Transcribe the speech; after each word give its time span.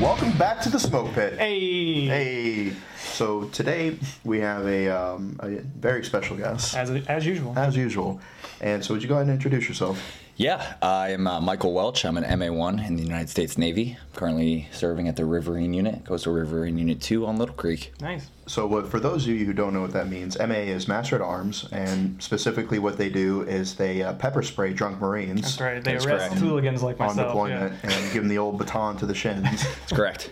Welcome 0.00 0.36
back 0.36 0.60
to 0.60 0.68
the 0.68 0.78
smoke 0.78 1.12
pit. 1.14 1.38
Hey. 1.38 2.04
Hey. 2.06 2.72
So 2.98 3.44
today 3.44 3.96
we 4.24 4.40
have 4.40 4.66
a, 4.66 4.88
um, 4.90 5.38
a 5.40 5.48
very 5.48 6.04
special 6.04 6.36
guest, 6.36 6.76
As, 6.76 6.90
as 6.90 7.24
usual. 7.24 7.54
as 7.58 7.74
usual. 7.76 8.20
And 8.60 8.84
so, 8.84 8.92
would 8.92 9.02
you 9.02 9.08
go 9.08 9.14
ahead 9.14 9.26
and 9.26 9.34
introduce 9.34 9.66
yourself? 9.68 9.98
Yeah, 10.38 10.74
I 10.82 11.12
am 11.12 11.26
uh, 11.26 11.40
Michael 11.40 11.72
Welch. 11.72 12.04
I'm 12.04 12.18
an 12.18 12.24
MA1 12.24 12.86
in 12.86 12.96
the 12.96 13.02
United 13.02 13.30
States 13.30 13.56
Navy. 13.56 13.96
I'm 13.98 14.12
Currently 14.18 14.68
serving 14.70 15.08
at 15.08 15.16
the 15.16 15.24
Riverine 15.24 15.72
Unit, 15.72 16.04
Coastal 16.04 16.34
Riverine 16.34 16.76
Unit 16.76 17.00
2 17.00 17.24
on 17.24 17.38
Little 17.38 17.54
Creek. 17.54 17.92
nice. 18.02 18.28
So, 18.48 18.66
what, 18.66 18.86
for 18.88 19.00
those 19.00 19.24
of 19.24 19.30
you 19.30 19.44
who 19.46 19.52
don't 19.54 19.72
know 19.72 19.80
what 19.80 19.92
that 19.94 20.08
means, 20.08 20.38
MA 20.38 20.54
is 20.54 20.86
Master 20.86 21.16
at 21.16 21.22
Arms, 21.22 21.66
and 21.72 22.22
specifically 22.22 22.78
what 22.78 22.96
they 22.98 23.08
do 23.08 23.42
is 23.42 23.74
they 23.76 24.02
uh, 24.02 24.12
pepper 24.12 24.42
spray 24.42 24.72
drunk 24.74 25.00
Marines 25.00 25.40
That's 25.40 25.60
right. 25.60 25.82
They 25.82 25.94
That's 25.94 26.04
arrest 26.04 26.26
correct. 26.28 26.42
hooligans 26.42 26.82
like 26.82 27.00
on 27.00 27.16
deployment 27.16 27.72
Yeah. 27.82 27.90
and 27.90 28.12
give 28.12 28.22
them 28.22 28.28
the 28.28 28.38
old 28.38 28.58
baton 28.58 28.98
to 28.98 29.06
the 29.06 29.14
shins. 29.14 29.42
That's 29.64 29.92
correct. 29.92 30.30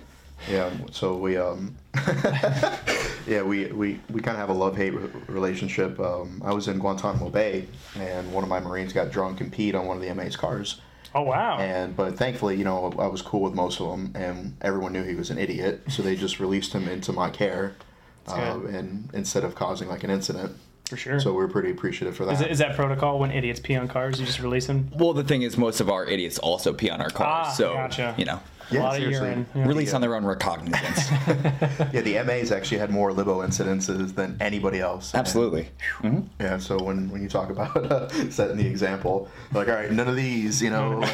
Yeah, 0.48 0.70
so 0.92 1.16
we 1.16 1.36
um, 1.36 1.74
yeah, 3.26 3.42
we 3.42 3.66
we, 3.66 4.00
we 4.10 4.20
kind 4.20 4.36
of 4.36 4.36
have 4.36 4.50
a 4.50 4.54
love 4.54 4.76
hate 4.76 4.94
re- 4.94 5.08
relationship. 5.28 5.98
Um, 5.98 6.42
I 6.44 6.52
was 6.52 6.68
in 6.68 6.78
Guantanamo 6.78 7.30
Bay, 7.30 7.66
and 7.96 8.32
one 8.32 8.42
of 8.42 8.50
my 8.50 8.60
Marines 8.60 8.92
got 8.92 9.10
drunk 9.10 9.40
and 9.40 9.52
peed 9.52 9.74
on 9.74 9.86
one 9.86 9.96
of 9.96 10.02
the 10.02 10.12
MA's 10.14 10.36
cars. 10.36 10.80
Oh 11.14 11.22
wow. 11.22 11.58
And 11.58 11.96
but 11.96 12.16
thankfully, 12.16 12.56
you 12.56 12.64
know, 12.64 12.92
I 12.98 13.06
was 13.06 13.22
cool 13.22 13.40
with 13.40 13.54
most 13.54 13.80
of 13.80 13.88
them, 13.88 14.12
and 14.14 14.56
everyone 14.60 14.92
knew 14.92 15.04
he 15.04 15.14
was 15.14 15.30
an 15.30 15.38
idiot, 15.38 15.82
so 15.88 16.02
they 16.02 16.16
just 16.16 16.40
released 16.40 16.72
him 16.72 16.88
into 16.88 17.12
my 17.12 17.30
care, 17.30 17.74
uh, 18.28 18.60
and 18.68 19.08
instead 19.14 19.44
of 19.44 19.54
causing 19.54 19.88
like 19.88 20.02
an 20.04 20.10
incident. 20.10 20.56
for 20.88 20.96
sure. 20.96 21.20
So 21.20 21.32
we 21.32 21.42
are 21.44 21.48
pretty 21.48 21.70
appreciative 21.70 22.16
for 22.16 22.24
that. 22.24 22.32
is, 22.32 22.40
it, 22.40 22.50
is 22.50 22.58
that 22.58 22.74
protocol 22.74 23.18
when 23.20 23.30
idiots 23.30 23.60
pee 23.60 23.76
on 23.76 23.86
cars? 23.88 24.18
You 24.18 24.26
just 24.26 24.40
release 24.40 24.66
them? 24.66 24.90
Well, 24.96 25.12
the 25.12 25.24
thing 25.24 25.42
is, 25.42 25.56
most 25.56 25.80
of 25.80 25.88
our 25.88 26.04
idiots 26.04 26.38
also 26.38 26.72
pee 26.72 26.90
on 26.90 27.00
our 27.00 27.10
cars. 27.10 27.46
Ah, 27.46 27.52
so, 27.52 27.74
gotcha. 27.74 28.14
you 28.18 28.24
know, 28.24 28.40
Yeah, 28.70 28.80
a 28.80 28.82
lot 28.82 28.94
seriously. 28.96 29.16
of 29.16 29.22
urine. 29.36 29.46
Yeah. 29.54 29.66
release 29.66 29.88
Yeah. 29.90 29.94
on 29.96 30.00
their 30.00 30.14
own 30.16 30.24
recognizance. 30.24 31.10
yeah, 31.92 32.00
the 32.00 32.22
MA's 32.24 32.50
actually 32.52 32.78
had 32.78 32.90
more 32.90 33.12
libo 33.12 33.40
incidences 33.46 34.14
than 34.14 34.36
anybody 34.40 34.80
else. 34.80 35.14
Absolutely. 35.14 35.68
hmm 36.00 36.20
Yeah, 36.40 36.58
so 36.58 36.78
when, 36.82 37.10
when 37.10 37.22
you 37.22 37.28
talk 37.28 37.50
about 37.50 37.76
uh, 37.76 38.08
setting 38.30 38.56
the 38.56 38.66
example, 38.66 39.28
like, 39.52 39.68
all 39.68 39.74
right, 39.74 39.90
none 39.92 40.08
of 40.08 40.16
these, 40.16 40.62
you 40.62 40.70
know, 40.70 40.98
like, 41.00 41.12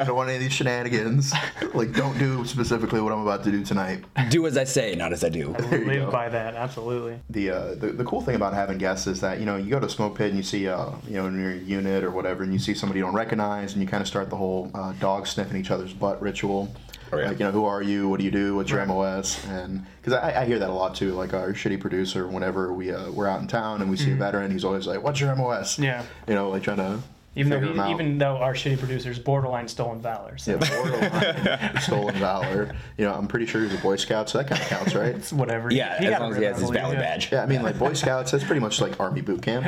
I 0.00 0.04
don't 0.04 0.16
want 0.16 0.28
any 0.28 0.36
of 0.36 0.42
these 0.42 0.52
shenanigans. 0.52 1.32
Like, 1.74 1.92
don't 1.92 2.18
do 2.18 2.44
specifically 2.44 3.00
what 3.00 3.12
I'm 3.12 3.20
about 3.22 3.42
to 3.44 3.50
do 3.50 3.64
tonight. 3.64 4.04
Do 4.30 4.46
as 4.46 4.56
I 4.56 4.64
say, 4.64 4.94
not 4.94 5.12
as 5.12 5.24
I 5.24 5.28
do. 5.28 5.54
There 5.58 5.80
you 5.80 5.86
Live 5.86 6.06
go. 6.06 6.10
by 6.12 6.28
that. 6.28 6.54
Absolutely. 6.54 7.18
The, 7.30 7.50
uh, 7.50 7.74
the 7.74 7.88
the 7.92 8.04
cool 8.04 8.20
thing 8.20 8.34
about 8.34 8.52
having 8.54 8.78
guests 8.78 9.06
is 9.06 9.20
that 9.20 9.38
you 9.40 9.46
know 9.46 9.56
you 9.56 9.70
go 9.70 9.80
to 9.80 9.86
a 9.86 9.90
smoke 9.90 10.16
pit 10.16 10.28
and 10.28 10.36
you 10.36 10.42
see 10.42 10.68
uh, 10.68 10.90
you 11.06 11.14
know 11.14 11.26
in 11.26 11.40
your 11.40 11.54
unit 11.54 12.04
or 12.04 12.10
whatever 12.10 12.42
and 12.42 12.52
you 12.52 12.58
see 12.58 12.74
somebody 12.74 12.98
you 13.00 13.04
don't 13.04 13.14
recognize 13.14 13.72
and 13.74 13.82
you 13.82 13.88
kind 13.88 14.00
of 14.00 14.06
start 14.08 14.30
the 14.30 14.36
whole 14.36 14.70
uh, 14.74 14.92
dog 14.94 15.26
sniffing 15.26 15.56
each 15.56 15.70
other's 15.70 15.92
butt 15.92 16.20
ritual. 16.22 16.72
Oh, 17.12 17.18
yeah. 17.18 17.28
Like 17.28 17.38
you 17.38 17.44
know 17.44 17.52
who 17.52 17.64
are 17.66 17.82
you? 17.82 18.08
What 18.08 18.18
do 18.18 18.24
you 18.24 18.30
do? 18.30 18.56
What's 18.56 18.70
your 18.70 18.78
Right. 18.80 18.88
MOS? 18.88 19.44
And 19.46 19.84
because 20.00 20.14
I, 20.14 20.42
I 20.42 20.44
hear 20.46 20.58
that 20.58 20.70
a 20.70 20.72
lot 20.72 20.94
too. 20.94 21.12
Like 21.12 21.34
our 21.34 21.52
shitty 21.52 21.78
producer, 21.80 22.26
whenever 22.26 22.72
we 22.72 22.92
uh, 22.92 23.10
we're 23.10 23.28
out 23.28 23.40
in 23.40 23.48
town 23.48 23.82
and 23.82 23.90
we 23.90 23.96
see 23.96 24.12
a 24.12 24.16
veteran, 24.16 24.50
he's 24.50 24.64
always 24.64 24.86
like, 24.86 25.02
"What's 25.02 25.20
your 25.20 25.34
MOS?" 25.36 25.74
Mm-hmm. 25.74 25.82
Yeah. 25.84 26.04
You 26.28 26.34
know, 26.34 26.48
like 26.50 26.62
trying 26.62 26.78
to 26.78 26.98
Even 27.36 27.50
though 27.50 27.56
figure 27.60 27.68
'em 27.70 27.74
he, 27.74 27.80
out. 27.80 27.90
even 27.90 28.18
though 28.18 28.36
our 28.38 28.54
shitty 28.54 28.78
producer's 28.78 29.18
borderline 29.18 29.68
stolen 29.68 30.00
valor. 30.00 30.36
So 30.38 30.52
Yeah, 30.52 30.68
borderline 30.70 31.80
stolen 31.80 32.14
valor. 32.16 32.74
You 32.98 33.04
know, 33.06 33.14
I'm 33.14 33.26
pretty 33.26 33.46
sure 33.46 33.62
he's 33.62 33.74
a 33.74 33.78
Boy 33.82 33.96
Scout, 33.96 34.28
so 34.30 34.38
that 34.38 34.48
kind 34.48 34.60
of 34.60 34.68
counts, 34.68 34.94
right? 34.94 35.14
it's 35.14 35.32
whatever. 35.32 35.70
Yeah, 35.72 35.98
He 35.98 36.06
as 36.06 36.20
long 36.20 36.30
as 36.32 36.36
he 36.38 36.44
has 36.44 36.56
his 36.60 36.64
I 36.64 36.66
believe, 36.72 36.80
valid 36.82 36.98
yeah. 36.98 37.02
badge. 37.04 37.32
Yeah, 37.32 37.42
I 37.42 37.46
mean, 37.46 37.62
like 37.62 37.78
Boy 37.78 37.92
Scouts, 38.02 38.30
that's 38.32 38.44
pretty 38.44 38.60
much 38.60 38.80
like 38.80 38.98
Army 39.00 39.20
boot 39.20 39.42
camp. 39.42 39.66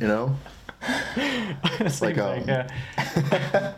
You 0.00 0.06
know, 0.08 0.36
Same 1.16 2.16
Like, 2.16 2.18
um, 2.18 2.44
thing, 2.44 2.48
yeah. 2.48 3.72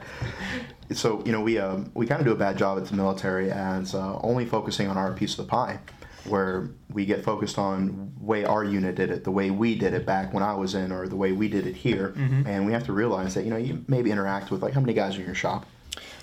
So 0.92 1.22
you 1.25 1.33
know 1.33 1.41
we 1.41 1.58
um, 1.58 1.91
we 1.94 2.06
kind 2.06 2.20
of 2.20 2.27
do 2.27 2.33
a 2.33 2.36
bad 2.36 2.56
job 2.58 2.78
at 2.78 2.86
the 2.86 2.94
military 2.94 3.50
as 3.50 3.94
uh, 3.94 4.19
only 4.22 4.44
focusing 4.47 4.89
on 4.89 4.97
our 4.97 5.12
piece 5.12 5.33
of 5.38 5.44
the 5.47 5.50
pie, 5.50 5.78
where 6.25 6.71
we 6.93 7.04
get 7.04 7.25
focused 7.25 7.59
on 7.59 8.12
way 8.21 8.44
our 8.44 8.65
unit 8.65 8.94
did 8.94 9.10
it, 9.10 9.25
the 9.25 9.31
way 9.31 9.50
we 9.50 9.75
did 9.75 9.94
it 9.94 10.06
back 10.06 10.32
when 10.32 10.43
I 10.43 10.54
was 10.54 10.75
in, 10.75 10.91
or 10.93 11.06
the 11.09 11.16
way 11.16 11.32
we 11.32 11.49
did 11.49 11.66
it 11.66 11.76
here, 11.76 12.15
and 12.16 12.66
we 12.66 12.72
have 12.72 12.84
to 12.84 12.93
realize 12.93 13.34
that 13.34 13.44
you 13.44 13.50
know 13.50 13.56
you 13.56 13.84
maybe 13.88 14.10
interact 14.10 14.50
with 14.50 14.62
like 14.62 14.72
how 14.75 14.81
many 14.81 14.94
guys 14.94 15.16
are 15.16 15.21
in 15.21 15.26
your 15.26 15.34
shop? 15.34 15.66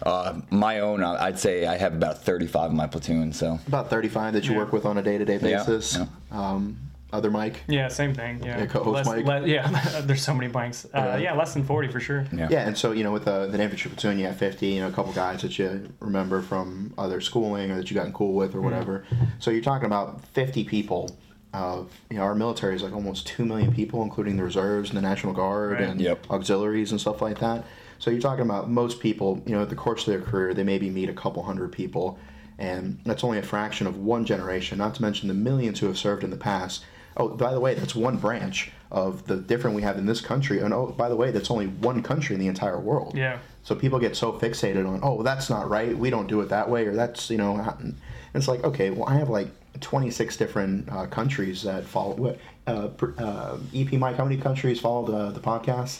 Uh, 0.04 0.42
my 0.50 0.80
own, 0.82 1.02
uh, 1.04 1.18
I'd 1.20 1.40
say 1.40 1.66
I 1.66 1.78
have 1.78 1.94
about 1.94 2.22
35 2.24 2.72
in 2.72 2.76
my 2.78 2.86
platoon. 2.86 3.32
So, 3.32 3.60
About 3.68 3.90
35 3.90 4.34
that 4.34 4.46
you 4.46 4.52
Yeah. 4.52 4.58
work 4.58 4.74
with 4.74 4.86
on 4.86 4.98
a 4.98 5.02
day-to-day 5.02 5.40
Yeah, 5.42 5.58
basis. 5.64 5.98
yeah. 5.98 6.06
Um, 6.32 6.78
other 7.16 7.32
Mike. 7.32 7.62
Yeah, 7.68 7.88
same 7.88 8.14
thing. 8.14 8.44
Yeah. 8.44 8.60
Yeah, 8.60 8.66
co-host 8.68 8.96
Less- 8.96 9.06
Mike. 9.08 9.26
le- 9.26 9.48
yeah, 9.48 10.02
there's 10.06 10.22
so 10.24 10.34
many 10.34 10.52
blanks. 10.52 10.86
Uh, 10.86 10.90
Yeah. 10.94 11.18
yeah, 11.18 11.34
less 11.34 11.54
than 11.54 11.64
40 11.64 11.88
for 11.88 12.00
sure. 12.00 12.26
yeah. 12.32 12.48
Yeah, 12.52 12.68
and 12.68 12.78
so 12.78 12.92
you 12.92 13.04
know, 13.04 13.12
with 13.12 13.28
uh, 13.28 13.48
the 13.48 13.62
infantry 13.62 13.90
platoon, 13.92 14.20
you 14.20 14.26
have 14.28 14.38
fifty. 14.38 14.68
You 14.68 14.82
know, 14.82 14.88
a 14.90 14.92
couple 14.92 15.14
guys 15.14 15.42
that 15.42 15.58
you 15.58 15.90
remember 16.00 16.42
from 16.42 16.94
other 16.98 17.22
schooling 17.22 17.72
or 17.72 17.78
that 17.78 17.90
you 17.90 17.96
gotten 17.96 18.14
cool 18.14 18.34
with 18.34 18.54
or 18.56 18.62
whatever. 18.62 19.06
So 19.40 19.52
you're 19.52 19.62
talking 19.64 19.86
about 19.88 20.24
fifty 20.28 20.64
people. 20.64 21.16
Of 21.54 21.90
you 22.12 22.18
know, 22.18 22.24
our 22.24 22.36
military 22.36 22.76
is 22.76 22.84
like 22.84 22.92
almost 22.92 23.26
two 23.28 23.46
million 23.46 23.74
people, 23.74 24.04
including 24.04 24.36
the 24.36 24.44
reserves 24.44 24.90
and 24.90 24.98
the 24.98 25.02
National 25.02 25.32
Guard 25.32 25.72
Right. 25.72 25.84
and 25.84 26.02
Yep. 26.02 26.30
auxiliaries 26.30 26.92
and 26.92 27.00
stuff 27.00 27.22
like 27.22 27.40
that. 27.40 27.64
So 27.98 28.12
you're 28.12 28.20
talking 28.20 28.44
about 28.44 28.70
most 28.70 29.00
people. 29.00 29.42
You 29.46 29.56
know, 29.56 29.62
at 29.62 29.70
the 29.70 29.76
course 29.76 30.02
of 30.06 30.08
their 30.12 30.22
career, 30.22 30.54
they 30.54 30.66
maybe 30.66 30.90
meet 30.90 31.08
a 31.08 31.14
couple 31.14 31.44
hundred 31.44 31.72
people, 31.72 32.20
and 32.60 33.00
that's 33.06 33.24
only 33.24 33.38
a 33.38 33.42
fraction 33.42 33.88
of 33.88 33.98
one 33.98 34.26
generation. 34.26 34.78
Not 34.80 34.96
to 34.96 35.02
mention 35.02 35.30
the 35.30 35.34
millions 35.34 35.80
who 35.80 35.88
have 35.88 35.98
served 35.98 36.26
in 36.26 36.30
the 36.30 36.36
past. 36.36 36.84
Oh, 37.18 37.30
by 37.30 37.54
the 37.54 37.60
way, 37.60 37.74
that's 37.74 37.96
one 37.96 38.18
branch 38.18 38.72
of 38.92 39.26
the 39.28 39.38
different 39.38 39.76
we 39.76 39.82
have 39.82 39.98
in 39.98 40.06
this 40.06 40.22
country. 40.22 40.60
And 40.60 40.74
oh, 40.74 40.88
by 40.88 41.10
the 41.10 41.16
way, 41.16 41.32
that's 41.32 41.50
only 41.50 41.68
one 41.68 42.02
country 42.04 42.36
in 42.36 42.42
the 42.42 42.48
entire 42.48 42.80
world. 42.80 43.16
Yeah. 43.16 43.40
So 43.64 43.76
people 43.76 44.00
get 44.00 44.16
so 44.16 44.34
fixated 44.34 44.88
on, 44.88 45.00
oh, 45.02 45.24
that's 45.24 45.50
not 45.50 45.70
right. 45.70 45.98
We 45.98 46.10
don't 46.10 46.28
do 46.28 46.42
it 46.42 46.50
that 46.50 46.70
way, 46.70 46.86
or 46.86 46.96
that's 46.96 47.30
you 47.30 47.38
know. 47.38 47.56
and 47.80 47.96
It's 48.34 48.48
like 48.48 48.64
okay, 48.64 48.90
well, 48.90 49.08
I 49.08 49.16
have 49.16 49.30
like 49.30 49.48
26 49.80 50.38
different 50.38 50.90
uh, 50.92 51.08
countries 51.08 51.64
that 51.64 51.86
follow. 51.86 52.16
What 52.16 52.40
uh, 52.68 52.90
uh, 53.18 53.58
EP 53.74 53.92
Mike? 53.94 54.18
How 54.18 54.24
many 54.24 54.38
countries 54.38 54.80
follow 54.80 55.06
the 55.06 55.32
the 55.32 55.40
podcast? 55.40 56.00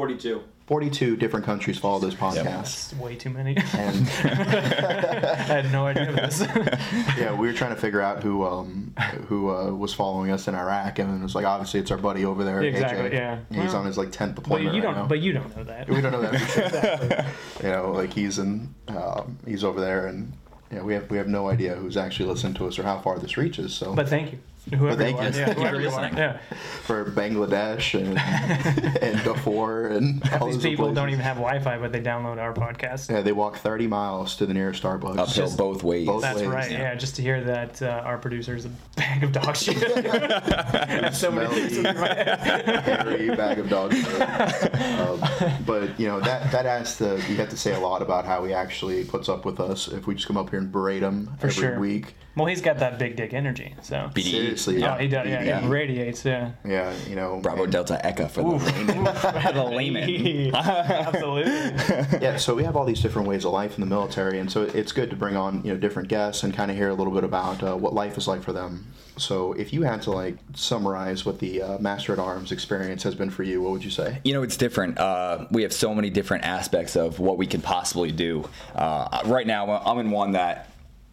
42. 0.00 0.42
42 0.66 1.16
different 1.16 1.46
countries 1.46 1.78
follow 1.78 1.98
this 2.00 2.12
podcast. 2.12 2.44
That's 2.44 2.94
way 2.96 3.14
too 3.14 3.30
many. 3.30 3.56
And 3.56 4.06
I 4.24 5.34
had 5.36 5.72
no 5.72 5.86
idea 5.86 6.10
of 6.10 6.16
this. 6.16 6.40
yeah, 7.16 7.32
we 7.32 7.46
were 7.46 7.54
trying 7.54 7.74
to 7.74 7.80
figure 7.80 8.02
out 8.02 8.22
who 8.22 8.44
um, 8.44 8.92
who 9.28 9.48
uh, 9.48 9.70
was 9.72 9.94
following 9.94 10.30
us 10.32 10.48
in 10.48 10.54
Iraq, 10.54 10.98
and 10.98 11.18
it 11.18 11.22
was 11.22 11.34
like 11.34 11.46
obviously 11.46 11.80
it's 11.80 11.90
our 11.90 11.96
buddy 11.96 12.26
over 12.26 12.44
there, 12.44 12.60
Exactly, 12.62 13.08
AJ. 13.08 13.12
yeah. 13.12 13.38
He's 13.48 13.58
Well, 13.72 13.76
on 13.76 13.86
his 13.86 13.96
like 13.96 14.10
10th 14.10 14.46
but 14.46 14.60
you 14.60 14.68
right 14.68 14.82
don't. 14.82 14.94
now. 14.96 15.06
But 15.06 15.20
you 15.20 15.32
don't 15.32 15.56
know 15.56 15.64
that. 15.64 15.88
we 15.88 16.00
don't 16.02 16.12
know 16.12 16.20
that. 16.20 16.40
For 16.40 17.62
sure. 17.62 17.70
you 17.70 17.74
know, 17.74 17.92
like 17.92 18.12
he's 18.12 18.38
in, 18.38 18.74
um, 18.88 19.38
he's 19.46 19.64
over 19.64 19.80
there, 19.80 20.08
and 20.08 20.32
yeah, 20.70 20.82
we 20.82 20.92
have 20.92 21.08
we 21.10 21.16
have 21.16 21.28
no 21.28 21.48
idea 21.48 21.74
who's 21.76 21.96
actually 21.96 22.28
listening 22.28 22.52
to 22.54 22.66
us 22.66 22.78
or 22.78 22.82
how 22.82 22.98
far 23.00 23.18
this 23.18 23.38
reaches. 23.38 23.72
So 23.72 23.94
But 23.94 24.08
thank 24.10 24.32
you. 24.32 24.40
Whoever 24.74 24.96
thank 24.96 25.16
you 25.20 25.22
are. 25.26 25.30
you. 25.30 25.38
Yeah, 25.38 25.54
whoever 25.54 25.76
for 25.76 25.80
you 25.82 25.88
are. 25.88 25.90
listening. 26.02 26.16
Yeah. 26.16 26.38
for 26.82 27.04
Bangladesh 27.04 27.94
and 27.98 28.18
and 29.02 29.22
Darfur 29.24 29.88
and 29.88 30.22
all 30.40 30.46
These 30.46 30.56
those 30.56 30.62
people 30.64 30.86
places. 30.86 30.96
don't 30.96 31.08
even 31.10 31.20
have 31.20 31.36
Wi-Fi, 31.36 31.78
but 31.78 31.92
they 31.92 32.00
download 32.00 32.38
our 32.38 32.52
podcast. 32.52 33.10
Yeah, 33.10 33.20
they 33.22 33.30
walk 33.32 33.56
30 33.58 33.86
miles 33.86 34.34
to 34.36 34.46
the 34.46 34.54
nearest 34.54 34.82
Starbucks. 34.82 35.18
Uphill 35.18 35.26
Just- 35.46 35.56
both 35.56 35.82
ways. 35.84 36.06
both 36.06 36.22
That's 36.22 36.40
ways, 36.40 36.48
right. 36.48 36.70
yeah. 36.70 36.78
Yeah. 36.78 36.94
just 36.96 37.14
to 37.16 37.22
hear 37.22 37.42
that 37.44 37.80
uh, 37.80 38.02
our 38.04 38.18
producer 38.18 38.56
is 38.56 38.64
a 38.64 38.70
bag 38.96 39.22
of 39.22 39.32
dog 39.32 39.56
shit. 39.56 39.76
That's 39.78 41.18
so 41.26 41.30
many 41.30 41.54
things. 41.54 41.76
in 41.78 41.84
my 41.84 42.06
head. 42.08 42.38
hairy 42.80 43.28
bag 43.36 43.58
of 43.58 43.68
dog 43.68 43.94
shit. 43.94 44.20
um, 44.20 45.20
but 45.66 45.98
you 45.98 46.08
know 46.08 46.20
that 46.20 46.50
that 46.52 46.64
has 46.64 46.96
to 46.98 47.16
you 47.28 47.36
have 47.36 47.48
to 47.50 47.56
say 47.56 47.72
a 47.74 47.78
lot 47.80 48.02
about 48.02 48.24
how 48.24 48.44
he 48.44 48.52
actually 48.52 49.04
puts 49.04 49.28
up 49.28 49.44
with 49.44 49.60
us 49.60 49.88
if 49.88 50.06
we 50.06 50.14
just 50.14 50.26
come 50.26 50.36
up 50.36 50.50
here 50.50 50.58
and 50.58 50.72
berate 50.72 51.02
him 51.02 51.26
For 51.38 51.46
every 51.46 51.50
sure. 51.62 51.78
week. 51.78 52.14
Well, 52.36 52.44
he's 52.46 52.60
got 52.60 52.78
that 52.80 52.98
big 52.98 53.16
dick 53.16 53.32
energy, 53.32 53.74
so. 53.80 54.10
BDE. 54.14 54.22
Seriously, 54.30 54.78
Yeah, 54.80 54.98
he 54.98 55.08
does. 55.08 55.26
Yeah, 55.26 55.42
Yeah. 55.42 55.60
he 55.62 55.68
radiates. 55.68 56.22
Yeah. 56.22 56.50
Yeah, 56.66 56.92
you 57.08 57.16
know. 57.16 57.40
Bravo 57.42 57.62
and- 57.64 57.72
Delta 57.72 58.04
Echo 58.04 58.28
for 58.28 58.42
the 58.42 58.48
layman. 58.48 59.06
for 59.16 59.52
the 59.52 59.64
layman. 59.64 60.54
Absolutely. 60.54 62.18
yeah, 62.20 62.36
so 62.36 62.54
we 62.54 62.62
have 62.64 62.76
all 62.76 62.84
these 62.84 63.00
different 63.00 63.26
ways 63.28 63.44
of 63.44 63.52
life 63.52 63.74
in 63.76 63.80
the 63.80 63.86
military, 63.86 64.38
and 64.38 64.50
so 64.52 64.62
it's 64.62 64.92
good 64.92 65.10
to 65.10 65.16
bring 65.16 65.36
on 65.36 65.62
you 65.64 65.72
know 65.72 65.78
different 65.78 66.08
guests 66.08 66.42
and 66.42 66.52
kind 66.54 66.70
of 66.70 66.76
hear 66.76 66.88
a 66.90 66.94
little 66.94 67.12
bit 67.12 67.24
about 67.24 67.62
uh, 67.62 67.74
what 67.74 67.94
life 67.94 68.18
is 68.18 68.28
like 68.28 68.42
for 68.42 68.52
them. 68.52 68.86
So 69.16 69.54
if 69.54 69.72
you 69.72 69.82
had 69.82 70.02
to 70.02 70.10
like 70.10 70.36
summarize 70.54 71.24
what 71.24 71.38
the 71.38 71.62
uh, 71.62 71.78
Master 71.78 72.12
at 72.12 72.18
Arms 72.18 72.52
experience 72.52 73.02
has 73.04 73.14
been 73.14 73.30
for 73.30 73.44
you, 73.44 73.62
what 73.62 73.72
would 73.72 73.84
you 73.84 73.90
say? 73.90 74.18
You 74.24 74.34
know, 74.34 74.42
it's 74.42 74.58
different. 74.58 74.98
Uh, 74.98 75.46
we 75.50 75.62
have 75.62 75.72
so 75.72 75.94
many 75.94 76.10
different 76.10 76.44
aspects 76.44 76.96
of 76.96 77.18
what 77.18 77.38
we 77.38 77.46
can 77.46 77.62
possibly 77.62 78.12
do. 78.12 78.46
Uh, 78.74 79.22
right 79.24 79.46
now, 79.46 79.70
I'm 79.70 79.98
in 80.00 80.10
one 80.10 80.32
that 80.32 80.68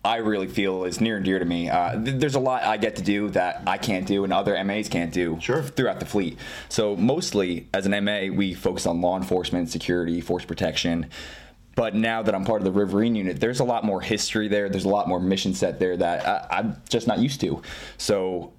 I 0.05 0.17
really 0.17 0.47
feel 0.47 0.83
is 0.83 0.99
near 0.99 1.15
and 1.15 1.23
dear 1.25 1.39
to 1.39 1.45
me. 1.45 1.69
Uh, 1.69 2.01
th- 2.03 2.19
there's 2.19 2.35
a 2.35 2.39
lot 2.39 2.63
I 2.63 2.75
get 2.77 2.97
to 2.97 3.01
do 3.01 3.29
that 3.29 3.61
I 3.65 3.77
can't 3.77 4.05
do 4.05 4.23
and 4.25 4.33
other 4.33 4.61
MAs 4.63 4.89
can't 4.89 5.13
do 5.13 5.37
Sure. 5.39 5.63
throughout 5.63 5.99
the 6.01 6.05
fleet. 6.05 6.37
So, 6.67 6.95
mostly 6.97 7.67
as 7.73 7.85
an 7.85 8.03
MA, 8.03 8.27
we 8.35 8.53
focus 8.53 8.85
on 8.85 8.99
law 9.01 9.15
enforcement, 9.17 9.69
security, 9.69 10.19
force 10.19 10.43
protection. 10.43 11.05
But 11.75 11.95
now 11.95 12.21
that 12.21 12.35
I'm 12.35 12.43
part 12.45 12.61
of 12.61 12.65
the 12.65 12.71
Riverine 12.79 13.15
unit, 13.15 13.39
there's 13.39 13.59
a 13.61 13.63
lot 13.63 13.83
more 13.85 14.01
history 14.01 14.47
there. 14.47 14.69
There's 14.69 14.85
a 14.85 14.89
lot 14.89 15.07
more 15.07 15.19
mission 15.19 15.53
set 15.53 15.79
there 15.79 15.95
that 15.97 16.27
I, 16.51 16.57
I'm 16.59 16.77
just 16.89 17.07
not 17.07 17.19
used 17.19 17.39
to. 17.41 17.61
So 17.97 18.51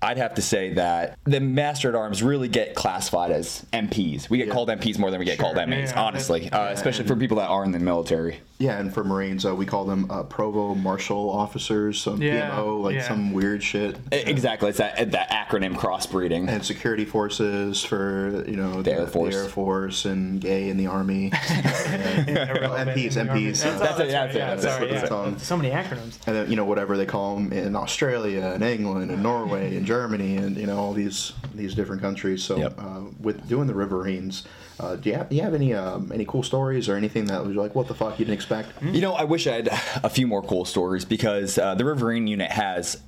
I'd 0.00 0.16
have 0.18 0.34
to 0.34 0.42
say 0.42 0.74
that 0.74 1.18
the 1.24 1.40
Master 1.40 1.88
at 1.88 1.94
Arms 1.94 2.22
really 2.22 2.48
get 2.48 2.74
classified 2.74 3.32
as 3.32 3.66
MPs. 3.72 4.30
We 4.30 4.38
get 4.38 4.46
Yeah. 4.48 4.52
called 4.54 4.68
MPs 4.70 4.98
more 4.98 5.10
than 5.10 5.18
we 5.18 5.26
get 5.26 5.36
Sure, 5.36 5.52
called 5.52 5.56
MAs, 5.68 5.90
yeah, 5.90 6.00
honestly, 6.02 6.50
uh, 6.50 6.68
especially 6.70 7.06
for 7.06 7.16
people 7.16 7.36
that 7.38 7.48
are 7.48 7.64
in 7.64 7.72
the 7.72 7.78
military. 7.78 8.38
Yeah, 8.64 8.78
and 8.80 8.92
for 8.94 9.04
Marines, 9.04 9.44
uh, 9.44 9.54
we 9.54 9.66
call 9.66 9.84
them 9.84 10.10
uh, 10.10 10.22
Provost 10.22 10.80
Marshal 10.80 11.28
Officers, 11.28 12.00
some 12.00 12.22
Yeah, 12.22 12.50
PMO, 12.50 12.80
like 12.82 12.94
yeah. 12.94 13.06
some 13.06 13.32
weird 13.34 13.62
shit. 13.62 13.98
Exactly. 14.10 14.70
It's 14.70 14.78
that 14.78 15.10
that 15.12 15.28
acronym 15.30 15.74
crossbreeding. 15.74 16.48
And 16.48 16.64
security 16.64 17.04
forces 17.04 17.84
for 17.84 18.42
you 18.48 18.56
know 18.56 18.80
the, 18.80 18.92
Air 18.92 19.06
Force. 19.06 19.34
Air 19.34 19.44
Force, 19.44 20.06
and 20.06 20.40
gay 20.40 20.68
in 20.70 20.78
the 20.78 20.86
army. 20.86 21.30
Irrelevant 22.26 22.90
MPs, 22.96 23.14
the. 23.14 23.20
MPs, 23.20 23.62
That's, 23.62 23.80
That's 23.80 24.00
it, 24.00 24.08
that's 24.08 24.34
that's 24.34 24.34
right, 24.34 24.34
it, 24.34 24.38
that's 24.38 24.62
sorry, 24.62 24.90
yeah. 24.90 25.32
it's. 25.32 25.46
So 25.46 25.56
many 25.58 25.70
acronyms. 25.70 26.18
and 26.26 26.36
then 26.36 26.50
you 26.50 26.56
know 26.56 26.64
whatever 26.64 26.96
they 26.96 27.06
call 27.06 27.34
them 27.36 27.52
in 27.52 27.76
Australia 27.76 28.52
and 28.54 28.62
England 28.64 29.10
and 29.10 29.22
Norway 29.22 29.76
and 29.76 29.84
Germany 29.84 30.36
and 30.38 30.56
you 30.56 30.66
know 30.66 30.78
all 30.78 30.92
these 30.94 31.32
these 31.54 31.74
different 31.74 32.00
countries. 32.00 32.42
So 32.42 32.56
Yep. 32.56 32.78
uh, 32.78 33.00
with 33.20 33.46
doing 33.48 33.66
the 33.66 33.74
Riverines, 33.74 34.44
uh, 34.80 34.96
do 34.96 35.10
you 35.10 35.16
have, 35.16 35.28
do 35.28 35.36
you 35.36 35.42
have 35.42 35.54
any 35.54 35.72
um, 35.72 36.10
any 36.12 36.24
cool 36.24 36.42
stories 36.42 36.88
or 36.88 36.96
anything 36.96 37.26
that 37.26 37.44
was 37.44 37.54
like 37.56 37.74
what 37.74 37.88
the 37.88 37.94
fuck 37.94 38.18
you 38.18 38.24
didn't 38.24 38.34
expect? 38.34 38.70
You 38.82 39.00
know, 39.00 39.12
I 39.14 39.24
wish 39.24 39.46
I 39.46 39.54
had 39.54 39.68
a 40.02 40.10
few 40.10 40.26
more 40.26 40.42
cool 40.42 40.64
stories 40.64 41.04
because 41.04 41.58
uh, 41.58 41.74
the 41.74 41.84
Riverine 41.84 42.26
unit 42.26 42.50
has 42.50 43.00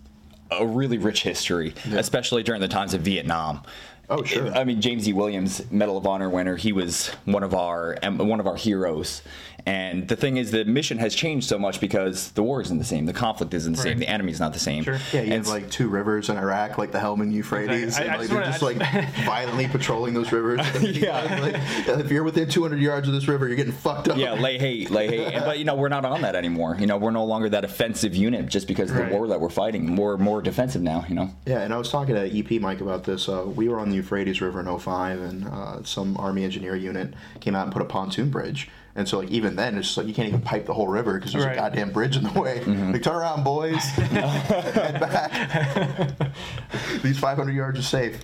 a 0.51 0.67
really 0.67 0.99
rich 0.99 1.23
history, 1.23 1.75
especially 1.93 2.43
during 2.43 2.61
the 2.61 2.69
times 2.69 2.95
of 2.95 3.01
Vietnam. 3.01 3.63
Oh, 4.09 4.23
sure. 4.23 4.55
I 4.55 4.63
mean, 4.63 4.81
James 4.81 5.09
E. 5.09 5.13
Williams, 5.13 5.69
Medal 5.73 5.97
of 5.97 6.07
Honor 6.07 6.31
winner, 6.31 6.55
he 6.57 6.73
was 6.73 7.09
one 7.25 7.43
of 7.43 7.55
our 7.55 7.99
um, 8.03 8.19
one 8.19 8.39
of 8.39 8.47
our 8.47 8.57
heroes. 8.57 9.23
And 9.67 10.07
the 10.07 10.15
thing 10.15 10.37
is, 10.37 10.53
the 10.53 10.65
mission 10.65 10.99
has 10.99 11.13
changed 11.13 11.49
so 11.49 11.59
much 11.59 11.81
because 11.81 12.31
the 12.33 12.43
war 12.45 12.61
isn't 12.63 12.79
the 12.79 12.85
same, 12.85 13.05
the 13.07 13.13
conflict 13.13 13.53
isn't 13.53 13.73
the 13.73 13.79
same, 13.83 13.93
Right. 13.95 13.99
the 13.99 14.09
enemy's 14.09 14.39
not 14.39 14.53
the 14.53 14.61
same. 14.61 14.85
Sure. 14.85 14.95
Yeah, 15.13 15.23
you 15.23 15.33
And 15.35 15.45
have 15.45 15.49
like 15.49 15.69
two 15.71 15.89
rivers 15.89 16.29
in 16.29 16.37
Iraq, 16.37 16.79
like 16.79 16.93
the 16.93 16.99
Helmand 16.99 17.33
Euphrates, 17.33 17.99
Exactly. 17.99 18.09
I- 18.09 18.13
I 18.13 18.15
and 18.15 18.19
like, 18.21 18.21
just 18.21 18.61
they're 18.61 18.75
wanna- 18.79 19.03
just 19.03 19.13
like 19.17 19.27
violently 19.27 19.67
patrolling 19.67 20.15
those 20.15 20.31
rivers. 20.31 20.61
Yeah. 20.97 21.41
like, 21.41 21.99
if 21.99 22.11
you're 22.13 22.23
within 22.23 22.49
200 22.49 22.79
yards 22.81 23.09
of 23.09 23.15
this 23.15 23.27
river, 23.27 23.49
you're 23.49 23.57
getting 23.57 23.73
fucked 23.73 24.09
up. 24.09 24.17
yeah, 24.19 24.35
lay 24.35 24.57
hate, 24.59 24.91
lay 24.93 25.09
hate. 25.09 25.35
And, 25.35 25.45
but 25.45 25.59
you 25.59 25.65
know, 25.65 25.75
we're 25.75 25.89
not 25.89 26.05
on 26.05 26.23
that 26.23 26.37
anymore. 26.37 26.77
You 26.79 26.87
know, 26.87 26.97
we're 26.97 27.11
no 27.11 27.25
longer 27.25 27.49
that 27.49 27.65
offensive 27.65 28.15
unit 28.15 28.47
just 28.47 28.69
because 28.69 28.91
of 28.93 28.97
Right. 28.99 29.09
the 29.11 29.17
war 29.17 29.27
that 29.29 29.41
we're 29.41 29.51
fighting. 29.51 29.97
We're 29.97 30.17
more 30.17 30.41
defensive 30.43 30.81
now. 30.83 31.05
You 31.09 31.17
know. 31.17 31.31
Yeah, 31.45 31.63
and 31.63 31.75
I 31.75 31.77
was 31.79 31.91
talking 31.91 32.15
to 32.15 32.39
EP 32.39 32.61
Mike 32.61 32.81
about 32.81 33.03
this. 33.03 33.29
Uh, 33.29 33.43
we 33.45 33.69
were 33.69 33.81
on 33.81 33.91
the 33.91 33.97
Euphrates 33.97 34.41
River 34.41 34.61
in 34.61 34.79
05, 34.79 35.21
and 35.21 35.49
uh, 35.49 35.83
some 35.83 36.17
Army 36.19 36.45
engineer 36.45 36.77
unit 36.77 37.15
came 37.41 37.57
out 37.57 37.65
and 37.65 37.73
put 37.73 37.83
a 37.83 37.87
pontoon 37.87 38.31
bridge. 38.31 38.69
And 38.97 39.07
so, 39.07 39.19
like, 39.19 39.31
even 39.31 39.57
then, 39.57 39.77
it's 39.77 39.89
just 39.89 39.99
like 39.99 40.07
you 40.07 40.15
can't 40.15 40.29
even 40.29 40.41
pipe 40.41 40.65
the 40.65 40.73
whole 40.73 40.89
river 40.89 41.19
because 41.19 41.33
there's 41.33 41.45
Right. 41.45 41.53
a 41.53 41.57
goddamn 41.61 41.91
bridge 41.91 42.17
in 42.17 42.25
the 42.25 42.41
way. 42.41 42.61
Mm-hmm. 42.61 42.93
Like, 42.93 43.03
turn 43.03 43.17
around, 43.17 43.45
boys. 43.45 43.75
Head 43.85 44.99
back. 45.01 46.19
These 47.03 47.19
500 47.19 47.53
yards 47.55 47.79
are 47.79 47.83
safe. 47.83 48.19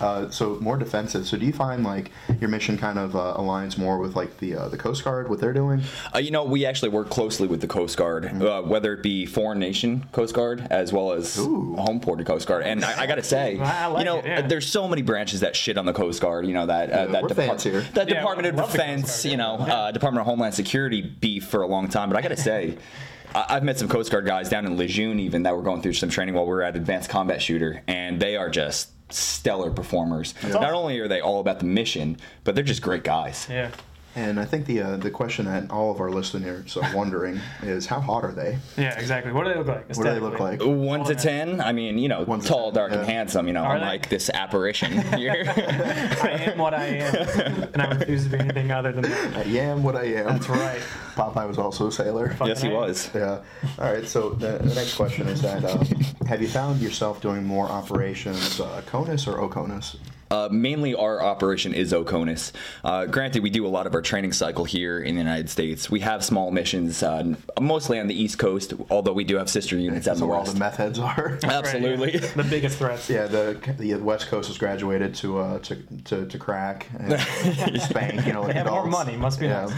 Uh, 0.00 0.30
so 0.30 0.58
more 0.60 0.76
defensive. 0.76 1.26
So 1.26 1.36
do 1.36 1.46
you 1.46 1.52
find 1.52 1.84
like 1.84 2.10
your 2.40 2.48
mission 2.48 2.78
kind 2.78 2.98
of 2.98 3.14
uh, 3.16 3.34
aligns 3.38 3.78
more 3.78 3.98
with 3.98 4.16
like 4.16 4.38
the 4.38 4.56
uh, 4.56 4.68
the 4.68 4.76
Coast 4.76 5.04
Guard, 5.04 5.28
what 5.28 5.40
they're 5.40 5.52
doing? 5.52 5.82
Uh, 6.14 6.18
you 6.18 6.30
know, 6.30 6.44
we 6.44 6.66
actually 6.66 6.90
work 6.90 7.10
closely 7.10 7.48
with 7.48 7.60
the 7.60 7.66
Coast 7.66 7.96
Guard, 7.96 8.26
uh, 8.42 8.62
whether 8.62 8.92
it 8.92 9.02
be 9.02 9.26
foreign 9.26 9.58
nation 9.58 10.06
Coast 10.12 10.34
Guard 10.34 10.66
as 10.70 10.92
well 10.92 11.12
as 11.12 11.38
Ooh. 11.38 11.74
home 11.76 12.00
ported 12.00 12.26
Coast 12.26 12.46
Guard. 12.46 12.64
And 12.64 12.84
I, 12.84 13.02
I 13.02 13.06
got 13.06 13.16
to 13.16 13.22
say, 13.22 13.58
I 13.60 13.86
like 13.86 14.00
you 14.00 14.04
know, 14.04 14.18
it, 14.18 14.26
yeah. 14.26 14.40
there's 14.42 14.66
so 14.66 14.88
many 14.88 15.02
branches 15.02 15.40
that 15.40 15.56
shit 15.56 15.78
on 15.78 15.86
the 15.86 15.92
Coast 15.92 16.20
Guard. 16.20 16.46
You 16.46 16.54
know 16.54 16.66
that 16.66 16.90
uh, 16.90 17.06
that, 17.06 17.22
we're 17.22 17.28
fans 17.30 17.62
here. 17.62 17.82
that 17.94 18.08
Yeah, 18.08 18.16
Department 18.16 18.48
of 18.48 18.54
I 18.54 18.62
love 18.62 18.72
the 18.72 18.78
Coast 18.78 18.86
Defense, 18.86 19.22
Guard, 19.22 19.30
you 19.30 19.36
know, 19.36 19.64
yeah. 19.66 19.74
uh, 19.74 19.90
Department 19.92 20.20
of 20.22 20.26
Homeland 20.26 20.54
Security 20.54 21.02
beef 21.02 21.46
for 21.46 21.62
a 21.62 21.66
long 21.66 21.88
time. 21.88 22.08
But 22.08 22.18
I 22.18 22.22
got 22.22 22.28
to 22.28 22.36
say. 22.36 22.76
I- 23.34 23.46
I've 23.48 23.62
met 23.62 23.78
some 23.78 23.88
Coast 23.88 24.10
Guard 24.10 24.26
guys 24.26 24.48
down 24.48 24.66
in 24.66 24.76
Lejeune, 24.76 25.18
even 25.20 25.44
that 25.44 25.56
were 25.56 25.62
going 25.62 25.80
through 25.82 25.94
some 25.94 26.10
training 26.10 26.34
while 26.34 26.44
we 26.44 26.50
were 26.50 26.62
at 26.62 26.76
Advanced 26.76 27.08
Combat 27.08 27.40
Shooter, 27.40 27.82
and 27.86 28.20
they 28.20 28.36
are 28.36 28.50
just 28.50 28.90
stellar 29.14 29.70
performers. 29.70 30.34
Not 30.42 30.56
awesome. 30.56 30.74
only 30.74 30.98
are 31.00 31.08
they 31.08 31.20
all 31.20 31.40
about 31.40 31.58
the 31.58 31.64
mission, 31.66 32.16
but 32.44 32.54
they're 32.54 32.64
just 32.64 32.82
great 32.82 33.04
guys. 33.04 33.46
Yeah. 33.50 33.70
And 34.14 34.38
I 34.38 34.44
think 34.44 34.66
the 34.66 34.82
uh, 34.82 34.96
the 34.98 35.10
question 35.10 35.46
that 35.46 35.70
all 35.70 35.90
of 35.90 35.98
our 36.00 36.10
listeners 36.10 36.76
are 36.76 36.94
wondering 36.94 37.40
is 37.62 37.86
how 37.86 37.98
hot 37.98 38.24
are 38.24 38.32
they? 38.32 38.58
Yeah, 38.76 38.98
exactly. 38.98 39.32
What 39.32 39.44
do 39.44 39.50
they 39.54 39.58
look 39.58 39.68
like? 39.68 39.88
What 39.88 40.04
do 40.04 40.12
they 40.12 40.20
look 40.20 40.38
like? 40.38 40.60
One 40.62 41.00
All 41.00 41.06
to 41.06 41.14
that. 41.14 41.22
ten. 41.22 41.60
I 41.62 41.72
mean, 41.72 41.96
you 41.96 42.08
know, 42.08 42.22
One 42.24 42.40
tall, 42.40 42.72
10, 42.72 42.74
dark, 42.74 42.92
and 42.92 43.06
handsome. 43.06 43.46
You 43.46 43.54
know, 43.54 43.62
Are 43.62 43.78
they? 43.78 43.82
unlike 43.82 44.10
this 44.10 44.28
apparition 44.28 44.92
here. 45.18 45.44
I 45.56 46.30
am 46.52 46.58
what 46.58 46.74
I 46.74 46.84
am, 46.86 47.14
and 47.72 47.80
I 47.80 47.94
refuse 47.94 48.24
to 48.24 48.30
be 48.30 48.38
anything 48.38 48.70
other 48.70 48.92
than 48.92 49.02
that. 49.04 49.36
I 49.38 49.42
am 49.44 49.82
what 49.82 49.96
I 49.96 50.04
am. 50.04 50.26
That's 50.26 50.48
right. 50.48 50.80
Popeye 51.14 51.48
was 51.48 51.56
also 51.58 51.86
a 51.86 51.92
sailor. 51.92 52.36
yes, 52.44 52.60
he 52.60 52.68
Fucking 52.68 52.72
was. 52.72 53.10
Yeah. 53.14 53.40
All 53.78 53.92
right. 53.92 54.06
So 54.06 54.30
the, 54.30 54.58
the 54.58 54.74
next 54.74 54.94
question 54.94 55.26
is 55.28 55.40
that 55.40 55.64
um, 55.64 55.86
have 56.26 56.42
you 56.42 56.48
found 56.48 56.80
yourself 56.80 57.20
doing 57.22 57.44
more 57.44 57.66
operations 57.66 58.60
uh, 58.60 58.82
CONUS 58.86 59.26
or 59.26 59.38
OCONUS? 59.40 59.96
Uh, 60.32 60.48
mainly, 60.50 60.94
our 60.94 61.22
operation 61.22 61.74
is 61.74 61.92
Oconus. 61.92 62.52
Uh, 62.82 63.04
granted, 63.04 63.42
we 63.42 63.50
do 63.50 63.66
a 63.66 63.68
lot 63.68 63.86
of 63.86 63.94
our 63.94 64.00
training 64.00 64.32
cycle 64.32 64.64
here 64.64 64.98
in 65.00 65.14
the 65.14 65.20
United 65.20 65.50
States. 65.50 65.90
We 65.90 66.00
have 66.00 66.24
small 66.24 66.50
missions, 66.50 67.02
uh, 67.02 67.34
mostly 67.60 68.00
on 68.00 68.06
the 68.06 68.14
East 68.14 68.38
Coast, 68.38 68.72
although 68.88 69.12
we 69.12 69.24
do 69.24 69.36
have 69.36 69.50
sister 69.50 69.76
units 69.76 70.08
out 70.08 70.12
in 70.12 70.14
That's 70.14 70.20
the 70.20 70.26
where 70.26 70.38
all 70.38 70.44
the 70.44 70.58
meth 70.58 70.76
heads 70.76 70.98
are. 70.98 71.38
Absolutely. 71.44 72.12
Right, 72.12 72.22
yeah. 72.22 72.28
The 72.34 72.44
biggest 72.44 72.78
threats. 72.78 73.10
yeah. 73.10 73.26
The 73.26 73.58
the 73.78 73.94
West 73.96 74.28
Coast 74.28 74.48
has 74.48 74.56
graduated 74.56 75.14
to 75.16 75.38
uh, 75.38 75.58
to, 75.60 75.76
to 76.06 76.26
to 76.26 76.38
crack 76.38 76.88
and 76.98 77.20
spank. 77.82 78.26
You 78.26 78.32
know, 78.32 78.40
like 78.42 78.54
They 78.54 78.58
have 78.58 78.66
more 78.70 78.86
money, 78.86 79.16
must 79.18 79.38
be 79.38 79.46
Yeah. 79.46 79.66
nice. 79.66 79.74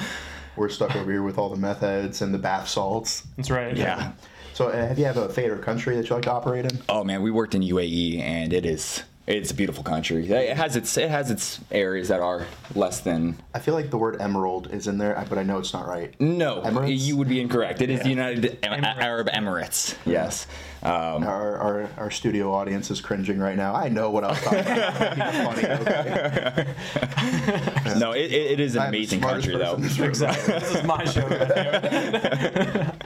We're 0.57 0.69
stuck 0.69 0.95
over 0.95 1.11
here 1.11 1.25
with 1.25 1.37
all 1.37 1.51
the 1.51 1.57
meth 1.57 1.81
heads 1.81 2.23
and 2.23 2.33
the 2.33 2.39
bath 2.39 2.69
salts. 2.69 3.25
That's 3.37 3.51
right. 3.51 3.77
Yeah. 3.77 4.13
So 4.53 4.69
uh, 4.69 4.87
have 4.87 5.01
you 5.01 5.05
have 5.07 5.17
a 5.17 5.29
favorite 5.29 5.63
country 5.63 5.97
that 5.97 6.09
you 6.09 6.15
like 6.15 6.25
to 6.27 6.33
operate 6.33 6.65
in? 6.71 6.79
Oh 6.89 7.03
man, 7.03 7.23
we 7.23 7.33
worked 7.33 7.57
in 7.57 7.63
UAE, 7.63 8.21
and 8.21 8.53
it 8.53 8.65
is 8.65 9.03
it's 9.27 9.51
a 9.51 9.55
beautiful 9.55 9.83
country. 9.83 10.29
It 10.29 10.55
has 10.57 10.77
its 10.77 10.97
it 10.99 11.09
has 11.09 11.31
its 11.31 11.59
areas 11.71 12.09
that 12.09 12.21
are 12.21 12.47
less 12.75 13.01
than. 13.01 13.37
I 13.55 13.59
feel 13.59 13.73
like 13.75 13.89
the 13.91 13.97
word 13.97 14.21
emerald 14.21 14.71
is 14.73 14.87
in 14.87 14.99
there, 14.99 15.25
but 15.31 15.39
I 15.39 15.43
know 15.43 15.59
it's 15.59 15.73
not 15.73 15.87
right. 15.87 16.15
No, 16.21 16.61
Emirates? 16.61 16.99
you 17.01 17.17
would 17.17 17.29
be 17.29 17.41
incorrect. 17.41 17.81
It 17.81 17.89
is 17.89 18.03
the 18.03 18.11
United 18.11 18.61
Emirates. 18.63 18.97
Arab 18.99 19.29
Emirates. 19.29 19.97
Yes. 20.05 20.47
Um, 20.83 21.25
Our, 21.25 21.57
our, 21.57 21.89
our 21.97 22.11
studio 22.11 22.53
audience 22.53 22.91
is 22.91 23.01
cringing 23.01 23.39
right 23.39 23.57
now. 23.57 23.75
I 23.75 23.89
know 23.89 24.11
what 24.11 24.25
I 24.25 24.29
was 24.33 24.41
talking 24.43 24.61
about. 24.61 25.55
Funny, 25.55 25.67
okay? 27.89 27.99
no, 27.99 28.13
it, 28.13 28.31
it 28.31 28.51
it 28.53 28.61
is 28.61 28.75
an 28.77 28.83
I'm 28.83 28.89
amazing 28.89 29.23
country 29.23 29.57
though. 29.57 29.77
person 29.77 29.77
in 29.77 29.83
this. 29.89 29.99
Exactly. 29.99 30.53
This 30.59 30.75
is 30.75 30.85
my 30.85 31.05
show. 31.05 31.27
Right. 31.27 32.91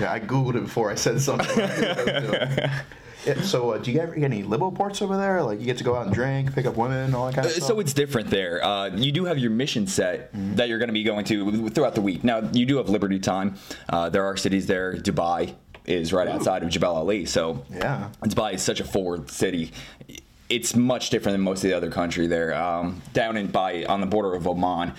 Yeah, 0.00 0.12
I 0.12 0.20
googled 0.20 0.54
it 0.54 0.60
before 0.62 0.92
I 0.92 0.94
said 0.94 1.20
something. 1.20 1.48
So, 3.42 3.70
uh, 3.72 3.78
do 3.78 3.90
you 3.92 4.00
ever 4.00 4.14
get 4.14 4.24
any 4.24 4.42
libo 4.42 4.70
ports 4.70 5.02
over 5.02 5.16
there? 5.16 5.42
Like, 5.42 5.58
you 5.60 5.66
get 5.66 5.78
to 5.78 5.84
go 5.84 5.94
out 5.96 6.06
and 6.06 6.14
drink, 6.14 6.54
pick 6.54 6.66
up 6.66 6.76
women, 6.76 7.14
all 7.14 7.26
that 7.26 7.34
kind 7.34 7.46
of 7.46 7.52
Uh, 7.52 7.56
stuff. 7.56 7.68
So 7.68 7.80
it's 7.80 7.92
different 7.92 8.30
there. 8.30 8.64
Uh, 8.64 8.88
you 8.94 9.12
do 9.12 9.24
have 9.24 9.38
your 9.38 9.50
mission 9.50 9.86
set 9.86 10.30
that 10.56 10.68
you're 10.68 10.78
going 10.78 10.88
to 10.88 10.92
be 10.94 11.04
going 11.04 11.24
to 11.26 11.68
throughout 11.70 11.94
the 11.94 12.00
week. 12.00 12.24
Now 12.24 12.40
you 12.52 12.66
do 12.66 12.76
have 12.78 12.88
Liberty 12.88 13.18
time. 13.18 13.56
Uh, 13.88 14.08
there 14.08 14.24
are 14.24 14.36
cities 14.36 14.66
there. 14.66 14.94
Dubai 14.94 15.54
is 15.86 16.12
right 16.12 16.28
outside 16.28 16.62
of 16.62 16.68
Jebel 16.68 16.94
Ali, 16.96 17.24
so 17.24 17.64
Yeah. 17.74 18.08
Dubai 18.22 18.54
is 18.54 18.62
such 18.62 18.80
a 18.80 18.84
forward 18.84 19.30
city. 19.30 19.72
It's 20.50 20.74
much 20.74 21.10
different 21.10 21.34
than 21.34 21.42
most 21.42 21.62
of 21.64 21.70
the 21.70 21.76
other 21.76 21.90
country 21.90 22.26
there. 22.26 22.54
Um, 22.54 23.02
down 23.12 23.36
in 23.36 23.48
by 23.48 23.84
on 23.84 24.00
the 24.00 24.06
border 24.06 24.34
of 24.34 24.46
Oman, 24.46 24.92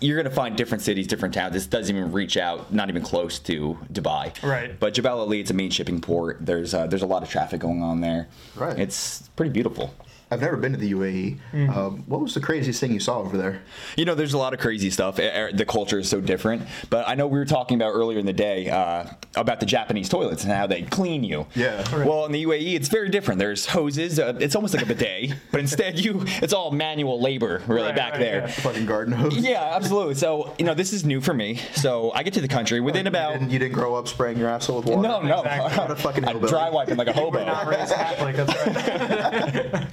you're 0.00 0.16
going 0.16 0.28
to 0.28 0.34
find 0.34 0.56
different 0.56 0.82
cities, 0.82 1.06
different 1.06 1.34
towns. 1.34 1.54
This 1.54 1.66
doesn't 1.66 1.94
even 1.94 2.12
reach 2.12 2.36
out, 2.36 2.72
not 2.72 2.88
even 2.88 3.02
close 3.02 3.38
to 3.40 3.78
Dubai. 3.92 4.42
Right. 4.42 4.78
But 4.78 4.94
Jebel 4.94 5.20
Ali, 5.20 5.40
it's 5.40 5.50
a 5.50 5.54
main 5.54 5.70
shipping 5.70 6.00
port. 6.00 6.44
There's 6.44 6.74
uh, 6.74 6.86
there's 6.86 7.02
a 7.02 7.06
lot 7.06 7.22
of 7.22 7.30
traffic 7.30 7.60
going 7.60 7.82
on 7.82 8.00
there. 8.00 8.28
Right. 8.54 8.78
It's 8.78 9.28
pretty 9.36 9.52
beautiful. 9.52 9.94
I've 10.28 10.40
never 10.40 10.56
been 10.56 10.72
to 10.72 10.78
the 10.78 10.92
UAE. 10.92 11.38
Mm. 11.52 11.76
Um, 11.76 12.04
what 12.08 12.20
was 12.20 12.34
the 12.34 12.40
craziest 12.40 12.80
thing 12.80 12.92
you 12.92 12.98
saw 12.98 13.20
over 13.20 13.36
there? 13.36 13.62
You 13.96 14.04
know, 14.04 14.16
there's 14.16 14.32
a 14.32 14.38
lot 14.38 14.54
of 14.54 14.58
crazy 14.58 14.90
stuff. 14.90 15.20
Eh, 15.20 15.52
The 15.54 15.64
culture 15.64 16.00
is 16.00 16.08
so 16.08 16.20
different. 16.20 16.62
But 16.90 17.06
I 17.08 17.14
know 17.14 17.28
we 17.28 17.38
were 17.38 17.44
talking 17.44 17.76
about 17.76 17.90
earlier 17.92 18.18
in 18.18 18.26
the 18.26 18.32
day 18.32 18.68
uh, 18.68 19.04
about 19.36 19.60
the 19.60 19.66
Japanese 19.66 20.08
toilets 20.08 20.42
and 20.42 20.52
how 20.52 20.66
they 20.66 20.82
clean 20.82 21.22
you. 21.22 21.46
Yeah. 21.54 21.84
Well, 22.04 22.24
in 22.26 22.32
the 22.32 22.44
UAE, 22.44 22.74
it's 22.74 22.88
very 22.88 23.08
different. 23.08 23.38
There's 23.38 23.66
hoses. 23.66 24.18
Uh, 24.18 24.36
it's 24.40 24.56
almost 24.56 24.74
like 24.74 24.82
a 24.82 24.86
bidet, 24.86 25.34
but 25.52 25.60
instead 25.60 25.98
you, 26.00 26.24
it's 26.42 26.52
all 26.52 26.72
manual 26.72 27.20
labor 27.20 27.62
really 27.68 27.82
Right, 27.84 27.94
back 27.96 28.12
right, 28.14 28.20
there. 28.20 28.40
yeah. 28.40 28.46
Fucking 28.48 28.86
garden 28.86 29.14
hose. 29.14 29.36
Yeah, 29.46 29.62
absolutely. 29.76 30.14
So 30.16 30.52
you 30.58 30.64
know, 30.64 30.74
this 30.74 30.92
is 30.92 31.04
new 31.04 31.20
for 31.20 31.34
me. 31.34 31.60
So 31.74 32.10
I 32.16 32.24
get 32.24 32.34
to 32.34 32.40
the 32.40 32.48
country 32.48 32.80
within 32.80 33.04
You 33.06 33.10
about. 33.10 33.32
didn't, 33.34 33.50
you 33.50 33.60
didn't 33.60 33.74
grow 33.74 33.94
up 33.94 34.08
spraying 34.08 34.38
your 34.38 34.48
asshole 34.48 34.78
with 34.78 34.86
water? 34.86 35.02
No, 35.06 35.20
no. 35.22 35.38
Exactly. 35.42 35.78
What 35.78 35.90
a 35.92 35.96
fucking 35.96 36.24
I'm 36.28 36.40
dry 36.40 36.68
wiping 36.68 36.96
like 36.96 37.06
a 37.06 37.12
We're 37.12 37.44
not 37.44 37.58
hobo. 37.58 37.70
raised 37.70 37.94
Catholic. 37.94 38.34
That's 38.36 38.66
right. 38.66 39.86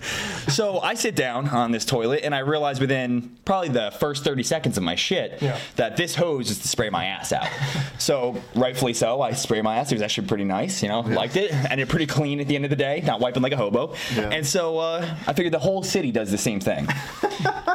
So 0.50 0.80
I 0.80 0.94
sit 0.94 1.15
down 1.15 1.48
on 1.50 1.72
this 1.72 1.86
toilet 1.86 2.22
and 2.24 2.34
I 2.36 2.39
realize 2.39 2.80
within 2.80 3.36
probably 3.46 3.70
the 3.70 3.92
first 4.00 4.24
30 4.24 4.44
seconds 4.44 4.77
of 4.77 4.84
my 4.84 4.96
shit 4.96 5.42
Yeah. 5.42 5.58
that 5.77 5.98
this 5.98 6.15
hose 6.15 6.50
is 6.51 6.60
to 6.60 6.68
spray 6.68 6.89
my 6.89 7.06
ass 7.06 7.32
out. 7.34 7.48
so 7.98 8.36
rightfully 8.56 8.94
so, 8.94 9.22
I 9.22 9.32
spray 9.34 9.62
my 9.62 9.77
ass. 9.77 9.92
It 9.92 9.96
was 9.96 10.01
actually 10.01 10.27
pretty 10.27 10.44
nice, 10.44 10.82
you 10.84 10.89
know, 10.89 11.01
liked 11.01 11.36
it. 11.38 11.51
And 11.53 11.80
it 11.82 11.89
pretty 11.89 12.06
clean 12.08 12.39
at 12.39 12.48
the 12.48 12.56
end 12.56 12.65
of 12.65 12.70
the 12.70 12.75
day, 12.75 13.01
not 13.06 13.20
wiping 13.20 13.42
like 13.42 13.53
a 13.53 13.58
hobo. 13.58 13.96
Yeah. 14.15 14.30
And 14.30 14.46
so 14.46 14.77
uh, 14.77 15.15
I 15.27 15.34
figured 15.34 15.53
the 15.53 15.60
whole 15.60 15.84
city 15.84 16.12
does 16.12 16.30
the 16.32 16.38
same 16.38 16.60
thing. 16.60 16.88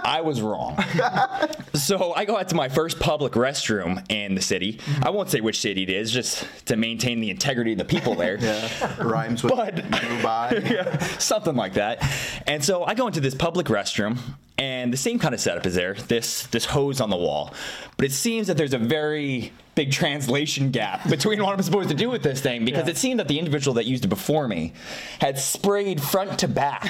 I 0.04 0.20
was 0.22 0.40
wrong. 0.40 0.78
so 1.74 2.12
I 2.14 2.24
go 2.24 2.36
out 2.38 2.48
to 2.48 2.54
my 2.54 2.68
first 2.68 2.98
public 2.98 3.32
restroom 3.34 4.04
in 4.10 4.34
the 4.34 4.40
city. 4.42 4.80
I 5.02 5.10
won't 5.10 5.30
say 5.30 5.40
which 5.40 5.60
city 5.60 5.82
it 5.82 5.90
is, 5.90 6.10
just 6.10 6.46
to 6.66 6.76
maintain 6.76 7.20
the 7.20 7.30
integrity 7.30 7.72
of 7.72 7.78
the 7.78 7.84
people 7.84 8.14
there. 8.14 8.38
Yeah. 8.38 9.02
Rhymes 9.02 9.42
with 9.42 9.54
But- 9.54 9.76
Dubai. 9.76 10.70
yeah, 10.70 10.98
something 11.18 11.56
like 11.56 11.74
that. 11.74 12.02
And 12.46 12.64
so 12.64 12.84
I 12.84 12.94
go 12.94 13.06
into 13.06 13.20
this 13.20 13.34
public 13.34 13.66
restroom, 13.66 14.18
and 14.58 14.92
the 14.92 14.96
same 14.96 15.18
kind 15.18 15.34
of 15.34 15.40
setup 15.40 15.64
is 15.66 15.74
there. 15.74 15.94
This 15.94 16.46
this 16.48 16.64
hose 16.66 17.00
on 17.00 17.10
the 17.10 17.16
wall, 17.16 17.54
but 17.96 18.04
it 18.06 18.12
seems 18.12 18.46
that 18.48 18.56
there's 18.56 18.74
a 18.74 18.78
very 18.78 19.52
big 19.74 19.92
translation 19.92 20.72
gap 20.72 21.08
between 21.08 21.40
what 21.40 21.54
I'm 21.54 21.62
supposed 21.62 21.88
to 21.90 21.94
do 21.94 22.10
with 22.10 22.20
this 22.24 22.40
thing 22.40 22.64
because 22.64 22.86
Yeah. 22.86 22.90
it 22.90 22.96
seemed 22.96 23.20
that 23.20 23.28
the 23.28 23.38
individual 23.38 23.74
that 23.74 23.86
used 23.86 24.04
it 24.04 24.08
before 24.08 24.48
me 24.48 24.72
had 25.20 25.38
sprayed 25.38 26.02
front 26.02 26.40
to 26.40 26.48
back, 26.48 26.82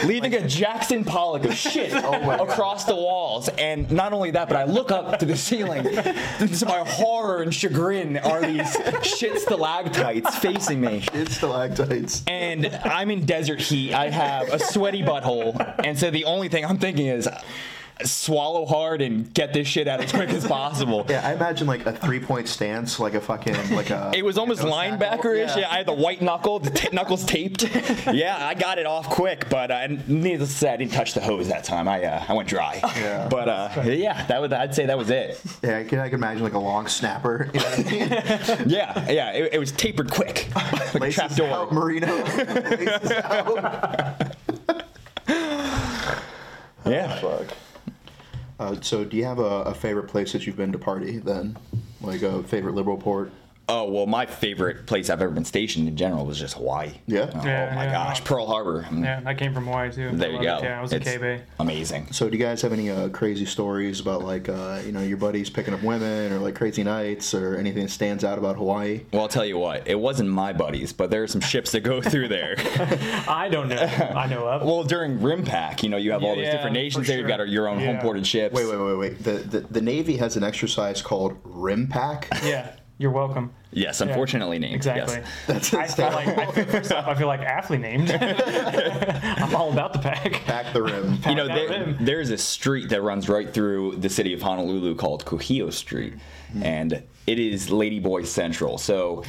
leaving 0.04 0.32
a 0.34 0.46
Jackson 0.46 1.02
Pollock 1.04 1.44
of 1.44 1.54
shit 1.54 1.92
across 1.92 2.84
the 2.84 2.94
walls. 2.94 3.48
And 3.58 3.90
not 3.90 4.12
only 4.12 4.30
that, 4.30 4.46
but 4.48 4.56
I 4.56 4.62
look 4.64 4.92
up 4.92 5.18
to 5.18 5.26
the 5.26 5.36
ceiling. 5.36 5.82
to 5.82 6.66
my 6.66 6.84
horror 6.86 7.42
and 7.42 7.52
chagrin 7.52 8.16
are 8.18 8.40
these 8.42 8.76
shit 9.02 9.40
stalactites 9.40 10.36
facing 10.36 10.80
me. 10.80 11.04
It's 11.12 11.36
stalactites. 11.36 12.22
And 12.28 12.66
I'm 12.84 13.10
in 13.10 13.24
desert 13.26 13.60
heat. 13.60 13.92
I 13.92 14.08
have 14.10 14.48
a 14.52 14.60
sweaty 14.60 15.02
butthole. 15.02 15.56
And 15.84 15.98
so 15.98 16.12
the 16.12 16.24
only 16.26 16.35
thing 16.48 16.64
I'm 16.64 16.78
thinking 16.78 17.06
is 17.06 17.28
swallow 18.04 18.66
hard 18.66 19.00
and 19.00 19.32
get 19.32 19.54
this 19.54 19.66
shit 19.66 19.88
out 19.88 20.02
as 20.02 20.12
quick 20.12 20.28
as 20.30 20.46
possible. 20.46 21.06
Yeah, 21.16 21.26
I 21.26 21.34
imagine 21.34 21.66
like 21.66 21.86
a 21.86 21.92
three-point 21.92 22.48
stance, 22.48 22.98
like 22.98 23.14
a 23.14 23.20
fucking 23.20 23.54
like 23.74 23.90
a. 23.90 24.10
It 24.14 24.24
was 24.24 24.38
almost 24.38 24.62
you 24.62 24.68
linebacker-ish. 24.68 25.46
tackle. 25.48 25.62
Yeah. 25.62 25.70
I 25.70 25.76
had 25.78 25.86
the 25.86 25.92
white 25.92 26.20
knuckle, 26.20 26.58
the 26.58 26.70
t- 26.70 26.88
knuckles 26.92 27.24
taped. 27.24 27.62
yeah, 28.12 28.36
I 28.44 28.54
got 28.54 28.78
it 28.78 28.86
off 28.86 29.08
quick, 29.08 29.48
but 29.48 29.70
uh, 29.70 29.74
and 29.74 30.06
needless 30.08 30.50
to 30.50 30.58
say, 30.58 30.72
I 30.72 30.76
didn't 30.76 30.92
touch 30.92 31.14
the 31.14 31.20
hose 31.20 31.48
that 31.48 31.64
time. 31.64 31.86
I 31.86 32.04
uh, 32.04 32.24
I 32.28 32.32
went 32.32 32.48
dry. 32.48 32.80
Yeah. 32.96 33.28
But 33.36 33.48
uh, 33.48 33.82
yeah, 33.84 34.26
that 34.26 34.40
would 34.40 34.52
I'd 34.52 34.74
say 34.74 34.86
that 34.86 34.98
was 34.98 35.10
it. 35.10 35.40
Yeah, 35.62 35.78
I 35.78 35.84
can, 35.84 35.98
I 36.00 36.08
can 36.08 36.16
imagine 36.16 36.42
like 36.42 36.54
a 36.54 36.58
long 36.58 36.86
snapper. 36.88 37.50
You 37.54 37.60
know 37.60 37.66
I 37.66 37.82
mean? 37.82 38.68
Yeah, 38.68 39.10
yeah, 39.10 39.32
it, 39.32 39.54
it 39.54 39.58
was 39.58 39.72
tapered 39.72 40.10
quick, 40.10 40.48
like 40.94 41.10
a 41.10 41.12
trap 41.12 41.34
door. 41.34 41.48
out, 41.48 41.72
Marino. 41.72 42.14
Laces 42.24 43.10
out. 43.12 44.35
Yeah. 46.86 47.16
Fuck. 47.20 47.56
Uh, 48.58 48.80
so, 48.80 49.04
do 49.04 49.16
you 49.16 49.24
have 49.24 49.38
a, 49.38 49.62
a 49.64 49.74
favorite 49.74 50.08
place 50.08 50.32
that 50.32 50.46
you've 50.46 50.56
been 50.56 50.72
to 50.72 50.78
party 50.78 51.18
then? 51.18 51.58
Like 52.00 52.22
a 52.22 52.42
favorite 52.42 52.74
liberal 52.74 52.96
port? 52.96 53.30
Oh 53.68 53.90
well, 53.90 54.06
my 54.06 54.26
favorite 54.26 54.86
place 54.86 55.10
I've 55.10 55.20
ever 55.20 55.32
been 55.32 55.44
stationed 55.44 55.88
in 55.88 55.96
general 55.96 56.24
was 56.24 56.38
just 56.38 56.54
Hawaii. 56.54 56.92
Yeah? 57.08 57.28
Oh, 57.34 57.44
Yeah, 57.44 57.72
my 57.74 57.86
yeah. 57.86 57.92
gosh, 57.92 58.22
Pearl 58.22 58.46
Harbor. 58.46 58.86
I 58.88 58.92
mean, 58.92 59.02
Yeah, 59.02 59.20
I 59.26 59.34
came 59.34 59.52
from 59.52 59.64
Hawaii 59.66 59.90
too. 59.90 60.10
There 60.12 60.28
I 60.30 60.32
you 60.34 60.42
go. 60.42 60.56
it. 60.58 60.62
Yeah, 60.62 60.78
I 60.78 60.82
was 60.82 60.92
in 60.92 61.02
It's 61.02 61.10
K-Bay. 61.10 61.42
Amazing. 61.58 62.12
So, 62.12 62.30
do 62.30 62.36
you 62.36 62.44
guys 62.44 62.62
have 62.62 62.72
any 62.72 62.90
uh, 62.90 63.08
crazy 63.08 63.44
stories 63.44 63.98
about 63.98 64.22
like 64.22 64.48
uh, 64.48 64.80
you 64.86 64.92
know 64.92 65.00
your 65.02 65.16
buddies 65.16 65.50
picking 65.50 65.74
up 65.74 65.82
women 65.82 66.32
or 66.32 66.38
like 66.38 66.54
crazy 66.54 66.84
nights 66.84 67.34
or 67.34 67.56
anything 67.56 67.82
that 67.82 67.90
stands 67.90 68.22
out 68.22 68.38
about 68.38 68.54
Hawaii? 68.54 69.00
Well, 69.12 69.22
I'll 69.22 69.28
tell 69.28 69.44
you 69.44 69.58
what, 69.58 69.88
it 69.88 69.98
wasn't 69.98 70.28
my 70.30 70.52
buddies, 70.52 70.92
but 70.92 71.10
there 71.10 71.24
are 71.24 71.26
some 71.28 71.40
ships 71.40 71.72
that 71.72 71.80
go 71.80 72.00
through 72.12 72.28
there. 72.28 72.54
I 73.28 73.48
don't 73.50 73.68
know. 73.68 73.76
I 73.78 74.28
know 74.28 74.46
of. 74.46 74.62
well, 74.62 74.84
during 74.84 75.18
RIMPAC, 75.18 75.82
you 75.82 75.88
know, 75.88 75.96
you 75.96 76.12
have 76.12 76.22
all 76.22 76.36
these 76.36 76.44
Yeah, 76.44 76.52
different 76.52 76.76
for 76.76 76.80
nations 76.82 77.06
there. 77.08 77.18
You've 77.18 77.28
sure. 77.28 77.36
got 77.38 77.48
your 77.48 77.66
own 77.68 77.80
Yeah. 77.80 77.86
home-ported 77.86 78.24
ships. 78.28 78.54
Wait, 78.54 78.66
wait, 78.68 78.78
wait, 78.78 78.94
wait. 78.96 79.24
The, 79.24 79.32
the 79.38 79.60
the 79.72 79.80
Navy 79.80 80.18
has 80.18 80.36
an 80.36 80.44
exercise 80.44 81.02
called 81.02 81.42
RIMPAC. 81.42 82.26
yeah, 82.48 82.76
you're 82.98 83.10
welcome. 83.10 83.52
Yes, 83.72 84.00
unfortunately 84.00 84.58
named. 84.58 84.76
Exactly. 84.76 85.16
Yes. 85.16 85.26
That's 85.46 85.74
I 85.74 85.86
feel 85.86 86.06
like 86.06 86.28
I 86.28 86.52
feel, 86.52 86.64
first 86.64 86.92
off, 86.92 87.06
I 87.06 87.14
feel 87.14 87.26
like 87.26 87.40
aptly 87.40 87.76
named. 87.76 88.10
I'm 88.10 89.54
all 89.54 89.70
about 89.70 89.92
the 89.92 89.98
pack. 89.98 90.32
Pack 90.44 90.72
the 90.72 90.82
rim. 90.82 91.18
You 91.28 91.34
know, 91.34 91.46
there, 91.46 91.68
rim. 91.68 91.96
there's 92.00 92.30
a 92.30 92.38
street 92.38 92.88
that 92.88 93.02
runs 93.02 93.28
right 93.28 93.52
through 93.52 93.96
the 93.96 94.08
city 94.08 94.32
of 94.32 94.40
Honolulu 94.40 94.94
called 94.94 95.26
Kuhio 95.26 95.70
Street, 95.70 96.14
mm-hmm. 96.14 96.62
and 96.62 97.02
it 97.26 97.38
is 97.38 97.68
Ladyboy 97.70 98.24
Central. 98.26 98.78
So 98.78 99.24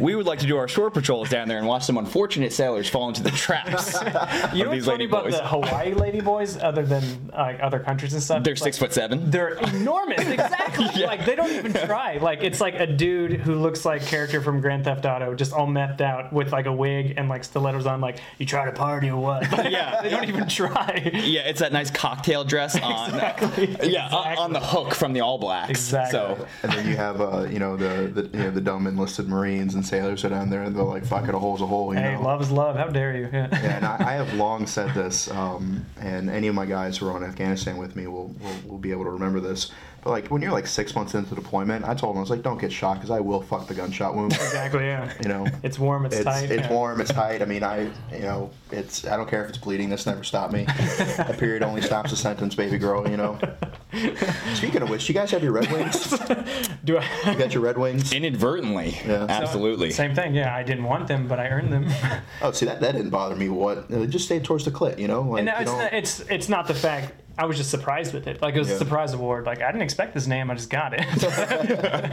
we 0.00 0.14
would 0.14 0.26
like 0.26 0.38
to 0.40 0.46
do 0.46 0.56
our 0.58 0.68
shore 0.68 0.90
patrols 0.90 1.30
down 1.30 1.48
there 1.48 1.58
and 1.58 1.66
watch 1.66 1.84
some 1.84 1.96
unfortunate 1.96 2.52
sailors 2.52 2.88
fall 2.88 3.08
into 3.08 3.22
the 3.22 3.30
traps 3.30 3.94
You 4.02 4.08
of 4.08 4.12
know 4.12 4.18
what's 4.66 4.70
these 4.72 4.86
funny 4.86 5.04
about 5.06 5.24
ladyboys. 5.26 5.30
the 5.32 5.46
Hawaii 5.48 5.92
ladyboys, 5.94 6.62
other 6.62 6.84
than 6.84 7.30
like 7.36 7.60
other 7.62 7.78
countries 7.78 8.12
and 8.12 8.22
stuff? 8.22 8.44
They're 8.44 8.54
Like, 8.54 8.62
six 8.62 8.78
foot 8.78 8.92
seven. 8.92 9.30
They're 9.30 9.54
enormous, 9.54 10.20
exactly. 10.26 10.86
Yeah. 10.94 11.06
Like 11.06 11.24
they 11.24 11.34
don't 11.36 11.50
even 11.52 11.72
try. 11.72 12.18
Like 12.18 12.42
it's 12.42 12.60
like 12.60 12.74
a 12.74 12.86
dude 12.86 13.32
who 13.40 13.54
looks 13.54 13.84
like 13.84 14.04
character 14.04 14.40
from 14.42 14.60
Grand 14.60 14.84
Theft 14.84 15.06
Auto, 15.06 15.34
just 15.34 15.52
all 15.54 15.66
methed 15.66 16.00
out 16.02 16.32
with 16.32 16.52
like 16.52 16.66
a 16.66 16.72
wig 16.72 17.14
and 17.16 17.28
like 17.30 17.44
stilettos 17.44 17.86
on. 17.86 18.00
Like 18.02 18.18
you 18.38 18.44
try 18.46 18.64
to 18.66 18.72
party 18.72 19.08
or 19.08 19.16
what? 19.20 19.42
Yeah. 19.72 20.02
they 20.02 20.10
don't 20.10 20.28
even 20.28 20.48
try. 20.48 21.10
Yeah, 21.24 21.42
it's 21.48 21.60
that 21.60 21.72
nice 21.72 21.90
cocktail 21.90 22.44
dress 22.44 22.78
on. 22.78 23.10
Exactly. 23.14 23.76
Yeah, 23.90 24.08
on- 24.08 24.36
on 24.38 24.52
the 24.52 24.60
hook 24.60 24.94
from 24.94 25.12
the 25.14 25.20
All 25.20 25.38
Blacks. 25.38 25.70
Exactly. 25.70 26.12
So 26.18 26.46
And 26.62 26.72
then 26.72 26.86
you 26.88 26.96
have, 26.96 27.21
uh, 27.22 27.44
you 27.44 27.58
know, 27.58 27.76
the, 27.76 28.08
the 28.22 28.36
you 28.38 28.44
know 28.44 28.50
the 28.50 28.60
dumb 28.60 28.86
enlisted 28.86 29.28
Marines 29.28 29.74
and 29.74 29.84
sailors 29.84 30.24
are 30.24 30.28
down 30.30 30.50
there, 30.50 30.62
and 30.62 30.74
they're 30.74 30.82
like, 30.82 31.04
"Fuck 31.04 31.28
it, 31.28 31.34
a 31.34 31.38
hole's 31.38 31.60
a 31.60 31.66
hole." 31.66 31.94
You 31.94 32.00
Hey, 32.00 32.14
know. 32.14 32.22
love 32.22 32.40
is 32.42 32.50
love. 32.50 32.76
How 32.76 32.88
dare 32.88 33.16
you? 33.16 33.28
Yeah. 33.32 33.48
Yeah, 33.62 33.76
and 33.76 33.84
I, 33.86 33.96
I 33.98 34.12
have 34.14 34.34
long 34.34 34.66
said 34.66 34.92
this, 34.94 35.30
um, 35.30 35.84
and 36.00 36.28
any 36.30 36.48
of 36.48 36.54
my 36.54 36.66
guys 36.66 36.98
who 36.98 37.08
are 37.08 37.12
on 37.12 37.22
Afghanistan 37.24 37.76
with 37.76 37.94
me 37.96 38.06
will, 38.06 38.28
will, 38.40 38.56
will 38.72 38.78
be 38.78 38.90
able 38.90 39.04
to 39.04 39.10
remember 39.10 39.40
this. 39.40 39.70
But 40.02 40.10
like 40.10 40.28
when 40.28 40.42
you're 40.42 40.50
like 40.50 40.66
six 40.66 40.96
months 40.96 41.14
into 41.14 41.34
deployment, 41.36 41.84
I 41.84 41.94
told 41.94 42.14
him 42.14 42.18
I 42.18 42.20
was 42.22 42.30
like, 42.30 42.42
"Don't 42.42 42.60
get 42.60 42.72
shot 42.72 42.94
because 42.94 43.10
I 43.10 43.20
will 43.20 43.40
fuck 43.40 43.68
the 43.68 43.74
gunshot 43.74 44.16
wound." 44.16 44.32
Exactly. 44.32 44.84
Yeah. 44.84 45.12
You 45.22 45.28
know, 45.28 45.46
It's 45.62 45.78
warm. 45.78 46.06
It's, 46.06 46.16
it's 46.16 46.24
tight. 46.24 46.50
it's 46.50 46.62
yeah. 46.64 46.72
warm, 46.72 47.00
it's 47.00 47.12
tight. 47.12 47.40
I 47.40 47.44
mean, 47.44 47.62
I 47.62 47.84
you 48.12 48.22
know, 48.22 48.50
it's 48.72 49.06
I 49.06 49.16
don't 49.16 49.30
care 49.30 49.44
if 49.44 49.50
it's 49.50 49.58
bleeding. 49.58 49.90
This 49.90 50.04
never 50.04 50.24
stopped 50.24 50.52
me. 50.52 50.66
a 51.18 51.34
period 51.38 51.62
only 51.62 51.82
stops 51.82 52.10
a 52.10 52.16
sentence, 52.16 52.56
baby 52.56 52.78
girl. 52.78 53.08
You 53.08 53.16
know. 53.16 53.38
Speaking 54.54 54.82
of 54.82 54.90
which, 54.90 55.08
you 55.08 55.14
guys 55.14 55.30
have 55.30 55.42
your 55.42 55.52
Red 55.52 55.70
Wings. 55.70 56.08
Do 56.84 56.98
I? 56.98 57.06
You 57.30 57.38
got 57.38 57.54
your 57.54 57.62
Red 57.62 57.78
Wings. 57.78 58.12
inadvertently, 58.12 58.96
Yeah. 59.06 59.26
absolutely. 59.28 59.90
Same 59.92 60.14
thing. 60.14 60.34
Yeah, 60.34 60.54
I 60.54 60.62
didn't 60.62 60.84
want 60.84 61.06
them, 61.06 61.28
but 61.28 61.38
I 61.38 61.48
earned 61.48 61.72
them. 61.72 61.86
Oh, 62.40 62.50
see 62.50 62.66
that 62.66 62.80
that 62.80 62.92
didn't 62.92 63.10
bother 63.10 63.36
me. 63.36 63.50
What? 63.50 63.92
Uh, 63.92 64.06
just 64.06 64.24
stay 64.24 64.40
towards 64.40 64.64
the 64.64 64.72
clit. 64.72 64.98
You 64.98 65.06
know, 65.06 65.22
like 65.22 65.40
and 65.40 65.48
you 65.48 65.54
it's, 65.60 65.70
not, 65.70 65.92
it's 65.92 66.20
it's 66.20 66.48
not 66.48 66.66
the 66.66 66.74
fact. 66.74 67.12
I 67.38 67.46
was 67.46 67.56
just 67.56 67.70
surprised 67.70 68.12
with 68.14 68.26
it. 68.26 68.42
Like 68.42 68.54
it 68.54 68.58
was 68.58 68.68
Yeah. 68.68 68.74
a 68.74 68.78
surprise 68.78 69.14
award. 69.14 69.46
Like 69.46 69.62
I 69.62 69.68
didn't 69.72 69.82
expect 69.82 70.14
this 70.14 70.26
name. 70.26 70.50
I 70.50 70.54
just 70.54 70.70
got 70.70 70.92
it. 70.94 72.12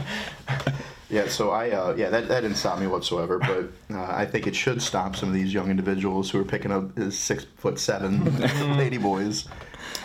Yeah, 1.12 1.26
so 1.26 1.50
I 1.50 1.70
uh, 1.72 1.94
yeah 1.98 2.08
that, 2.08 2.28
that 2.28 2.42
didn't 2.42 2.56
stop 2.56 2.78
me 2.78 2.86
whatsoever, 2.86 3.40
but 3.40 3.68
uh, 3.92 4.00
I 4.08 4.24
think 4.24 4.46
it 4.46 4.54
should 4.54 4.80
stop 4.80 5.16
some 5.16 5.28
of 5.28 5.34
these 5.34 5.52
young 5.52 5.68
individuals 5.68 6.30
who 6.30 6.38
are 6.40 6.44
picking 6.44 6.70
up 6.70 6.96
his 6.96 7.18
six 7.18 7.44
foot 7.56 7.80
seven 7.80 8.22
lady 8.78 8.96
boys. 8.96 9.48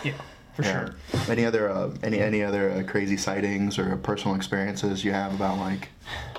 yeah, 0.02 0.14
for 0.54 0.62
Yeah. 0.64 0.88
sure. 1.12 1.22
Any 1.30 1.44
other 1.44 1.70
uh, 1.70 1.90
any 2.02 2.18
any 2.18 2.42
other 2.42 2.72
uh, 2.72 2.82
crazy 2.82 3.16
sightings 3.16 3.78
or 3.78 3.94
personal 3.98 4.34
experiences 4.34 5.04
you 5.04 5.12
have 5.12 5.32
about 5.32 5.58
like? 5.58 5.90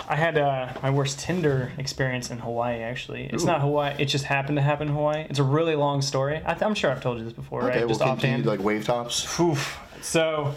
I 0.09 0.15
had 0.15 0.37
uh, 0.37 0.73
my 0.81 0.89
worst 0.89 1.19
Tinder 1.19 1.71
experience 1.77 2.31
in 2.31 2.37
Hawaii. 2.39 2.79
Actually, 2.81 3.23
it's 3.25 3.43
Ooh. 3.43 3.47
not 3.47 3.61
Hawaii. 3.61 3.93
It 3.99 4.05
just 4.05 4.23
happened 4.25 4.57
to 4.57 4.61
happen 4.61 4.87
in 4.87 4.93
Hawaii. 4.93 5.25
It's 5.29 5.39
a 5.39 5.43
really 5.43 5.75
long 5.75 6.01
story. 6.01 6.41
I 6.45 6.53
th- 6.53 6.63
I'm 6.63 6.75
sure 6.75 6.91
I've 6.91 7.01
told 7.01 7.17
you 7.19 7.25
this 7.25 7.33
before, 7.33 7.63
Okay, 7.63 7.69
right? 7.69 7.79
we'll 7.81 7.89
Just 7.89 8.01
continue 8.01 8.35
offhand. 8.37 8.45
like 8.45 8.63
wave 8.63 8.85
tops. 8.85 9.37
Oof. 9.39 9.79
So, 10.01 10.55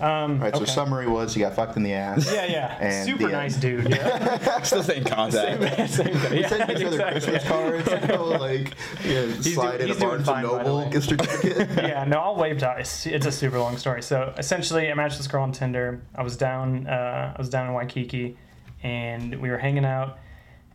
um, 0.00 0.32
All 0.32 0.36
right, 0.38 0.56
so 0.56 0.64
summary 0.66 1.06
was 1.06 1.34
you 1.36 1.42
got 1.42 1.54
fucked 1.54 1.76
in 1.78 1.82
the 1.82 1.94
ass. 1.94 2.30
yeah, 2.32 2.44
yeah, 2.44 2.76
And 2.80 3.06
super 3.06 3.26
the 3.26 3.32
nice 3.32 3.54
end. 3.54 3.62
dude. 3.62 3.88
Yeah, 3.90 4.62
Still 4.62 4.82
staying 4.82 5.04
contact. 5.04 5.62
same 5.90 6.14
thing. 6.18 6.38
Yeah, 6.40 6.48
Send 6.48 6.70
each 6.70 6.84
other 6.84 6.86
exactly. 6.86 7.20
Christmas 7.20 7.44
cards, 7.48 7.90
you 8.02 8.08
know, 8.08 8.24
like 8.38 8.74
yeah, 9.06 9.32
slide 9.40 9.78
doing- 9.78 9.90
in 9.92 9.96
a 9.96 10.00
Barnes 10.00 10.28
and 10.28 10.42
Noble 10.42 10.90
gift 10.90 11.08
certificate. 11.08 11.68
yeah, 11.76 12.04
no, 12.04 12.18
I'll 12.18 12.36
wave 12.36 12.58
to 12.58 12.74
it's, 12.78 13.06
it's 13.06 13.24
a 13.26 13.32
super 13.32 13.58
long 13.58 13.78
story. 13.78 14.02
So 14.02 14.34
essentially, 14.36 14.90
I 14.90 14.94
matched 14.94 15.16
this 15.16 15.26
girl 15.28 15.42
on 15.42 15.52
Tinder. 15.52 16.02
I 16.14 16.22
was 16.22 16.36
down, 16.36 16.86
uh, 16.86 17.32
I 17.34 17.38
was 17.40 17.48
down 17.48 17.68
in 17.68 17.74
Waikiki, 17.74 18.36
and 18.84 19.34
we 19.40 19.50
were 19.50 19.58
hanging 19.58 19.84
out. 19.84 20.18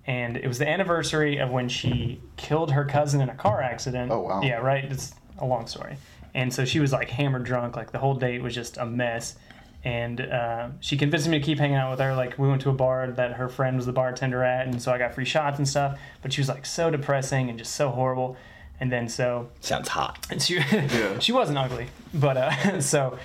And 0.06 0.36
it 0.36 0.48
was 0.48 0.58
the 0.58 0.68
anniversary 0.68 1.38
of 1.38 1.52
when 1.52 1.70
she 1.70 2.20
killed 2.36 2.72
her 2.72 2.84
cousin 2.84 3.22
in 3.22 3.30
a 3.30 3.36
car 3.36 3.62
accident. 3.62 4.12
Oh, 4.12 4.22
wow. 4.22 4.42
Yeah, 4.42 4.56
right. 4.56 4.84
It's 4.84 5.14
a 5.38 5.46
long 5.46 5.68
story. 5.68 5.96
And 6.34 6.52
so 6.54 6.66
she 6.66 6.80
was 6.80 6.92
like 6.92 7.10
hammered 7.10 7.44
drunk. 7.44 7.76
Like 7.76 7.92
the 7.92 8.00
whole 8.00 8.16
date 8.16 8.42
was 8.42 8.56
just 8.56 8.78
a 8.78 8.86
mess. 8.86 9.36
And 9.84 10.20
uh, 10.20 10.70
she 10.80 10.98
convinced 10.98 11.28
me 11.28 11.40
to 11.40 11.46
keep 11.46 11.60
hanging 11.60 11.78
out 11.78 11.92
with 11.92 12.00
her. 12.00 12.16
Like 12.16 12.38
we 12.40 12.48
went 12.50 12.62
to 12.64 12.70
a 12.70 12.74
bar 12.74 13.12
that 13.12 13.34
her 13.34 13.48
friend 13.48 13.78
was 13.78 13.86
the 13.86 13.94
bartender 13.94 14.44
at, 14.44 14.68
and 14.68 14.82
so 14.82 14.92
I 14.92 14.98
got 14.98 15.14
free 15.14 15.24
shots 15.26 15.58
and 15.58 15.66
stuff. 15.68 15.98
But 16.22 16.34
she 16.34 16.42
was 16.42 16.50
like 16.50 16.66
so 16.66 16.90
depressing 16.90 17.50
and 17.50 17.58
just 17.58 17.74
so 17.76 17.90
horrible. 17.90 18.36
And 18.82 18.92
then 18.92 19.08
so 19.08 19.50
Sounds 19.62 19.88
hot. 19.90 20.26
and 20.32 20.42
she 20.42 20.60
she 21.20 21.32
wasn't 21.32 21.58
ugly, 21.60 21.88
but 22.14 22.36
uh, 22.36 22.82
so 22.82 23.18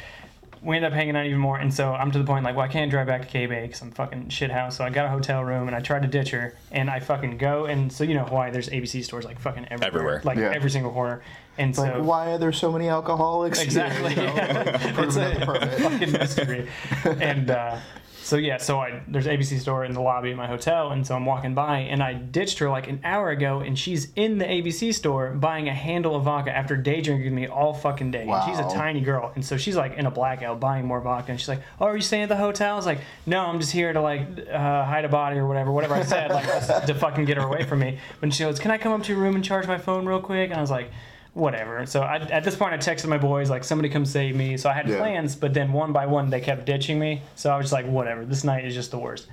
we 0.64 0.76
ended 0.76 0.90
up 0.92 0.96
hanging 0.96 1.14
out 1.16 1.26
even 1.26 1.38
more. 1.38 1.58
And 1.58 1.72
so 1.72 1.92
I'm 1.92 2.10
to 2.12 2.18
the 2.18 2.24
point 2.24 2.44
like, 2.44 2.56
well, 2.56 2.64
I 2.64 2.68
can't 2.68 2.90
drive 2.90 3.06
back 3.06 3.22
to 3.22 3.26
K 3.28 3.46
Bay 3.46 3.62
because 3.66 3.82
I'm 3.82 3.90
fucking 3.90 4.30
shit 4.30 4.50
house. 4.50 4.76
So 4.78 4.84
I 4.84 4.90
got 4.90 5.06
a 5.06 5.08
hotel 5.10 5.44
room 5.44 5.66
and 5.68 5.76
I 5.76 5.80
tried 5.80 6.02
to 6.02 6.08
ditch 6.08 6.30
her, 6.30 6.56
and 6.72 6.88
I 6.90 7.00
fucking 7.00 7.38
go 7.38 7.66
and 7.66 7.92
so 7.92 8.02
you 8.04 8.14
know 8.14 8.24
Hawaii, 8.24 8.50
there's 8.50 8.68
ABC 8.70 9.04
stores 9.04 9.24
like 9.24 9.38
fucking 9.38 9.66
everywhere, 9.70 9.88
Everywhere. 9.88 10.20
like 10.24 10.38
Yeah. 10.38 10.52
every 10.54 10.70
single 10.70 10.90
corner. 10.92 11.22
And 11.58 11.76
like, 11.78 11.92
so 11.92 12.02
why 12.02 12.32
are 12.32 12.38
there 12.38 12.50
so 12.52 12.72
many 12.72 12.88
alcoholics? 12.88 13.58
here, 13.60 13.66
Exactly. 13.66 14.10
you 14.16 14.16
know? 14.16 14.34
yeah. 14.34 15.00
it's 15.04 15.16
at 15.16 15.40
a 15.42 15.46
permit. 15.46 15.70
fucking 15.80 16.12
mystery. 16.12 16.68
And 17.04 17.50
uh, 17.50 17.76
so 18.24 18.36
yeah, 18.36 18.56
so 18.56 18.80
I 18.80 19.02
there's 19.06 19.26
ABC 19.26 19.60
store 19.60 19.84
in 19.84 19.92
the 19.92 20.00
lobby 20.00 20.30
of 20.30 20.38
my 20.38 20.46
hotel, 20.46 20.90
and 20.90 21.06
so 21.06 21.14
I'm 21.14 21.26
walking 21.26 21.54
by, 21.54 21.80
and 21.80 22.02
I 22.02 22.14
ditched 22.14 22.58
her 22.58 22.70
like 22.70 22.88
an 22.88 23.00
hour 23.04 23.28
ago, 23.28 23.60
and 23.60 23.78
she's 23.78 24.10
in 24.16 24.38
the 24.38 24.46
ABC 24.46 24.94
store 24.94 25.32
buying 25.32 25.68
a 25.68 25.74
handle 25.74 26.16
of 26.16 26.24
vodka 26.24 26.50
after 26.50 26.74
day 26.74 27.02
drinking 27.02 27.34
me 27.34 27.46
all 27.46 27.74
fucking 27.74 28.12
day. 28.12 28.26
And 28.26 28.42
she's 28.46 28.58
a 28.58 28.74
tiny 28.74 29.02
girl, 29.02 29.30
and 29.34 29.44
so 29.44 29.58
she's 29.58 29.76
like 29.76 29.98
in 29.98 30.06
a 30.06 30.10
blackout 30.10 30.58
buying 30.58 30.86
more 30.86 31.02
vodka, 31.02 31.32
and 31.32 31.38
she's 31.38 31.50
like, 31.50 31.60
"Oh, 31.78 31.84
are 31.84 31.96
you 31.96 32.02
staying 32.02 32.22
at 32.22 32.28
the 32.30 32.36
hotel?" 32.36 32.72
I 32.72 32.76
was 32.76 32.86
like, 32.86 33.00
"No, 33.26 33.40
I'm 33.40 33.60
just 33.60 33.72
here 33.72 33.92
to 33.92 34.00
like 34.00 34.22
uh, 34.50 34.84
hide 34.84 35.04
a 35.04 35.10
body 35.10 35.36
or 35.36 35.46
whatever, 35.46 35.70
whatever 35.70 35.94
I 35.94 36.02
said, 36.02 36.30
like 36.30 36.46
to 36.86 36.94
fucking 36.94 37.26
get 37.26 37.36
her 37.36 37.42
away 37.42 37.64
from 37.64 37.80
me." 37.80 37.98
When 38.20 38.30
she 38.30 38.44
goes, 38.44 38.58
"Can 38.58 38.70
I 38.70 38.78
come 38.78 38.92
up 38.92 39.02
to 39.02 39.12
your 39.12 39.20
room 39.20 39.34
and 39.34 39.44
charge 39.44 39.66
my 39.66 39.76
phone 39.76 40.06
real 40.06 40.20
quick?" 40.20 40.48
And 40.48 40.58
I 40.58 40.62
was 40.62 40.70
like 40.70 40.90
whatever. 41.34 41.84
So 41.86 42.00
I, 42.00 42.16
at 42.16 42.44
this 42.44 42.56
point, 42.56 42.72
I 42.72 42.78
texted 42.78 43.08
my 43.08 43.18
boys 43.18 43.50
like, 43.50 43.64
somebody 43.64 43.88
come 43.88 44.06
save 44.06 44.34
me. 44.36 44.56
So 44.56 44.70
I 44.70 44.72
had 44.72 44.88
Yeah. 44.88 44.98
plans, 44.98 45.36
but 45.36 45.52
then 45.52 45.72
one 45.72 45.92
by 45.92 46.06
one 46.06 46.30
they 46.30 46.40
kept 46.40 46.64
ditching 46.64 46.98
me. 46.98 47.22
So 47.36 47.50
I 47.50 47.56
was 47.56 47.64
just 47.64 47.72
like, 47.72 47.86
whatever. 47.86 48.24
This 48.24 48.44
night 48.44 48.64
is 48.64 48.74
just 48.74 48.90
the 48.90 48.98
worst. 48.98 49.26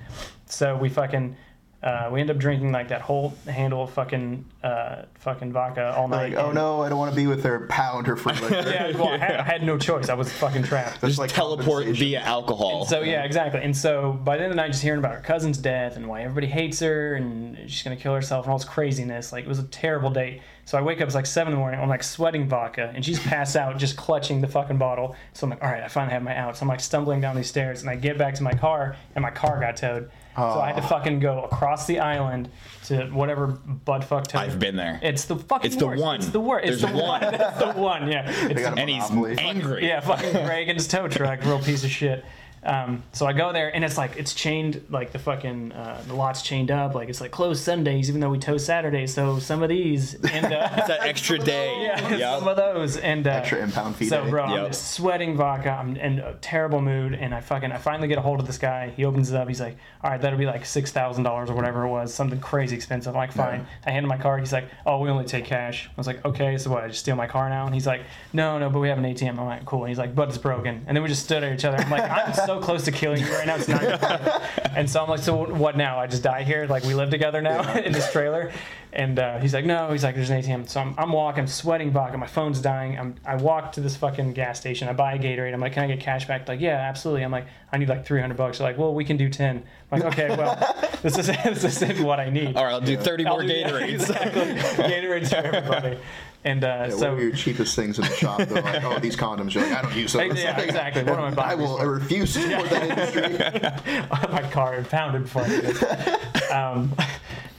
So 0.46 0.76
we 0.76 0.88
fucking. 0.88 1.36
Uh, 1.82 2.08
we 2.12 2.20
end 2.20 2.30
up 2.30 2.38
drinking 2.38 2.70
like 2.70 2.86
that 2.86 3.00
whole 3.00 3.34
handle 3.48 3.82
of 3.82 3.90
fucking 3.90 4.44
uh, 4.62 5.02
fucking 5.16 5.52
vodka 5.52 5.92
all 5.96 6.06
night. 6.06 6.32
Like, 6.32 6.44
oh 6.44 6.52
no, 6.52 6.80
I 6.80 6.88
don't 6.88 6.96
want 6.98 7.10
to 7.10 7.16
be 7.16 7.26
with 7.26 7.42
her. 7.42 7.66
Pound 7.66 8.06
her 8.06 8.14
for 8.14 8.32
liquor. 8.34 8.70
Yeah, 8.70 8.96
well, 8.96 9.08
I, 9.08 9.16
had, 9.18 9.34
I 9.34 9.42
had 9.42 9.64
no 9.64 9.76
choice. 9.76 10.08
I 10.08 10.14
was 10.14 10.32
fucking 10.32 10.62
trapped. 10.62 11.00
That's 11.00 11.16
Just 11.16 11.18
like 11.18 11.32
teleport 11.32 11.86
via 11.86 12.20
alcohol. 12.20 12.84
So 12.84 13.00
yeah, 13.00 13.24
exactly. 13.24 13.62
And 13.62 13.76
so 13.76 14.12
by 14.12 14.36
the 14.36 14.44
end 14.44 14.52
of 14.52 14.56
the 14.56 14.62
night, 14.62 14.68
just 14.70 14.80
hearing 14.84 15.00
about 15.00 15.12
her 15.16 15.20
cousin's 15.22 15.58
death 15.58 15.96
and 15.96 16.06
why 16.06 16.22
everybody 16.22 16.46
hates 16.46 16.78
her 16.78 17.14
and 17.14 17.58
she's 17.68 17.82
gonna 17.82 17.96
kill 17.96 18.14
herself 18.14 18.44
and 18.44 18.52
all 18.52 18.58
this 18.58 18.68
craziness, 18.68 19.32
like 19.32 19.44
it 19.44 19.48
was 19.48 19.58
a 19.58 19.64
terrible 19.64 20.10
date. 20.10 20.40
So 20.64 20.78
I 20.78 20.80
wake 20.80 21.00
up, 21.00 21.06
it's 21.06 21.14
like 21.16 21.26
seven 21.26 21.52
in 21.52 21.56
the 21.56 21.60
morning, 21.60 21.80
I'm 21.80 21.88
like 21.88 22.04
sweating 22.04 22.48
vodka, 22.48 22.92
and 22.94 23.04
she's 23.04 23.18
passed 23.18 23.56
out, 23.56 23.76
just 23.78 23.96
clutching 23.96 24.40
the 24.40 24.46
fucking 24.46 24.78
bottle. 24.78 25.16
So 25.32 25.44
I'm 25.44 25.50
like, 25.50 25.62
all 25.62 25.68
right, 25.68 25.82
I 25.82 25.88
finally 25.88 26.12
have 26.14 26.22
my 26.22 26.36
out. 26.36 26.56
So 26.56 26.62
I'm 26.62 26.68
like 26.68 26.80
stumbling 26.80 27.20
down 27.20 27.34
these 27.36 27.48
stairs, 27.48 27.80
and 27.82 27.90
I 27.90 27.96
get 27.96 28.16
back 28.16 28.34
to 28.36 28.42
my 28.44 28.52
car, 28.52 28.96
and 29.16 29.22
my 29.22 29.30
car 29.30 29.58
got 29.60 29.76
towed. 29.76 30.10
So 30.34 30.42
I 30.60 30.68
had 30.72 30.76
to 30.80 30.88
fucking 30.88 31.18
go 31.20 31.42
across 31.42 31.86
the 31.86 31.98
island 32.00 32.48
to 32.86 33.04
whatever 33.08 33.48
buttfuck 33.84 34.28
toad. 34.28 34.40
I've 34.40 34.58
been 34.58 34.76
there. 34.76 34.98
It's 35.02 35.26
the 35.26 35.36
fucking 35.36 35.66
It's 35.66 35.76
the 35.76 35.86
worst. 35.88 36.02
one. 36.02 36.16
It's 36.16 36.28
the 36.30 36.40
worst. 36.40 36.66
It's 36.68 36.80
There's 36.80 36.92
the 36.92 36.98
one. 37.02 37.20
one. 37.22 37.34
It's 37.40 37.58
the 37.58 37.72
one. 37.72 38.10
Yeah. 38.10 38.30
It's 38.30 38.54
They 38.54 38.62
got 38.62 38.78
a 38.78 38.80
and 38.80 38.88
he's 38.88 39.10
angry. 39.38 39.86
yeah, 39.86 40.00
fucking 40.00 40.46
Reagan's 40.46 40.88
tow 40.88 41.06
truck, 41.06 41.44
real 41.44 41.58
piece 41.58 41.84
of 41.84 41.90
shit. 41.90 42.24
Um, 42.64 43.02
so 43.12 43.26
I 43.26 43.32
go 43.32 43.52
there 43.52 43.74
and 43.74 43.84
it's 43.84 43.98
like 43.98 44.16
it's 44.16 44.34
chained, 44.34 44.84
like 44.88 45.10
the 45.10 45.18
fucking 45.18 45.72
uh, 45.72 46.02
the 46.06 46.14
lot's 46.14 46.42
chained 46.42 46.70
up, 46.70 46.94
like 46.94 47.08
it's 47.08 47.20
like 47.20 47.32
closed 47.32 47.64
Sundays, 47.64 48.08
even 48.08 48.20
though 48.20 48.30
we 48.30 48.38
tow 48.38 48.56
Saturdays. 48.56 49.12
So 49.12 49.40
some 49.40 49.62
of 49.64 49.68
these 49.68 50.14
and 50.14 50.46
uh, 50.52 50.68
It's 50.76 50.86
that 50.88 51.00
extra 51.02 51.38
day. 51.54 51.82
yeah, 51.82 52.08
Yep. 52.16 52.38
some 52.38 52.48
of 52.48 52.56
those 52.56 52.96
and 52.98 53.26
uh, 53.26 53.30
Extra 53.30 53.58
impound 53.62 53.96
fee 53.96 54.06
So 54.06 54.22
day. 54.24 54.30
bro, 54.30 54.44
I'm 54.44 54.52
Yep. 54.62 54.66
just 54.68 54.92
sweating 54.92 55.36
vodka. 55.36 55.70
I'm 55.70 55.96
in 55.96 56.20
a 56.20 56.34
terrible 56.34 56.80
mood, 56.80 57.14
and 57.14 57.34
I 57.34 57.40
fucking 57.40 57.72
I 57.72 57.78
finally 57.78 58.06
get 58.06 58.18
a 58.18 58.22
hold 58.22 58.38
of 58.38 58.46
this 58.46 58.58
guy. 58.58 58.90
He 58.96 59.04
opens 59.04 59.30
it 59.30 59.36
up. 59.36 59.48
He's 59.48 59.60
like, 59.60 59.76
"All 60.04 60.10
right, 60.10 60.20
that'll 60.20 60.38
be 60.38 60.46
like 60.46 60.64
six 60.64 60.92
thousand 60.92 61.24
dollars 61.24 61.50
or 61.50 61.54
whatever 61.54 61.82
it 61.84 61.88
was, 61.88 62.14
something 62.14 62.38
crazy 62.38 62.76
expensive." 62.76 63.14
I'm 63.14 63.18
like, 63.18 63.32
"Fine." 63.32 63.66
I 63.84 63.90
hand 63.90 64.04
him 64.04 64.08
my 64.08 64.18
card. 64.18 64.38
He's 64.40 64.52
like, 64.52 64.66
"Oh, 64.86 65.00
we 65.00 65.08
only 65.10 65.24
take 65.24 65.44
cash." 65.46 65.88
I 65.88 65.92
was 65.96 66.06
like, 66.06 66.24
"Okay, 66.24 66.56
so 66.58 66.70
what? 66.70 66.84
I 66.84 66.88
just 66.88 67.00
steal 67.00 67.16
my 67.16 67.26
car 67.26 67.48
now?" 67.48 67.66
And 67.66 67.74
he's 67.74 67.86
like, 67.88 68.02
"No, 68.32 68.58
no, 68.60 68.70
but 68.70 68.78
we 68.78 68.88
have 68.88 68.98
an 68.98 69.04
ATM." 69.04 69.38
I'm 69.38 69.46
like, 69.46 69.64
"Cool." 69.64 69.80
And 69.80 69.88
he's 69.88 69.98
like, 69.98 70.14
"But 70.14 70.28
it's 70.28 70.38
broken." 70.38 70.84
And 70.86 70.96
then 70.96 71.02
we 71.02 71.08
just 71.08 71.24
stood 71.24 71.42
at 71.42 71.52
each 71.52 71.64
other. 71.64 71.78
I'm 71.78 71.90
like, 71.90 72.08
"I'm 72.08 72.32
so 72.46 72.51
close 72.60 72.84
to 72.84 72.92
killing 72.92 73.20
you 73.22 73.32
right 73.32 73.46
now. 73.46 73.56
It's 73.56 73.68
not." 73.68 73.82
your 73.82 73.98
fault." 73.98 74.42
and 74.74 74.88
so 74.88 75.02
I'm 75.02 75.08
like, 75.08 75.20
"So 75.20 75.52
what 75.52 75.76
now? 75.76 75.98
I 75.98 76.06
just 76.06 76.22
die 76.22 76.42
here? 76.42 76.66
Like 76.66 76.84
we 76.84 76.94
live 76.94 77.10
together 77.10 77.40
now 77.42 77.74
in 77.78 77.92
this 77.92 78.10
trailer?" 78.12 78.52
And 78.94 79.18
uh, 79.18 79.38
he's 79.38 79.54
like, 79.54 79.64
no, 79.64 79.90
he's 79.90 80.04
like, 80.04 80.14
there's 80.14 80.28
an 80.28 80.42
ATM. 80.42 80.68
So 80.68 80.78
I'm, 80.78 80.94
I'm 80.98 81.12
walking, 81.12 81.40
I'm 81.40 81.46
sweating 81.46 81.92
vodka. 81.92 82.18
My 82.18 82.26
phone's 82.26 82.60
dying. 82.60 82.98
I'm, 82.98 83.14
I 83.24 83.36
walk 83.36 83.72
to 83.72 83.80
this 83.80 83.96
fucking 83.96 84.34
gas 84.34 84.60
station. 84.60 84.86
I 84.86 84.92
buy 84.92 85.14
a 85.14 85.18
Gatorade. 85.18 85.54
I'm 85.54 85.60
like, 85.60 85.72
can 85.72 85.84
I 85.84 85.86
get 85.86 86.00
cash 86.00 86.28
back? 86.28 86.46
Like, 86.46 86.60
yeah, 86.60 86.76
absolutely. 86.76 87.24
I'm 87.24 87.30
like, 87.30 87.46
I 87.72 87.78
need 87.78 87.88
like 87.88 88.04
300 88.04 88.36
bucks. 88.36 88.58
They're 88.58 88.66
like, 88.68 88.76
well, 88.76 88.92
we 88.92 89.06
can 89.06 89.16
do 89.16 89.30
10. 89.30 89.62
I'm 89.92 89.98
like, 89.98 90.12
okay, 90.12 90.36
well, 90.36 90.56
this 91.02 91.16
is 91.16 91.26
this 91.26 91.64
isn't 91.64 92.02
what 92.02 92.20
I 92.20 92.28
need. 92.28 92.54
All 92.54 92.64
right, 92.64 92.72
I'll 92.72 92.82
do 92.82 92.98
30 92.98 93.24
I'll 93.24 93.32
more 93.32 93.42
do- 93.42 93.48
yeah, 93.48 93.70
Gatorades. 93.70 93.92
exactly. 93.94 94.42
Gatorades 94.84 95.30
for 95.30 95.36
everybody. 95.36 95.98
And 96.44 96.64
uh, 96.64 96.66
Yeah, 96.66 96.82
what 96.88 96.98
so 96.98 97.14
are 97.14 97.20
your 97.20 97.32
cheapest 97.32 97.76
things 97.76 97.98
in 97.98 98.04
the 98.04 98.10
shop? 98.14 98.38
They're 98.42 98.62
like, 98.62 98.82
oh, 98.82 98.98
these 98.98 99.14
condoms. 99.16 99.54
You're 99.54 99.64
like, 99.64 99.74
I 99.78 99.82
don't 99.82 99.94
use 99.94 100.12
those. 100.12 100.36
Yeah, 100.38 100.58
exactly. 100.58 101.04
What 101.04 101.18
am 101.18 101.24
I 101.26 101.30
buying 101.30 101.50
I 101.50 101.54
will 101.54 101.78
for? 101.78 101.92
refuse 101.92 102.34
to 102.34 102.42
support 102.42 102.70
that 102.70 102.90
industry. 102.90 104.08
my 104.32 104.50
car 104.50 104.74
and 104.74 104.88
pounded 104.88 105.22
before 105.24 105.42
I 105.42 105.48
did 105.48 105.64
it. 105.64 106.50
Um, 106.52 106.92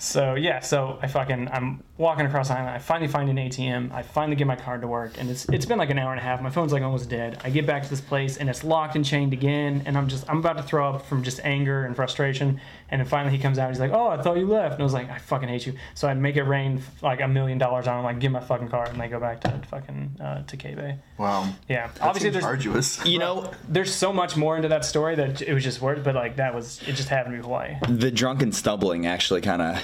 so 0.04 0.36
yeah, 0.36 0.60
so 0.60 1.00
I 1.02 1.08
fucking 1.08 1.48
I'm 1.52 1.84
walking 1.98 2.26
across 2.26 2.50
the 2.50 2.56
island. 2.56 2.70
I 2.72 2.80
finally 2.80 3.08
find 3.08 3.30
an 3.30 3.38
ATM. 3.38 3.92
I 3.94 4.02
finally 4.02 4.36
get 4.36 4.48
my 4.48 4.56
card 4.56 4.82
to 4.82 4.88
work, 4.88 5.14
and 5.18 5.30
it's 5.30 5.46
it's 5.50 5.66
been 5.66 5.78
like 5.78 5.90
an 5.90 5.98
hour 5.98 6.12
and 6.12 6.20
a 6.20 6.24
half. 6.24 6.42
My 6.42 6.50
phone's 6.50 6.74
like 6.74 6.84
almost 6.84 7.10
dead. 7.10 7.40
I 7.44 7.50
get 7.50 7.66
back 7.66 7.84
to 7.84 7.90
this 7.90 8.02
place, 8.02 8.38
and 8.38 8.50
it's 8.50 8.64
locked 8.64 8.96
and 8.96 9.06
chained 9.06 9.32
again. 9.34 9.84
And 9.86 9.98
I'm 9.98 10.08
just 10.10 10.30
I'm 10.30 10.40
about 10.40 10.58
to 10.58 10.64
throw 10.64 10.90
up 10.90 11.06
from 11.06 11.24
just 11.24 11.40
anger 11.44 11.86
and 11.86 11.96
frustration. 11.96 12.60
And 12.90 13.00
then 13.00 13.08
finally 13.08 13.36
he 13.36 13.42
comes 13.42 13.58
out. 13.58 13.68
And 13.68 13.76
he's 13.76 13.80
like, 13.80 13.92
"Oh, 13.92 14.08
I 14.08 14.22
thought 14.22 14.38
you 14.38 14.46
left." 14.48 14.74
And 14.74 14.82
I 14.82 14.84
was 14.84 14.94
like, 14.94 15.10
"I 15.10 15.18
fucking 15.18 15.48
hate 15.48 15.66
you." 15.66 15.74
So 15.96 16.08
I 16.08 16.14
make 16.14 16.36
it 16.36 16.44
rain 16.44 16.82
like 17.02 17.22
a 17.22 17.28
million 17.28 17.58
dollars 17.58 17.88
on 17.88 18.00
him. 18.00 18.04
Like, 18.04 18.20
give 18.20 18.32
my 18.32 18.40
fucking 18.42 18.68
car, 18.70 18.86
and 18.86 19.00
they 19.00 19.08
go 19.08 19.20
back 19.20 19.42
to 19.42 19.62
fucking 19.70 20.18
uh, 20.22 20.44
to 20.44 20.58
K 20.58 20.76
Bay. 20.76 21.00
Wow. 21.18 21.48
Yeah, 21.70 21.88
That 21.88 22.02
obviously 22.02 22.30
there's 22.32 22.44
arduous. 22.44 23.04
You 23.14 23.20
know, 23.20 23.52
there's 23.70 23.94
so 23.94 24.12
much 24.12 24.36
more 24.36 24.56
into 24.56 24.68
that 24.70 24.84
story 24.86 25.16
that 25.16 25.42
it 25.42 25.54
was 25.54 25.64
just 25.64 25.82
worth. 25.82 26.04
But 26.04 26.16
like 26.16 26.36
that 26.38 26.54
was 26.54 26.82
it 26.88 26.94
just 26.94 27.10
happened 27.10 27.36
to 27.36 27.42
be 27.42 27.44
Hawaii. 27.46 27.76
the 27.88 28.12
drunken 28.12 28.52
stumbling 28.52 29.06
actually 29.06 29.42
kind 29.42 29.62
of 29.62 29.84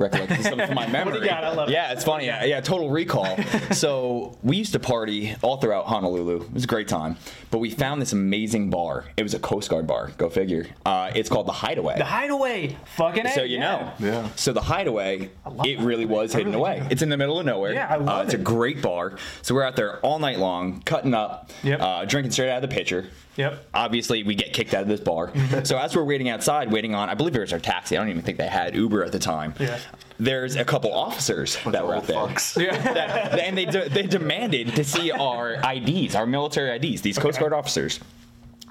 recollected 0.00 0.42
something 0.42 0.66
from 0.66 0.74
my 0.74 0.86
memory. 0.90 1.20
got? 1.26 1.44
I 1.44 1.52
love 1.52 1.68
it. 1.68 1.72
yeah, 1.72 1.92
it's 1.92 2.02
funny. 2.04 2.26
Yeah, 2.26 2.44
yeah, 2.44 2.60
total 2.60 2.90
recall. 2.90 3.36
so 3.72 4.36
we 4.42 4.56
used 4.56 4.72
to 4.72 4.80
party 4.80 5.36
all 5.42 5.58
throughout 5.58 5.86
Honolulu. 5.86 6.42
It 6.42 6.52
was 6.52 6.64
a 6.64 6.66
great 6.66 6.88
time. 6.88 7.16
But 7.50 7.58
we 7.58 7.70
found 7.70 8.00
this 8.00 8.12
amazing 8.12 8.70
bar. 8.70 9.04
It 9.16 9.22
was 9.22 9.34
a 9.34 9.38
Coast 9.38 9.70
Guard 9.70 9.86
bar. 9.86 10.10
Go 10.18 10.28
figure. 10.30 10.66
Uh, 10.86 11.10
it's 11.14 11.28
called 11.28 11.46
the 11.46 11.52
Hideaway. 11.52 11.98
The 11.98 12.04
Hideaway, 12.04 12.76
fucking 12.96 13.26
A, 13.26 13.32
so 13.32 13.42
you 13.42 13.58
yeah. 13.58 13.92
know. 13.98 14.06
Yeah. 14.06 14.28
So 14.36 14.52
the 14.52 14.60
Hideaway, 14.62 15.30
love 15.44 15.66
it 15.66 15.78
that 15.78 15.84
really 15.84 16.06
was 16.06 16.34
I 16.34 16.38
hidden 16.38 16.52
really 16.52 16.62
away. 16.62 16.80
do. 16.80 16.86
It's 16.90 17.02
in 17.02 17.08
the 17.08 17.16
middle 17.16 17.38
of 17.38 17.46
nowhere. 17.46 17.72
Yeah, 17.74 17.88
I 17.90 17.96
love 17.96 18.20
uh, 18.20 18.22
It's 18.24 18.34
it. 18.34 18.40
a 18.40 18.42
great 18.42 18.80
bar. 18.82 19.16
So 19.42 19.54
we're 19.54 19.64
out 19.64 19.76
there 19.76 19.98
all 20.00 20.18
night 20.18 20.38
long, 20.38 20.80
cutting 20.82 21.14
up, 21.14 21.50
Yep. 21.62 21.80
uh, 21.80 22.04
drinking 22.06 22.32
straight 22.32 22.50
out 22.50 22.62
of 22.62 22.70
the 22.70 22.74
pitcher. 22.74 23.08
Yep. 23.36 23.66
Obviously, 23.72 24.22
we 24.22 24.34
get 24.34 24.52
kicked 24.52 24.74
out 24.74 24.82
of 24.82 24.88
this 24.88 25.00
bar. 25.00 25.28
Mm-hmm. 25.28 25.64
so 25.64 25.78
as 25.78 25.94
we're 25.96 26.04
waiting 26.04 26.28
outside, 26.28 26.70
waiting 26.70 26.94
on, 26.94 27.08
I 27.08 27.14
believe 27.14 27.34
it 27.36 27.40
was 27.40 27.52
our 27.52 27.58
taxi. 27.60 27.96
I 27.96 28.00
don't 28.00 28.10
even 28.10 28.22
think 28.22 28.38
they 28.38 28.46
had 28.48 28.74
Uber 28.74 29.04
at 29.04 29.12
the 29.12 29.18
time. 29.18 29.54
Yeah. 29.58 29.78
There's 30.18 30.56
a 30.56 30.64
couple 30.64 30.92
officers 30.92 31.56
that 31.66 31.86
were 31.86 31.94
out 31.96 32.06
there. 32.06 32.16
fucks. 32.16 32.54
That- 32.94 33.38
and 33.38 33.56
they 33.56 33.64
de- 33.64 33.88
they 33.88 34.02
demanded 34.02 34.74
to 34.76 34.84
see 34.84 35.10
our 35.10 35.54
IDs, 35.64 36.14
our 36.14 36.26
military 36.26 36.76
IDs. 36.76 37.02
These 37.02 37.18
Coast 37.18 37.38
Guard 37.40 37.52
officers. 37.52 38.00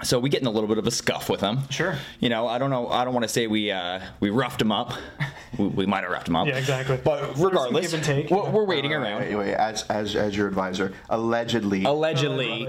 So 0.02 0.18
we 0.18 0.30
get 0.30 0.40
in 0.40 0.46
a 0.46 0.50
little 0.50 0.68
bit 0.68 0.78
of 0.78 0.86
a 0.86 0.90
scuff 0.90 1.28
with 1.28 1.40
them. 1.40 1.68
Sure. 1.70 1.96
You 2.20 2.28
know, 2.28 2.46
I 2.48 2.58
don't 2.58 2.70
know. 2.70 2.88
I 2.88 3.04
don't 3.04 3.12
want 3.12 3.24
to 3.24 3.28
say 3.28 3.46
we 3.46 3.70
uh, 3.70 4.00
we 4.20 4.30
roughed 4.30 4.58
them 4.58 4.72
up. 4.72 4.94
we, 5.58 5.66
we 5.66 5.86
might 5.86 6.02
have 6.02 6.10
roughed 6.10 6.26
them 6.26 6.36
up. 6.36 6.46
Yeah, 6.46 6.56
exactly. 6.56 6.98
But 7.02 7.36
regardless, 7.38 7.90
give 7.90 7.94
and 7.94 8.04
take. 8.04 8.30
we're, 8.30 8.48
we're 8.50 8.64
waiting 8.64 8.90
Wait, 8.92 8.96
around. 8.96 9.20
wait, 9.20 9.34
wait. 9.34 9.54
As, 9.54 9.82
as, 9.84 10.16
as 10.16 10.36
your 10.36 10.48
advisor, 10.48 10.92
allegedly 11.08 11.84
Allegedly, 11.84 12.68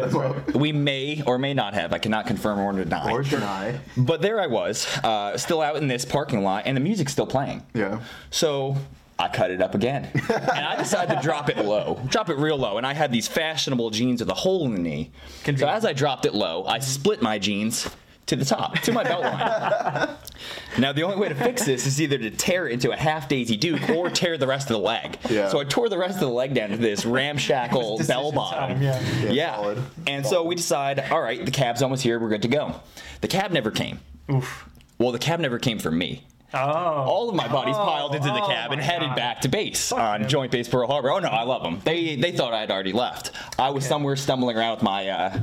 we 0.55 0.71
may 0.71 1.21
or 1.25 1.37
may 1.37 1.53
not 1.53 1.73
have. 1.73 1.93
I 1.93 1.99
cannot 1.99 2.27
confirm 2.27 2.59
or 2.59 2.73
deny. 2.73 3.11
or 3.11 3.23
deny. 3.23 3.79
But 3.97 4.21
there 4.21 4.39
I 4.41 4.47
was, 4.47 4.85
uh, 5.03 5.37
still 5.37 5.61
out 5.61 5.75
in 5.77 5.87
this 5.87 6.05
parking 6.05 6.43
lot, 6.43 6.63
and 6.65 6.75
the 6.75 6.81
music's 6.81 7.11
still 7.11 7.27
playing. 7.27 7.65
Yeah. 7.73 8.01
So 8.29 8.75
I 9.21 9.27
cut 9.29 9.51
it 9.51 9.61
up 9.61 9.75
again, 9.75 10.09
and 10.29 10.65
I 10.65 10.75
decided 10.77 11.15
to 11.15 11.21
drop 11.21 11.49
it 11.49 11.57
low, 11.57 11.99
drop 12.07 12.29
it 12.29 12.37
real 12.37 12.57
low. 12.57 12.77
And 12.77 12.85
I 12.87 12.93
had 12.93 13.11
these 13.11 13.27
fashionable 13.27 13.89
jeans 13.91 14.19
with 14.21 14.29
a 14.29 14.33
hole 14.33 14.65
in 14.65 14.73
the 14.73 14.79
knee. 14.79 15.11
So 15.57 15.67
as 15.67 15.85
I 15.85 15.93
dropped 15.93 16.25
it 16.25 16.33
low, 16.33 16.65
I 16.65 16.79
split 16.79 17.21
my 17.21 17.37
jeans 17.37 17.89
to 18.27 18.35
the 18.35 18.45
top, 18.45 18.79
to 18.79 18.91
my 18.93 19.03
belt 19.03 19.23
line. 19.23 20.09
now 20.79 20.93
the 20.93 21.03
only 21.03 21.17
way 21.17 21.27
to 21.29 21.35
fix 21.35 21.65
this 21.65 21.85
is 21.85 22.01
either 22.01 22.17
to 22.17 22.29
tear 22.31 22.67
it 22.67 22.71
into 22.71 22.91
a 22.91 22.95
half 22.95 23.27
Daisy 23.27 23.57
Duke 23.57 23.89
or 23.89 24.09
tear 24.09 24.37
the 24.37 24.47
rest 24.47 24.69
of 24.69 24.75
the 24.77 24.81
leg. 24.81 25.17
Yeah. 25.29 25.49
So 25.49 25.59
I 25.59 25.65
tore 25.65 25.89
the 25.89 25.97
rest 25.97 26.15
of 26.15 26.21
the 26.21 26.29
leg 26.33 26.53
down 26.53 26.69
to 26.69 26.77
this 26.77 27.05
ramshackle 27.05 27.99
bell 28.07 28.31
bottom. 28.31 28.75
time, 28.75 28.81
yeah. 28.81 28.99
Yeah, 29.21 29.31
Yeah. 29.31 29.55
solid. 29.55 29.83
And 30.07 30.25
so 30.25 30.43
we 30.43 30.55
decide, 30.55 30.99
all 31.11 31.21
right, 31.21 31.43
the 31.43 31.51
cab's 31.51 31.81
almost 31.81 32.03
here. 32.03 32.19
We're 32.19 32.29
good 32.29 32.41
to 32.43 32.47
go. 32.47 32.75
The 33.21 33.27
cab 33.27 33.51
never 33.51 33.69
came. 33.71 33.99
Oof. 34.31 34.67
Well, 34.97 35.11
the 35.11 35.19
cab 35.19 35.39
never 35.39 35.59
came 35.59 35.79
for 35.79 35.91
me. 35.91 36.23
Oh. 36.53 36.57
All 36.59 37.29
of 37.29 37.35
my 37.35 37.47
buddies 37.47 37.75
Oh, 37.77 37.85
piled 37.85 38.13
into 38.15 38.27
the 38.27 38.41
oh 38.43 38.47
cab 38.47 38.71
and 38.71 38.81
headed 38.81 39.09
God. 39.09 39.15
back 39.15 39.41
to 39.41 39.47
base 39.47 39.91
on 39.91 40.21
them. 40.21 40.29
Joint 40.29 40.51
Base 40.51 40.67
Pearl 40.67 40.87
Harbor. 40.87 41.09
Oh 41.11 41.19
no, 41.19 41.29
I 41.29 41.43
love 41.43 41.63
them. 41.63 41.79
They 41.85 42.15
they 42.17 42.31
thought 42.31 42.53
I 42.53 42.59
had 42.59 42.71
already 42.71 42.91
left. 42.93 43.31
I 43.57 43.69
was 43.69 43.85
somewhere 43.85 44.15
stumbling 44.17 44.57
around 44.57 44.75
with 44.75 44.83
my 44.83 45.07
uh, 45.07 45.39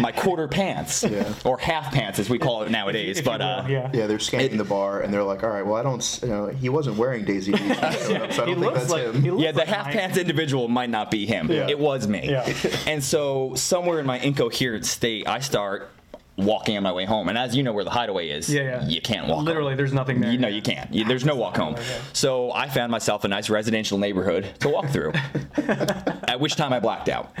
my 0.00 0.10
quarter 0.12 0.48
pants 0.48 1.04
Yeah. 1.08 1.32
or 1.44 1.58
half 1.58 1.92
pants 1.92 2.18
as 2.18 2.28
we 2.28 2.38
call 2.38 2.62
it 2.62 2.70
nowadays. 2.70 3.18
If 3.18 3.24
you 3.24 3.30
but 3.30 3.40
will, 3.40 3.46
uh, 3.46 3.68
yeah. 3.68 3.90
Yeah, 3.94 4.06
they're 4.08 4.18
scanning 4.18 4.56
the 4.58 4.64
bar 4.64 5.00
and 5.02 5.14
they're 5.14 5.22
like, 5.22 5.44
all 5.44 5.50
right, 5.50 5.64
well, 5.64 5.76
I 5.76 5.82
don't, 5.82 6.18
you 6.22 6.28
know, 6.28 6.46
he 6.48 6.68
wasn't 6.68 6.96
wearing 6.96 7.24
Daisy 7.24 7.52
Dukes, 7.52 7.78
so 8.06 8.14
I 8.14 8.28
don't 8.46 8.58
think 8.60 8.74
that's 8.74 8.90
like 8.90 9.12
him. 9.14 9.38
Yeah, 9.38 9.52
the 9.52 9.58
like 9.58 9.68
half 9.68 9.86
Mike. 9.86 9.94
pants 9.94 10.18
individual 10.18 10.66
might 10.68 10.90
not 10.90 11.10
be 11.10 11.24
him. 11.26 11.50
Yeah. 11.50 11.68
It 11.68 11.78
was 11.78 12.08
me. 12.08 12.30
Yeah. 12.30 12.52
And 12.86 13.02
so 13.04 13.52
somewhere 13.54 14.00
in 14.00 14.06
my 14.06 14.18
incoherent 14.18 14.86
state, 14.86 15.28
I 15.28 15.40
start 15.40 15.90
walking 16.38 16.76
on 16.76 16.82
my 16.84 16.92
way 16.92 17.04
home. 17.04 17.28
And 17.28 17.36
as 17.36 17.54
you 17.56 17.62
know 17.62 17.72
where 17.72 17.84
the 17.84 17.90
hideaway 17.90 18.28
is, 18.30 18.48
Yeah, 18.52 18.62
yeah. 18.62 18.86
you 18.88 19.00
can't 19.00 19.26
walk. 19.28 19.44
Literally, 19.44 19.70
home. 19.72 19.76
there's 19.76 19.92
nothing 19.92 20.20
there. 20.20 20.30
You 20.30 20.38
know 20.38 20.48
you 20.48 20.62
can't. 20.62 20.92
You, 20.94 21.04
there's 21.04 21.24
no 21.24 21.34
walk 21.34 21.56
home. 21.56 21.76
So 22.12 22.52
I 22.52 22.68
found 22.68 22.90
myself 22.92 23.24
a 23.24 23.28
nice 23.28 23.50
residential 23.50 23.98
neighborhood 23.98 24.48
to 24.60 24.68
walk 24.68 24.88
through. 24.88 25.12
at 26.28 26.38
which 26.40 26.56
time 26.56 26.72
I 26.72 26.80
blacked 26.80 27.08
out. 27.08 27.32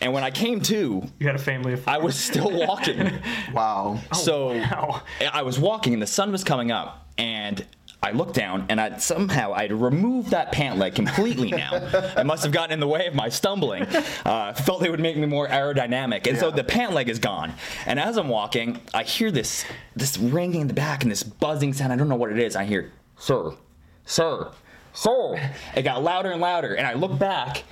And 0.00 0.12
when 0.12 0.24
I 0.24 0.30
came 0.30 0.60
to, 0.62 1.04
You 1.18 1.26
had 1.26 1.36
a 1.36 1.38
family 1.38 1.74
of. 1.74 1.86
I 1.86 1.98
was 1.98 2.16
still 2.16 2.50
walking. 2.50 3.10
Wow. 3.52 4.00
so 4.12 4.50
oh, 4.50 4.56
wow. 4.58 5.02
I 5.32 5.42
was 5.42 5.58
walking 5.58 5.92
and 5.92 6.02
the 6.02 6.06
sun 6.06 6.32
was 6.32 6.42
coming 6.44 6.70
up 6.72 7.06
and 7.18 7.64
I 8.02 8.12
looked 8.12 8.34
down 8.34 8.66
and 8.68 8.80
I 8.80 8.98
somehow 8.98 9.52
I'd 9.52 9.72
removed 9.72 10.30
that 10.30 10.52
pant 10.52 10.78
leg 10.78 10.94
completely 10.94 11.50
now. 11.50 11.72
I 12.16 12.22
must 12.22 12.44
have 12.44 12.52
gotten 12.52 12.72
in 12.72 12.78
the 12.78 12.86
way 12.86 13.06
of 13.06 13.14
my 13.14 13.28
stumbling. 13.28 13.84
Uh, 14.24 14.52
felt 14.52 14.84
it 14.84 14.90
would 14.90 15.00
make 15.00 15.16
me 15.16 15.26
more 15.26 15.48
aerodynamic. 15.48 16.26
And 16.26 16.38
so 16.38 16.50
the 16.50 16.62
pant 16.62 16.92
leg 16.92 17.08
is 17.08 17.18
gone. 17.18 17.52
And 17.84 17.98
as 17.98 18.16
I'm 18.16 18.28
walking, 18.28 18.80
I 18.94 19.02
hear 19.02 19.30
this 19.30 19.64
this 19.96 20.18
ringing 20.18 20.60
in 20.60 20.68
the 20.68 20.74
back 20.74 21.02
and 21.02 21.10
this 21.10 21.22
buzzing 21.22 21.72
sound. 21.72 21.92
I 21.92 21.96
don't 21.96 22.08
know 22.08 22.16
what 22.16 22.30
it 22.30 22.38
is. 22.38 22.54
I 22.54 22.64
hear, 22.64 22.92
sir, 23.18 23.52
sir, 24.04 24.50
sir. 24.92 25.52
It 25.74 25.82
got 25.82 26.02
louder 26.02 26.30
and 26.30 26.40
louder. 26.40 26.74
And 26.74 26.86
I 26.86 26.92
look 26.94 27.18
back 27.18 27.64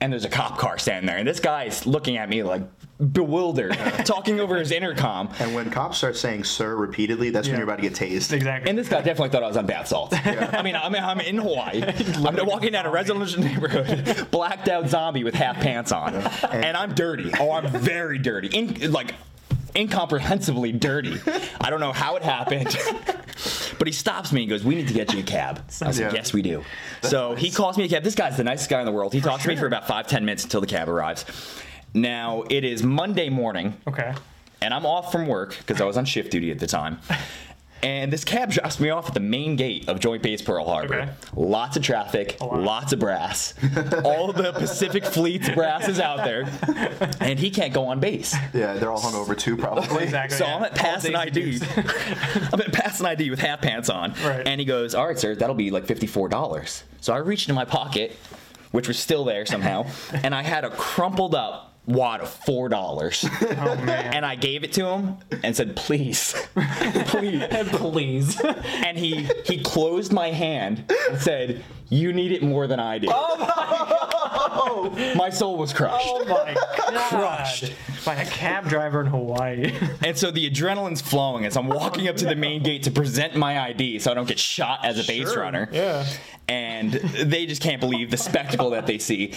and 0.00 0.12
there's 0.12 0.24
a 0.24 0.30
cop 0.30 0.56
car 0.56 0.78
standing 0.78 1.06
there, 1.06 1.18
and 1.18 1.28
this 1.28 1.40
guy's 1.40 1.86
looking 1.86 2.16
at 2.16 2.28
me 2.28 2.42
like 2.42 2.62
bewildered, 3.00 3.72
talking 4.04 4.40
over 4.40 4.56
his 4.56 4.70
intercom. 4.70 5.28
And 5.38 5.54
when 5.54 5.70
cops 5.70 5.98
start 5.98 6.16
saying 6.16 6.44
"sir" 6.44 6.74
repeatedly, 6.76 7.30
that's 7.30 7.48
when 7.48 7.56
you're 7.56 7.64
about 7.64 7.76
to 7.76 7.82
get 7.82 7.94
tased. 7.94 8.32
Exactly. 8.32 8.68
And 8.70 8.78
this 8.78 8.88
guy 8.88 8.98
definitely 8.98 9.30
thought 9.30 9.42
I 9.42 9.48
was 9.48 9.56
on 9.56 9.66
bath 9.66 9.88
salts. 9.88 10.14
I 10.24 10.62
mean, 10.62 10.76
I 10.76 10.88
mean, 10.88 11.02
I'm 11.02 11.20
in 11.20 11.38
Hawaii. 11.38 11.82
I'm 12.26 12.46
walking 12.46 12.72
down 12.72 12.86
a 12.86 12.90
residential 12.90 13.42
neighborhood, 13.42 14.28
blacked 14.30 14.68
out 14.68 14.88
zombie 14.88 15.24
with 15.24 15.34
half 15.34 15.56
pants 15.56 15.92
on, 15.92 16.14
and 16.14 16.76
I'm 16.76 16.94
dirty. 16.94 17.30
Oh, 17.38 17.52
I'm 17.52 17.68
very 17.68 18.18
dirty. 18.18 18.48
In, 18.48 18.92
like 18.92 19.14
incomprehensibly 19.74 20.72
dirty. 20.72 21.18
I 21.60 21.70
don't 21.70 21.80
know 21.80 21.92
how 21.92 22.16
it 22.16 22.22
happened. 22.22 22.76
But 23.78 23.86
he 23.86 23.92
stops 23.92 24.30
me 24.32 24.42
and 24.42 24.50
goes, 24.50 24.62
"We 24.62 24.74
need 24.74 24.88
to 24.88 24.94
get 24.94 25.12
you 25.14 25.20
a 25.20 25.22
cab." 25.22 25.64
I 25.80 25.90
said, 25.92 25.96
Yeah. 25.96 26.12
"Yes, 26.12 26.32
we 26.34 26.42
do." 26.42 26.64
so 27.02 27.34
he 27.34 27.50
calls 27.50 27.78
me 27.78 27.84
a 27.84 27.88
cab. 27.88 28.02
This 28.02 28.14
guy's 28.14 28.36
the 28.36 28.44
nicest 28.44 28.68
guy 28.68 28.80
in 28.80 28.84
the 28.84 28.92
world. 28.92 29.14
He 29.14 29.22
talks 29.22 29.44
to 29.44 29.48
me 29.48 29.56
for 29.56 29.66
about 29.66 29.86
five, 29.88 30.06
ten 30.06 30.24
minutes 30.26 30.44
until 30.44 30.60
the 30.60 30.66
cab 30.66 30.88
arrives. 30.88 31.24
Now 31.94 32.44
it 32.50 32.64
is 32.64 32.82
Monday 32.82 33.28
morning 33.28 33.76
okay. 33.88 34.14
and 34.62 34.72
I'm 34.72 34.86
off 34.86 35.10
from 35.10 35.26
work 35.26 35.56
because 35.58 35.80
I 35.80 35.84
was 35.84 35.96
on 35.96 36.04
shift 36.04 36.30
duty 36.30 36.50
at 36.50 36.58
the 36.58 36.66
time. 36.66 36.98
And 37.82 38.12
this 38.12 38.24
cab 38.24 38.50
drops 38.52 38.78
me 38.78 38.90
off 38.90 39.08
at 39.08 39.14
the 39.14 39.20
main 39.20 39.56
gate 39.56 39.88
of 39.88 40.00
Joint 40.00 40.22
Base 40.22 40.42
Pearl 40.42 40.64
Harbor. 40.66 40.94
Okay. 41.00 41.10
Lots 41.34 41.76
of 41.76 41.82
traffic, 41.82 42.38
lot. 42.40 42.60
lots 42.60 42.92
of 42.92 42.98
brass. 43.00 43.54
All 44.04 44.32
the 44.32 44.52
Pacific 44.52 45.04
Fleet's 45.04 45.48
brass 45.50 45.88
is 45.88 45.98
out 45.98 46.18
there, 46.18 46.44
and 47.20 47.38
he 47.38 47.50
can't 47.50 47.72
go 47.72 47.86
on 47.86 47.98
base. 47.98 48.34
Yeah, 48.52 48.74
they're 48.74 48.92
all 48.92 49.00
hungover 49.00 49.36
too, 49.36 49.56
probably. 49.56 50.04
Exactly. 50.04 50.36
So 50.36 50.44
yeah. 50.44 50.56
I'm 50.56 50.62
at 50.64 50.74
pass 50.74 51.04
and 51.06 51.16
ID. 51.16 51.60
I'm 52.52 52.60
at 52.60 52.72
pass 52.72 52.98
and 52.98 53.08
ID 53.08 53.30
with 53.30 53.38
half 53.40 53.62
pants 53.62 53.88
on, 53.88 54.12
Right. 54.22 54.46
and 54.46 54.60
he 54.60 54.66
goes, 54.66 54.94
"All 54.94 55.06
right, 55.06 55.18
sir, 55.18 55.34
that'll 55.34 55.54
be 55.54 55.70
like 55.70 55.86
fifty-four 55.86 56.28
dollars." 56.28 56.84
So 57.00 57.14
I 57.14 57.18
reached 57.18 57.48
into 57.48 57.54
my 57.54 57.64
pocket, 57.64 58.14
which 58.72 58.88
was 58.88 58.98
still 58.98 59.24
there 59.24 59.46
somehow, 59.46 59.86
and 60.12 60.34
I 60.34 60.42
had 60.42 60.64
a 60.64 60.70
crumpled 60.70 61.34
up 61.34 61.69
wad 61.86 62.20
of 62.20 62.28
four 62.30 62.68
dollars. 62.68 63.24
Oh 63.62 63.74
man. 63.84 64.14
and 64.14 64.24
I 64.26 64.36
gave 64.36 64.64
it 64.64 64.72
to 64.74 64.86
him 64.86 65.16
and 65.42 65.54
said, 65.56 65.76
"Please, 65.76 66.34
please." 67.06 67.44
Please. 67.70 68.40
And 68.84 68.96
he 68.98 69.28
he 69.44 69.62
closed 69.62 70.12
my 70.12 70.28
hand 70.30 70.84
and 71.10 71.20
said, 71.20 71.62
"You 71.88 72.12
need 72.12 72.32
it 72.32 72.42
more 72.42 72.66
than 72.66 72.80
I 72.80 72.98
do." 72.98 73.08
Oh 73.10 74.90
my 74.94 75.14
my 75.14 75.30
soul 75.30 75.56
was 75.56 75.72
crushed. 75.72 76.06
Oh 76.08 76.24
my 76.24 76.54
god. 76.54 77.08
Crushed. 77.10 77.72
By 78.04 78.14
a 78.16 78.26
cab 78.26 78.68
driver 78.68 79.00
in 79.00 79.06
Hawaii. 79.06 79.72
And 80.02 80.16
so 80.16 80.30
the 80.30 80.48
adrenaline's 80.50 81.00
flowing 81.00 81.44
as 81.44 81.56
I'm 81.56 81.68
walking 81.68 82.08
up 82.08 82.16
to 82.16 82.24
the 82.24 82.34
main 82.34 82.62
gate 82.62 82.82
to 82.84 82.90
present 82.90 83.36
my 83.36 83.60
ID 83.60 83.98
so 83.98 84.10
I 84.10 84.14
don't 84.14 84.28
get 84.28 84.38
shot 84.38 84.84
as 84.84 84.98
a 84.98 85.06
base 85.06 85.34
runner. 85.36 85.68
Yeah. 85.72 86.06
And 86.50 86.92
they 86.92 87.46
just 87.46 87.62
can't 87.62 87.80
believe 87.80 88.10
the 88.10 88.16
spectacle 88.16 88.70
that 88.70 88.84
they 88.84 88.98
see. 88.98 89.34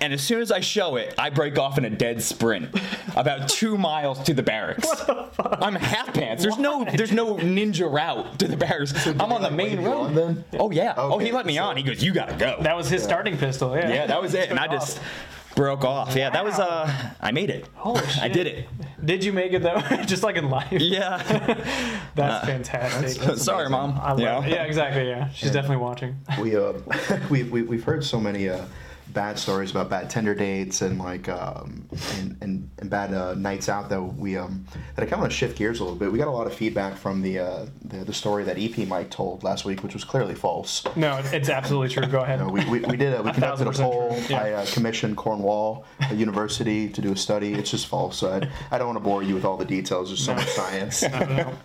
And 0.00 0.12
as 0.12 0.22
soon 0.22 0.40
as 0.40 0.52
I 0.52 0.60
show 0.60 0.94
it, 0.94 1.12
I 1.18 1.28
break 1.28 1.58
off 1.58 1.76
in 1.76 1.84
a 1.84 1.90
dead 1.90 2.22
sprint 2.22 2.70
about 3.16 3.48
two 3.48 3.76
miles 3.76 4.22
to 4.22 4.32
the 4.32 4.44
barracks. 4.44 4.88
The 4.88 5.28
I'm 5.60 5.74
half 5.74 6.14
pants. 6.14 6.44
There's 6.44 6.58
no 6.58 6.84
there's 6.84 7.10
no 7.10 7.34
ninja 7.34 7.90
route 7.92 8.38
to 8.38 8.46
the 8.46 8.56
barracks. 8.56 9.06
I'm 9.08 9.20
on 9.20 9.42
the 9.42 9.48
like, 9.48 9.52
main 9.52 9.78
wave 9.78 9.80
you 9.80 9.92
on 9.92 10.14
road. 10.14 10.36
then? 10.36 10.44
Oh 10.60 10.70
yeah. 10.70 10.94
oh, 10.96 11.18
he 11.18 11.32
let 11.32 11.46
me 11.46 11.56
so- 11.56 11.64
on. 11.64 11.76
He 11.76 11.82
goes, 11.82 12.02
"You 12.02 12.12
gotta 12.12 12.36
go." 12.36 12.58
That 12.60 12.76
was 12.76 12.88
his 12.88 13.02
starting 13.02 13.36
pistol. 13.36 13.74
Yeah. 13.76 13.88
yeah, 13.88 14.06
that 14.06 14.22
was 14.22 14.34
it. 14.34 14.50
And 14.50 14.58
I 14.60 14.68
just 14.68 14.98
off. 14.98 15.41
Broke 15.54 15.84
off. 15.84 16.14
Yeah, 16.16 16.30
that 16.30 16.44
was 16.44 16.58
uh, 16.58 16.90
I 17.20 17.32
made 17.32 17.50
it. 17.50 17.66
Holy 17.74 18.00
shit. 18.06 18.22
I 18.22 18.28
did 18.28 18.46
it. 18.46 18.68
Did 19.04 19.24
you 19.24 19.32
make 19.32 19.52
it 19.52 19.62
though? 19.62 19.80
Just 20.06 20.22
like 20.22 20.36
in 20.36 20.48
life. 20.50 20.68
Yeah. 20.72 21.16
That's 22.14 22.46
fantastic. 22.46 23.36
Sorry, 23.38 23.68
mom. 23.68 23.98
I 24.02 24.10
love 24.10 24.20
Yeah. 24.20 24.44
it. 24.44 24.50
Yeah, 24.50 24.64
exactly. 24.64 25.08
Yeah, 25.08 25.30
she's 25.30 25.50
definitely 25.50 25.78
watching. 25.78 26.16
we 26.40 26.56
uh 26.56 26.72
we, 27.30 27.42
we 27.44 27.62
we've 27.62 27.84
heard 27.84 28.04
so 28.04 28.20
many 28.20 28.48
uh 28.48 28.64
bad 29.12 29.38
stories 29.38 29.70
about 29.70 29.90
bad 29.90 30.10
Tinder 30.10 30.34
dates 30.34 30.82
and 30.82 30.98
like 30.98 31.28
um 31.28 31.86
and 32.16 32.36
and, 32.40 32.70
and 32.78 32.90
bad 32.90 33.12
uh, 33.12 33.34
nights 33.34 33.68
out 33.68 33.88
that 33.88 34.00
we 34.00 34.36
um 34.36 34.64
that 34.94 35.02
I 35.02 35.06
kind 35.06 35.14
of 35.14 35.20
want 35.20 35.32
to 35.32 35.38
shift 35.38 35.58
gears 35.58 35.80
a 35.80 35.84
little 35.84 35.98
bit. 35.98 36.10
We 36.10 36.18
got 36.18 36.28
a 36.28 36.30
lot 36.30 36.46
of 36.46 36.54
feedback 36.54 36.96
from 36.96 37.22
the 37.22 37.38
uh 37.38 37.66
the, 37.84 37.98
the 37.98 38.14
story 38.14 38.44
that 38.44 38.58
EP 38.58 38.86
Mike 38.88 39.10
told 39.10 39.42
last 39.42 39.64
week, 39.64 39.82
which 39.82 39.94
was 39.94 40.04
clearly 40.04 40.34
false. 40.34 40.84
No, 40.96 41.20
it's 41.24 41.48
absolutely 41.48 41.88
true. 41.88 42.06
Go 42.06 42.20
ahead. 42.20 42.40
Uh, 42.40 42.48
we, 42.48 42.64
we, 42.68 42.80
we 42.80 42.96
did 42.96 43.14
a, 43.14 43.22
we 43.22 43.32
conducted 43.32 43.38
a 43.38 43.40
thousand 43.40 43.66
percent 43.68 43.92
poll. 43.92 44.20
yeah. 44.28 44.42
I 44.42 44.52
uh, 44.52 44.66
commissioned 44.66 45.16
Cornell 45.16 45.84
a 46.10 46.14
University 46.14 46.88
to 46.88 47.00
do 47.00 47.12
a 47.12 47.16
study. 47.16 47.54
It's 47.54 47.70
just 47.70 47.86
false. 47.86 48.18
So 48.18 48.32
I, 48.32 48.74
I 48.74 48.78
don't 48.78 48.86
want 48.86 48.98
to 48.98 49.04
bore 49.04 49.22
you 49.22 49.34
with 49.34 49.44
all 49.44 49.56
the 49.56 49.64
details. 49.64 50.08
There's 50.08 50.24
so 50.24 50.34
much 50.34 50.48
science. 50.48 51.04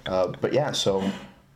Uh, 0.05 0.27
but 0.41 0.53
yeah, 0.53 0.71
so 0.71 1.09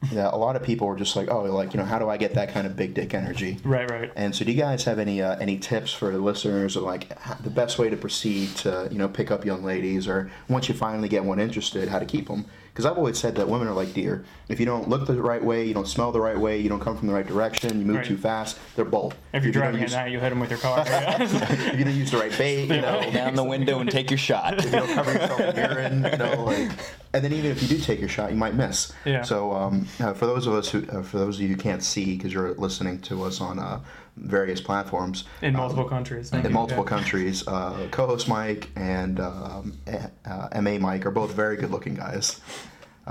yeah, 0.10 0.30
a 0.32 0.36
lot 0.38 0.56
of 0.56 0.64
people 0.64 0.88
were 0.88 0.96
just 0.96 1.16
like, 1.16 1.30
oh, 1.30 1.44
like 1.44 1.74
you 1.74 1.80
know, 1.80 1.86
how 1.86 2.00
do 2.00 2.10
I 2.10 2.18
get 2.18 2.34
that 2.34 2.50
kind 2.52 2.66
of 2.66 2.76
big 2.76 2.94
dick 2.94 3.14
energy? 3.14 3.60
Right, 3.64 3.90
right. 3.90 4.12
And 4.16 4.36
so, 4.36 4.44
do 4.44 4.52
you 4.52 4.58
guys 4.58 4.84
have 4.86 4.98
any 4.98 5.22
uh, 5.22 5.38
any 5.38 5.58
tips 5.60 5.94
for 5.94 6.12
the 6.12 6.18
listeners, 6.18 6.76
or 6.76 6.82
like 6.82 7.10
the 7.44 7.50
best 7.52 7.78
way 7.78 7.90
to 7.90 7.98
proceed 7.98 8.56
to 8.58 8.88
you 8.92 8.98
know 8.98 9.08
pick 9.08 9.30
up 9.30 9.46
young 9.46 9.64
ladies, 9.64 10.08
or 10.08 10.32
once 10.50 10.68
you 10.70 10.74
finally 10.76 11.08
get 11.08 11.24
one 11.24 11.40
interested, 11.40 11.88
how 11.90 12.00
to 12.00 12.06
keep 12.06 12.28
them? 12.28 12.46
Because 12.74 12.86
I've 12.86 12.98
always 12.98 13.18
said 13.20 13.36
that 13.36 13.50
women 13.50 13.68
are 13.68 13.74
like 13.74 13.94
deer. 13.94 14.24
If 14.48 14.58
you 14.60 14.66
don't 14.66 14.88
look 14.88 15.06
the 15.06 15.22
right 15.22 15.44
way, 15.44 15.66
you 15.68 15.74
don't 15.74 15.88
smell 15.90 16.14
the 16.14 16.22
right 16.22 16.38
way, 16.40 16.58
you 16.58 16.70
don't 16.70 16.80
come 16.80 16.98
from 16.98 17.08
the 17.10 17.14
right 17.14 17.28
direction, 17.28 17.80
you 17.80 17.86
move 17.86 17.98
Right. 17.98 18.06
too 18.06 18.16
fast, 18.18 18.58
they're 18.78 18.86
bold. 18.86 19.14
If 19.34 19.44
you're 19.44 19.48
you 19.50 19.52
don't 19.52 19.62
driving 19.64 19.82
at 19.82 19.88
use, 19.90 19.94
night, 19.94 20.12
you 20.14 20.20
hit 20.22 20.30
them 20.30 20.40
with 20.40 20.50
your 20.52 20.60
car. 20.60 20.82
Yeah. 20.88 21.22
if 21.22 21.78
you 21.78 21.84
don't 21.84 21.94
use 21.94 22.12
the 22.12 22.18
right 22.18 22.36
bait, 22.38 22.68
you 22.74 22.82
know, 22.82 23.02
Roll 23.02 23.12
down 23.12 23.36
the 23.36 23.44
window 23.44 23.80
and 23.80 23.92
take 23.92 24.10
your 24.10 24.18
shot. 24.18 24.58
If 24.60 24.66
you 24.66 24.72
know, 24.72 24.86
cover 24.96 25.12
yourself 25.12 25.42
in 25.42 25.56
urine, 25.58 26.08
you 26.14 26.18
know, 26.18 26.44
like, 26.46 26.72
and 27.14 27.24
then 27.24 27.34
even 27.34 27.52
if 27.52 27.62
you 27.62 27.68
do 27.68 27.78
take 27.78 28.00
your 28.00 28.10
shot, 28.10 28.32
you 28.32 28.38
might 28.38 28.56
miss. 28.56 28.94
Yeah. 29.06 29.22
So 29.24 29.52
um, 29.54 29.88
uh, 30.00 30.14
for 30.14 30.26
those 30.26 30.48
of 30.48 30.54
us 30.54 30.70
who, 30.70 30.86
uh, 30.90 31.02
for 31.04 31.18
those 31.18 31.36
of 31.38 31.42
you 31.42 31.50
who 31.50 31.58
can't 31.58 31.84
see 31.84 32.16
because 32.16 32.34
you're 32.34 32.54
listening 32.54 33.00
to 33.02 33.24
us 33.24 33.42
on 33.42 33.60
uh, 33.60 33.82
various 34.18 34.62
platforms 34.62 35.26
In 35.42 35.56
um, 35.56 35.62
multiple 35.62 35.86
countries. 35.86 36.30
Thank 36.30 36.46
in 36.46 36.52
you. 36.52 36.56
multiple 36.56 36.84
Yeah. 36.84 36.90
countries, 36.90 37.48
uh, 37.48 37.88
co-host 37.92 38.28
Mike 38.28 38.70
and 38.76 39.20
um, 39.20 39.78
uh, 40.26 40.62
Ma 40.62 40.78
Mike 40.78 41.06
are 41.06 41.12
both 41.12 41.34
very 41.34 41.58
good-looking 41.58 41.96
guys. 41.96 42.40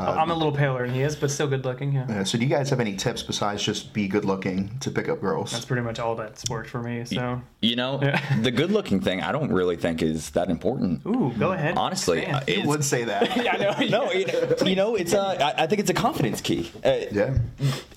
I'm 0.08 0.30
a 0.30 0.34
little 0.34 0.52
paler 0.52 0.86
than 0.86 0.94
he 0.94 1.02
is, 1.02 1.14
but 1.16 1.30
still 1.30 1.46
good 1.48 1.64
looking. 1.64 1.92
Yeah. 1.92 2.06
Uh, 2.20 2.24
so 2.24 2.38
do 2.38 2.44
you 2.44 2.50
guys 2.50 2.70
have 2.70 2.80
any 2.80 2.96
tips 2.96 3.22
besides 3.22 3.62
just 3.62 3.92
be 3.92 4.08
good-looking 4.08 4.78
to 4.80 4.90
pick 4.90 5.08
up 5.08 5.20
girls? 5.20 5.52
That's 5.52 5.64
pretty 5.64 5.82
much 5.82 5.98
all 5.98 6.14
that's 6.14 6.44
worked 6.48 6.70
for 6.70 6.82
me. 6.82 7.04
So, 7.04 7.40
You 7.60 7.76
know, 7.76 7.98
Yeah. 8.02 8.20
the 8.42 8.50
good 8.50 8.70
looking 8.70 9.00
thing, 9.00 9.20
I 9.22 9.32
don't 9.32 9.52
really 9.52 9.76
think 9.76 10.02
is 10.02 10.30
that 10.30 10.48
important. 10.50 11.02
ooh, 11.06 11.32
go 11.38 11.52
ahead. 11.52 11.76
Honestly, 11.76 12.20
Expand. 12.20 12.44
uh, 12.48 12.52
you 12.52 12.68
would 12.68 12.84
say 12.84 13.04
that. 13.04 13.36
yeah, 13.44 13.74
I 13.76 13.84
know. 13.88 14.04
no, 14.06 14.12
you 14.12 14.26
you 14.64 14.76
know, 14.76 14.94
it's 14.96 15.12
a, 15.12 15.60
I 15.60 15.66
think 15.66 15.80
it's 15.80 15.90
a 15.90 15.94
confidence 15.94 16.40
key. 16.40 16.70
Uh, 16.84 16.96
yeah. 17.12 17.36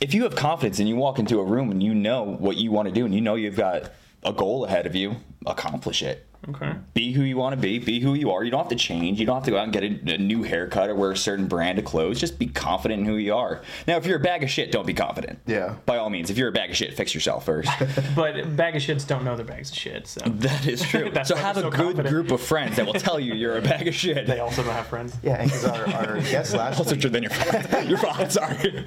If 0.01 0.13
you 0.13 0.23
have 0.23 0.35
confidence 0.35 0.79
and 0.79 0.89
you 0.89 0.95
walk 0.95 1.19
into 1.19 1.39
a 1.39 1.43
room 1.43 1.71
and 1.71 1.81
you 1.81 1.93
know 1.93 2.23
what 2.23 2.57
you 2.57 2.71
want 2.71 2.87
to 2.89 2.93
do 2.93 3.05
and 3.05 3.13
you 3.13 3.21
know 3.21 3.35
you've 3.35 3.55
got 3.55 3.91
a 4.23 4.33
goal 4.33 4.65
ahead 4.65 4.85
of 4.85 4.95
you, 4.95 5.15
accomplish 5.45 6.01
it. 6.03 6.25
Okay. 6.49 6.73
Be 6.93 7.13
who 7.13 7.23
you 7.23 7.37
want 7.37 7.53
to 7.55 7.61
be. 7.61 7.79
Be 7.79 7.99
who 8.01 8.13
you 8.15 8.31
are. 8.31 8.43
You 8.43 8.51
don't 8.51 8.59
have 8.59 8.67
to 8.69 8.75
change. 8.75 9.19
You 9.19 9.25
don't 9.25 9.35
have 9.35 9.45
to 9.45 9.51
go 9.51 9.57
out 9.57 9.63
and 9.63 9.71
get 9.73 9.83
a, 9.83 10.15
a 10.15 10.17
new 10.17 10.43
haircut 10.43 10.89
or 10.89 10.95
wear 10.95 11.11
a 11.11 11.17
certain 11.17 11.47
brand 11.47 11.79
of 11.79 11.85
clothes. 11.85 12.19
Just 12.19 12.37
be 12.37 12.47
confident 12.47 12.99
in 13.01 13.05
who 13.05 13.15
you 13.15 13.33
are. 13.33 13.61
Now, 13.87 13.95
if 13.97 14.05
you're 14.05 14.17
a 14.17 14.21
bag 14.21 14.43
of 14.43 14.49
shit, 14.49 14.71
don't 14.71 14.85
be 14.85 14.93
confident. 14.93 15.39
Yeah. 15.45 15.75
By 15.85 15.97
all 15.97 16.09
means, 16.09 16.29
if 16.29 16.37
you're 16.37 16.49
a 16.49 16.51
bag 16.51 16.69
of 16.71 16.75
shit, 16.75 16.93
fix 16.95 17.13
yourself 17.15 17.45
first. 17.45 17.69
But 18.15 18.55
bag 18.57 18.75
of 18.75 18.81
shits 18.81 19.07
don't 19.07 19.23
know 19.23 19.35
they're 19.35 19.45
bags 19.45 19.71
of 19.71 19.77
shit. 19.77 20.05
So 20.07 20.19
that 20.25 20.67
is 20.67 20.81
true. 20.81 21.09
That's 21.13 21.29
so 21.29 21.35
why 21.35 21.41
have 21.41 21.57
a 21.57 21.61
so 21.61 21.69
good 21.69 21.77
confident. 21.79 22.09
group 22.09 22.31
of 22.31 22.41
friends 22.41 22.75
that 22.75 22.85
will 22.85 22.93
tell 22.93 23.19
you 23.19 23.33
you're 23.33 23.57
a 23.57 23.61
bag 23.61 23.87
of 23.87 23.95
shit. 23.95 24.27
they 24.27 24.39
also 24.39 24.63
don't 24.63 24.73
have 24.73 24.87
friends. 24.87 25.15
Yeah, 25.23 25.41
and 25.41 25.49
'cause 25.49 25.65
our, 25.65 25.87
our 25.87 26.19
guest 26.21 26.53
last 26.53 26.77
also 26.77 26.91
week, 26.91 27.01
true. 27.01 27.09
Then 27.09 27.23
you're 27.23 27.31
fine. 27.31 27.87
You're. 27.89 28.29
Sorry. 28.29 28.85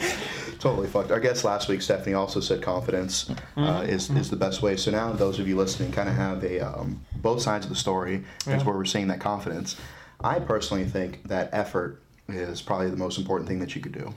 Totally 0.58 0.88
fucked. 0.88 1.10
Our 1.10 1.20
guest 1.20 1.44
last 1.44 1.68
week, 1.68 1.82
Stephanie, 1.82 2.14
also 2.14 2.40
said 2.40 2.62
confidence 2.62 3.30
uh, 3.56 3.84
is 3.86 4.10
is 4.10 4.30
the 4.30 4.36
best 4.36 4.62
way. 4.62 4.76
So 4.76 4.90
now 4.90 5.12
those 5.12 5.38
of 5.38 5.48
you 5.48 5.56
listening 5.56 5.92
kind 5.92 6.08
of 6.08 6.14
have 6.14 6.42
a 6.44 6.60
um, 6.60 7.04
both 7.16 7.42
sides 7.42 7.64
of 7.66 7.70
the 7.70 7.76
story 7.76 8.24
is 8.46 8.64
where 8.64 8.76
we're 8.76 8.84
seeing 8.84 9.08
that 9.08 9.20
confidence. 9.20 9.76
I 10.20 10.38
personally 10.40 10.84
think 10.84 11.22
that 11.24 11.50
effort 11.52 12.02
is 12.28 12.62
probably 12.62 12.90
the 12.90 12.96
most 12.96 13.18
important 13.18 13.48
thing 13.48 13.58
that 13.60 13.74
you 13.74 13.80
could 13.80 13.92
do. 13.92 14.14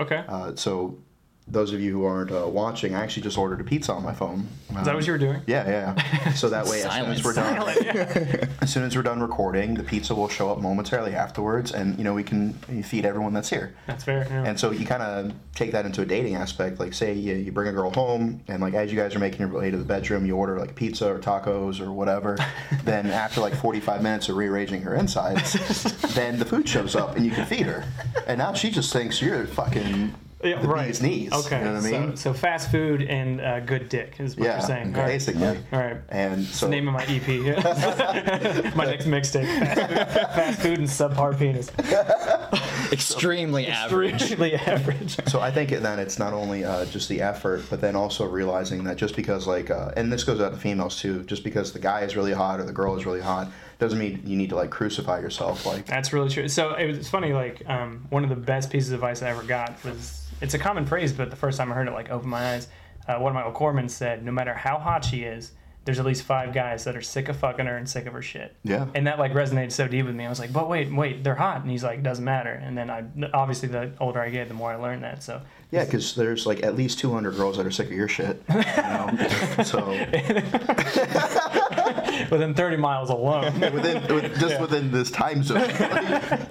Okay. 0.00 0.24
Uh, 0.28 0.54
so 0.56 0.98
those 1.50 1.72
of 1.72 1.80
you 1.80 1.92
who 1.92 2.04
aren't 2.04 2.30
uh, 2.30 2.46
watching, 2.46 2.94
I 2.94 3.02
actually 3.02 3.24
just 3.24 3.36
ordered 3.36 3.60
a 3.60 3.64
pizza 3.64 3.92
on 3.92 4.04
my 4.04 4.12
phone. 4.12 4.46
Is 4.78 4.84
that 4.84 4.94
what 4.94 5.06
you 5.06 5.12
were 5.12 5.18
doing? 5.18 5.42
Yeah, 5.46 5.68
yeah. 5.68 5.94
yeah. 5.96 6.32
So 6.32 6.48
that 6.48 6.66
way, 6.66 6.82
as 6.82 6.92
soon 6.92 7.10
as 7.10 7.24
we're 7.24 7.32
done, 7.32 8.48
as 8.60 8.72
soon 8.72 8.84
as 8.84 8.94
we're 8.94 9.02
done 9.02 9.20
recording, 9.20 9.74
the 9.74 9.82
pizza 9.82 10.14
will 10.14 10.28
show 10.28 10.50
up 10.50 10.60
momentarily 10.60 11.14
afterwards, 11.14 11.72
and 11.72 11.98
you 11.98 12.04
know 12.04 12.14
we 12.14 12.22
can 12.22 12.52
feed 12.82 13.04
everyone 13.04 13.32
that's 13.32 13.50
here. 13.50 13.74
That's 13.86 14.04
fair. 14.04 14.26
Yeah. 14.30 14.44
And 14.44 14.60
so 14.60 14.70
you 14.70 14.86
kind 14.86 15.02
of 15.02 15.32
take 15.54 15.72
that 15.72 15.86
into 15.86 16.02
a 16.02 16.06
dating 16.06 16.36
aspect. 16.36 16.78
Like, 16.78 16.94
say 16.94 17.14
you, 17.14 17.34
you 17.34 17.52
bring 17.52 17.68
a 17.68 17.72
girl 17.72 17.90
home, 17.90 18.42
and 18.46 18.62
like 18.62 18.74
as 18.74 18.92
you 18.92 18.98
guys 18.98 19.14
are 19.16 19.20
making 19.20 19.40
your 19.40 19.48
way 19.48 19.70
to 19.70 19.76
the 19.76 19.84
bedroom, 19.84 20.24
you 20.24 20.36
order 20.36 20.58
like 20.58 20.76
pizza 20.76 21.12
or 21.12 21.18
tacos 21.18 21.80
or 21.80 21.92
whatever. 21.92 22.38
then 22.84 23.06
after 23.06 23.40
like 23.40 23.54
45 23.54 24.02
minutes 24.02 24.28
of 24.28 24.36
rearranging 24.36 24.82
her 24.82 24.94
insides, 24.94 25.52
then 26.14 26.38
the 26.38 26.44
food 26.44 26.68
shows 26.68 26.94
up 26.94 27.16
and 27.16 27.24
you 27.24 27.32
can 27.32 27.44
feed 27.46 27.66
her. 27.66 27.84
And 28.26 28.38
now 28.38 28.52
she 28.52 28.70
just 28.70 28.92
thinks 28.92 29.20
you're 29.20 29.46
fucking 29.46 30.14
Yeah, 30.42 30.62
the 30.62 30.68
right. 30.68 30.86
bee's 30.86 31.02
knees. 31.02 31.32
Okay. 31.32 31.58
You 31.58 31.64
know 31.64 31.74
what 31.74 31.84
I 31.84 31.90
mean? 31.90 32.16
So, 32.16 32.32
so 32.32 32.38
fast 32.38 32.70
food 32.70 33.02
and 33.02 33.40
uh, 33.42 33.60
good 33.60 33.90
dick 33.90 34.14
is 34.18 34.36
what 34.36 34.46
yeah, 34.46 34.58
you're 34.58 34.66
saying. 34.66 34.94
All 34.94 35.02
right. 35.02 35.08
basically. 35.08 35.42
Yeah. 35.42 35.56
All 35.72 35.78
right. 35.80 35.96
And 36.08 36.44
so 36.46 36.66
the 36.66 36.70
name 36.70 36.88
of 36.88 36.94
my 36.94 37.04
EP. 37.04 37.26
my 38.74 38.86
next 38.86 39.04
mixtape. 39.04 39.44
Fast 39.44 39.80
food, 39.80 40.08
fast 40.08 40.62
food 40.62 40.78
and 40.78 40.88
subpar 40.88 41.38
penis. 41.38 41.70
Extremely 42.92 43.66
average. 43.66 44.14
Extremely 44.14 44.54
average. 44.54 45.18
So 45.28 45.40
I 45.40 45.50
think 45.50 45.70
then 45.70 45.98
it's 45.98 46.18
not 46.18 46.32
only 46.32 46.64
uh, 46.64 46.86
just 46.86 47.10
the 47.10 47.20
effort, 47.20 47.64
but 47.68 47.82
then 47.82 47.94
also 47.94 48.24
realizing 48.24 48.84
that 48.84 48.96
just 48.96 49.16
because 49.16 49.46
like, 49.46 49.70
uh, 49.70 49.92
and 49.96 50.10
this 50.10 50.24
goes 50.24 50.40
out 50.40 50.52
to 50.52 50.58
females 50.58 50.98
too, 50.98 51.22
just 51.24 51.44
because 51.44 51.72
the 51.72 51.78
guy 51.78 52.00
is 52.00 52.16
really 52.16 52.32
hot 52.32 52.60
or 52.60 52.64
the 52.64 52.72
girl 52.72 52.96
is 52.96 53.04
really 53.04 53.20
hot, 53.20 53.52
doesn't 53.80 53.98
mean 53.98 54.22
you 54.24 54.36
need 54.36 54.50
to 54.50 54.56
like 54.56 54.70
crucify 54.70 55.20
yourself. 55.20 55.66
Like, 55.66 55.86
That's 55.86 56.12
really 56.12 56.28
true. 56.28 56.48
So 56.48 56.74
it 56.74 56.86
was 56.86 56.98
it's 56.98 57.08
funny. 57.08 57.32
Like 57.32 57.68
um, 57.68 58.06
one 58.10 58.22
of 58.22 58.30
the 58.30 58.36
best 58.36 58.70
pieces 58.70 58.90
of 58.90 58.96
advice 58.96 59.22
I 59.22 59.30
ever 59.30 59.42
got 59.42 59.82
was 59.84 60.28
it's 60.40 60.54
a 60.54 60.58
common 60.58 60.86
phrase, 60.86 61.12
but 61.12 61.30
the 61.30 61.36
first 61.36 61.58
time 61.58 61.72
I 61.72 61.74
heard 61.74 61.88
it, 61.88 61.92
like 61.92 62.10
opened 62.10 62.30
my 62.30 62.54
eyes. 62.54 62.68
Uh, 63.08 63.18
one 63.18 63.30
of 63.30 63.34
my 63.34 63.44
old 63.44 63.54
corpsmen 63.54 63.90
said, 63.90 64.24
"No 64.24 64.30
matter 64.30 64.54
how 64.54 64.78
hot 64.78 65.04
she 65.04 65.22
is, 65.22 65.52
there's 65.84 65.98
at 65.98 66.04
least 66.04 66.22
five 66.22 66.52
guys 66.52 66.84
that 66.84 66.94
are 66.94 67.00
sick 67.00 67.28
of 67.30 67.36
fucking 67.38 67.66
her 67.66 67.76
and 67.76 67.88
sick 67.88 68.06
of 68.06 68.12
her 68.12 68.22
shit." 68.22 68.54
yeah, 68.62 68.86
And 68.94 69.06
that 69.06 69.18
like 69.18 69.32
resonated 69.32 69.72
so 69.72 69.88
deep 69.88 70.06
with 70.06 70.14
me. 70.14 70.26
I 70.26 70.28
was 70.28 70.38
like, 70.38 70.52
"But 70.52 70.68
wait, 70.68 70.92
wait, 70.92 71.24
they're 71.24 71.34
hot." 71.34 71.62
And 71.62 71.70
he's 71.70 71.82
like, 71.82 72.02
"Doesn't 72.02 72.24
matter." 72.24 72.52
And 72.52 72.76
then 72.76 72.90
I 72.90 73.04
obviously 73.32 73.68
the 73.70 73.92
older 73.98 74.20
I 74.20 74.28
get, 74.28 74.48
the 74.48 74.54
more 74.54 74.70
I 74.70 74.76
learn 74.76 75.00
that. 75.00 75.22
So 75.22 75.40
yeah, 75.70 75.84
because 75.84 76.16
there's 76.16 76.46
like 76.46 76.64
at 76.64 76.74
least 76.74 76.98
200 76.98 77.36
girls 77.36 77.56
that 77.56 77.64
are 77.64 77.70
sick 77.70 77.86
of 77.86 77.92
your 77.92 78.08
shit. 78.08 78.42
You 78.48 78.56
know? 78.56 79.62
so 79.64 79.88
within 82.30 82.54
30 82.54 82.76
miles 82.76 83.08
alone. 83.08 83.60
within 83.60 84.02
with, 84.12 84.36
just 84.40 84.60
within 84.60 84.90
this 84.90 85.12
time 85.12 85.44
zone, 85.44 85.60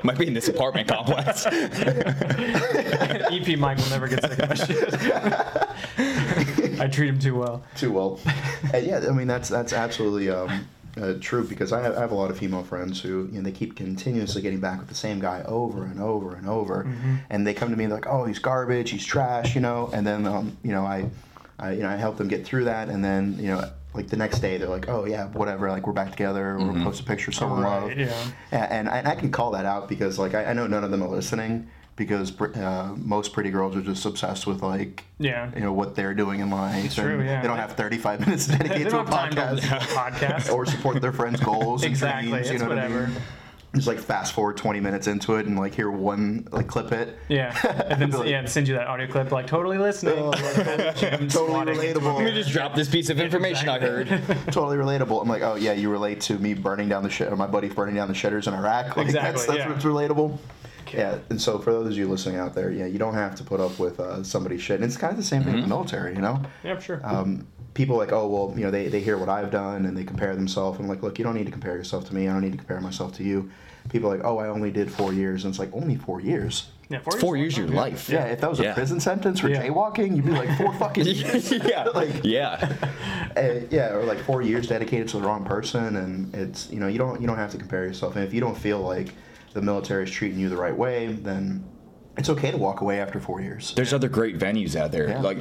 Might 0.04 0.18
be 0.18 0.28
in 0.28 0.34
this 0.34 0.48
apartment 0.48 0.88
complex. 0.88 1.46
EP 1.48 3.60
Mike 3.60 3.78
will 3.78 3.90
never 3.90 4.08
get 4.08 4.22
sick 4.22 4.40
of 4.40 4.50
my 4.50 4.56
shit. 4.56 4.94
I 6.80 6.88
treat 6.88 7.10
him 7.10 7.20
too 7.20 7.36
well. 7.36 7.62
too 7.76 7.92
well. 7.92 8.22
And 8.74 8.86
yeah, 8.86 9.06
I 9.08 9.12
mean 9.12 9.28
that's 9.28 9.50
that's 9.50 9.74
absolutely 9.74 10.30
um, 10.30 10.68
uh, 11.02 11.14
true 11.20 11.44
because 11.44 11.72
I 11.72 11.82
have, 11.82 11.98
I 11.98 12.02
have 12.02 12.12
a 12.12 12.16
lot 12.16 12.30
of 12.30 12.38
female 12.38 12.64
friends 12.64 13.02
who 13.02 13.28
you 13.32 13.38
know 13.38 13.42
they 13.42 13.52
keep 13.52 13.76
continuously 13.76 14.42
getting 14.42 14.60
back 14.60 14.80
with 14.80 14.90
the 14.90 14.96
same 14.96 15.20
guy 15.20 15.44
over 15.46 15.84
and 15.84 16.02
over 16.02 16.36
and 16.36 16.48
over, 16.48 16.90
and 17.30 17.46
they 17.46 17.54
come 17.54 17.70
to 17.70 17.76
me 17.78 17.88
like, 17.88 18.06
oh, 18.08 18.26
he's 18.26 18.40
garbage, 18.40 18.92
he's 18.92 19.06
trash, 19.06 19.56
you 19.56 19.62
know, 19.62 19.90
and 19.94 20.06
then 20.06 20.26
um, 20.28 20.58
you 20.64 20.72
know 20.72 20.86
I, 20.86 21.10
I 21.58 21.72
you 21.74 21.84
know 21.84 21.90
I 21.90 21.96
help 21.96 22.18
them 22.18 22.28
get 22.28 22.46
through 22.46 22.66
that, 22.66 22.90
and 22.90 23.04
then 23.04 23.38
you 23.40 23.48
know 23.48 23.70
like 23.94 24.08
the 24.08 24.18
next 24.18 24.40
day 24.40 24.58
they're 24.58 24.70
like, 24.70 24.88
oh 24.88 25.06
yeah, 25.06 25.28
whatever, 25.30 25.70
like 25.72 25.88
we're 25.88 25.94
back 25.94 26.12
together, 26.12 26.58
we'll 26.58 26.84
post 26.84 27.02
a 27.02 27.04
picture, 27.04 27.32
someone 27.32 27.62
Right, 27.62 27.82
love, 27.82 27.98
yeah. 27.98 28.32
and, 28.52 28.88
and 28.88 29.08
I, 29.08 29.12
I 29.12 29.16
can 29.16 29.32
call 29.32 29.52
that 29.52 29.66
out 29.66 29.90
because 29.90 30.20
like 30.20 30.36
I, 30.36 30.46
I 30.46 30.54
know 30.54 30.68
none 30.68 30.84
of 30.84 30.92
them 30.92 31.02
are 31.02 31.10
listening 31.10 31.70
because 32.00 32.32
uh, 32.42 32.96
most 32.98 33.34
pretty 33.34 33.52
girls 33.52 33.76
are 33.76 33.82
just 33.82 34.04
obsessed 34.06 34.48
with 34.48 34.64
like 34.64 35.04
Yeah. 35.20 35.52
you 35.54 35.62
know 35.62 35.74
what 35.74 35.96
they're 35.96 36.16
doing 36.16 36.40
in 36.40 36.50
life. 36.50 36.86
It's 36.86 36.96
true, 36.96 37.22
yeah. 37.24 37.42
They 37.44 37.48
don't 37.48 37.58
have 37.60 37.74
35 37.74 38.22
minutes 38.22 38.48
They 38.48 38.58
dedicated 38.58 38.90
to 38.90 39.02
a 39.02 39.04
don't 39.06 39.14
have 39.14 39.30
time 39.36 39.56
to 39.58 39.62
podcast 39.62 39.70
to 39.70 39.76
a 39.76 39.80
podcast. 39.80 40.54
or 40.56 40.66
support 40.66 41.02
their 41.02 41.12
friends' 41.14 41.42
goals 41.42 41.84
and 41.84 41.92
Exactly, 41.92 42.32
dreams. 42.32 42.48
You 42.48 42.54
it's 42.54 42.64
know 42.64 42.70
what 42.70 42.80
I 42.80 42.88
whatever. 42.88 43.08
mean? 43.08 43.22
Just 43.76 43.86
like 43.86 44.00
fast 44.00 44.34
forward 44.34 44.58
20 44.58 44.80
minutes 44.80 45.06
into 45.06 45.36
it 45.36 45.46
and 45.46 45.56
like 45.60 45.76
hear 45.76 45.92
one 45.92 46.48
like 46.52 46.66
clip 46.68 46.92
it. 46.92 47.16
Yeah, 47.28 47.56
and 47.90 48.02
then 48.02 48.10
Be 48.10 48.18
like, 48.18 48.28
yeah, 48.30 48.44
send 48.46 48.68
you 48.68 48.74
that 48.74 48.88
audio 48.88 49.06
clip 49.06 49.32
like 49.32 49.46
totally 49.46 49.78
listening. 49.78 50.16
Oh, 50.18 50.32
Jim 50.96 51.28
totally 51.28 51.30
swatting 51.30 51.76
into 51.76 52.00
a 52.00 52.02
relatable. 52.02 52.16
Let 52.16 52.26
me 52.26 52.32
just 52.32 52.50
drop 52.50 52.74
this 52.74 52.90
piece 52.90 53.12
of 53.12 53.20
information 53.20 53.70
I 53.70 53.78
heard. 53.78 54.08
totally 54.48 54.78
relatable. 54.78 55.22
I'm 55.22 55.28
like, 55.30 55.44
oh 55.44 55.54
yeah, 55.54 55.74
you 55.74 55.92
relate 55.92 56.20
to 56.22 56.40
me 56.40 56.56
burning 56.56 56.90
down 56.90 57.04
the 57.04 57.12
shit, 57.12 57.32
or 57.32 57.36
my 57.36 57.46
buddy 57.46 57.70
burning 57.70 57.94
down 57.94 58.08
the 58.08 58.14
shitters 58.16 58.48
in 58.48 58.56
Iraq. 58.56 58.98
Like, 58.98 59.06
Exactly, 59.06 59.32
That's, 59.34 59.46
that's 59.46 59.60
yeah. 59.60 59.70
what's 59.70 59.86
relatable. 59.86 60.36
Yeah, 60.94 61.18
and 61.30 61.42
so 61.42 61.60
for 61.60 61.72
those 61.72 61.88
of 61.88 61.98
you 61.98 62.08
listening 62.08 62.38
out 62.38 62.54
there, 62.56 62.72
yeah, 62.72 62.86
you 62.86 62.98
don't 63.00 63.14
have 63.14 63.36
to 63.36 63.44
put 63.44 63.60
up 63.60 63.78
with 63.80 64.00
uh, 64.00 64.24
somebody's 64.24 64.62
shit. 64.62 64.76
And 64.76 64.84
it's 64.86 64.98
kind 64.98 65.12
of 65.12 65.18
the 65.18 65.24
same 65.24 65.44
thing 65.44 65.54
with 65.56 65.64
the 65.64 65.68
military, 65.70 66.16
you 66.16 66.22
know. 66.22 66.42
Yeah, 66.64 66.80
sure. 66.80 67.02
um, 67.04 67.48
people 67.74 67.96
like, 67.98 68.12
oh 68.12 68.28
well, 68.28 68.54
you 68.58 68.64
know, 68.66 68.72
they, 68.72 68.88
they 68.88 69.00
hear 69.00 69.18
what 69.18 69.30
I've 69.30 69.52
done 69.52 69.86
and 69.86 69.96
they 69.98 70.04
compare 70.04 70.36
themselves. 70.36 70.80
I'm 70.80 70.88
like, 70.88 71.02
look, 71.04 71.18
you 71.20 71.24
don't 71.24 71.36
need 71.36 71.46
to 71.46 71.52
compare 71.52 71.76
yourself 71.76 72.06
to 72.10 72.16
me. 72.16 72.28
I 72.28 72.34
don't 72.34 72.42
need 72.42 72.52
to 72.54 72.58
compare 72.58 72.82
myself 72.82 73.14
to 73.18 73.24
you. 73.24 73.50
People 73.90 74.12
are 74.12 74.18
like, 74.18 74.26
oh, 74.26 74.38
I 74.40 74.50
only 74.50 74.72
did 74.72 74.92
four 74.92 75.14
years, 75.14 75.46
and 75.46 75.52
it's 75.52 75.58
like 75.60 75.74
only 75.74 75.96
four 75.96 76.20
years. 76.22 76.70
yeah, 76.90 77.00
Four 77.20 77.38
years 77.38 77.58
of 77.58 77.66
your 77.70 77.74
life. 77.76 78.10
Yeah, 78.10 78.26
if 78.26 78.42
that 78.42 78.50
was 78.50 78.60
a 78.60 78.74
prison 78.74 79.00
sentence 79.00 79.40
for 79.40 79.50
Yeah. 79.50 79.64
jaywalking, 79.66 80.16
you'd 80.16 80.26
be 80.26 80.32
like 80.32 80.56
four 80.58 80.74
fucking 80.80 81.06
years. 81.06 81.52
yeah. 81.52 81.84
Like- 81.96 82.24
yeah. 82.24 82.76
Uh, 83.38 83.62
yeah, 83.72 83.94
or 83.94 84.04
like 84.04 84.20
four 84.20 84.42
years 84.42 84.68
dedicated 84.68 85.08
to 85.10 85.20
the 85.20 85.24
wrong 85.26 85.46
person, 85.46 85.96
and 85.96 86.36
it's 86.36 86.70
you 86.70 86.80
know 86.80 86.88
you 86.88 86.98
don't 86.98 87.22
you 87.22 87.28
don't 87.28 87.38
have 87.38 87.52
to 87.52 87.58
compare 87.58 87.86
yourself. 87.86 88.16
And 88.16 88.26
if 88.26 88.34
you 88.34 88.42
don't 88.42 88.58
feel 88.58 88.80
like 88.82 89.14
the 89.54 89.62
military 89.62 90.04
is 90.04 90.12
treating 90.12 90.40
you 90.40 90.50
the 90.50 90.58
right 90.58 90.76
way, 90.76 91.08
then 91.08 91.64
it's 92.18 92.28
okay 92.30 92.52
to 92.52 92.58
walk 92.58 92.82
away 92.82 93.00
after 93.00 93.18
four 93.20 93.40
years. 93.40 93.74
There's 93.76 93.94
other 93.94 94.10
great 94.10 94.38
venues 94.38 94.76
out 94.76 94.92
there. 94.92 95.08
Yeah. 95.08 95.22
Like 95.22 95.38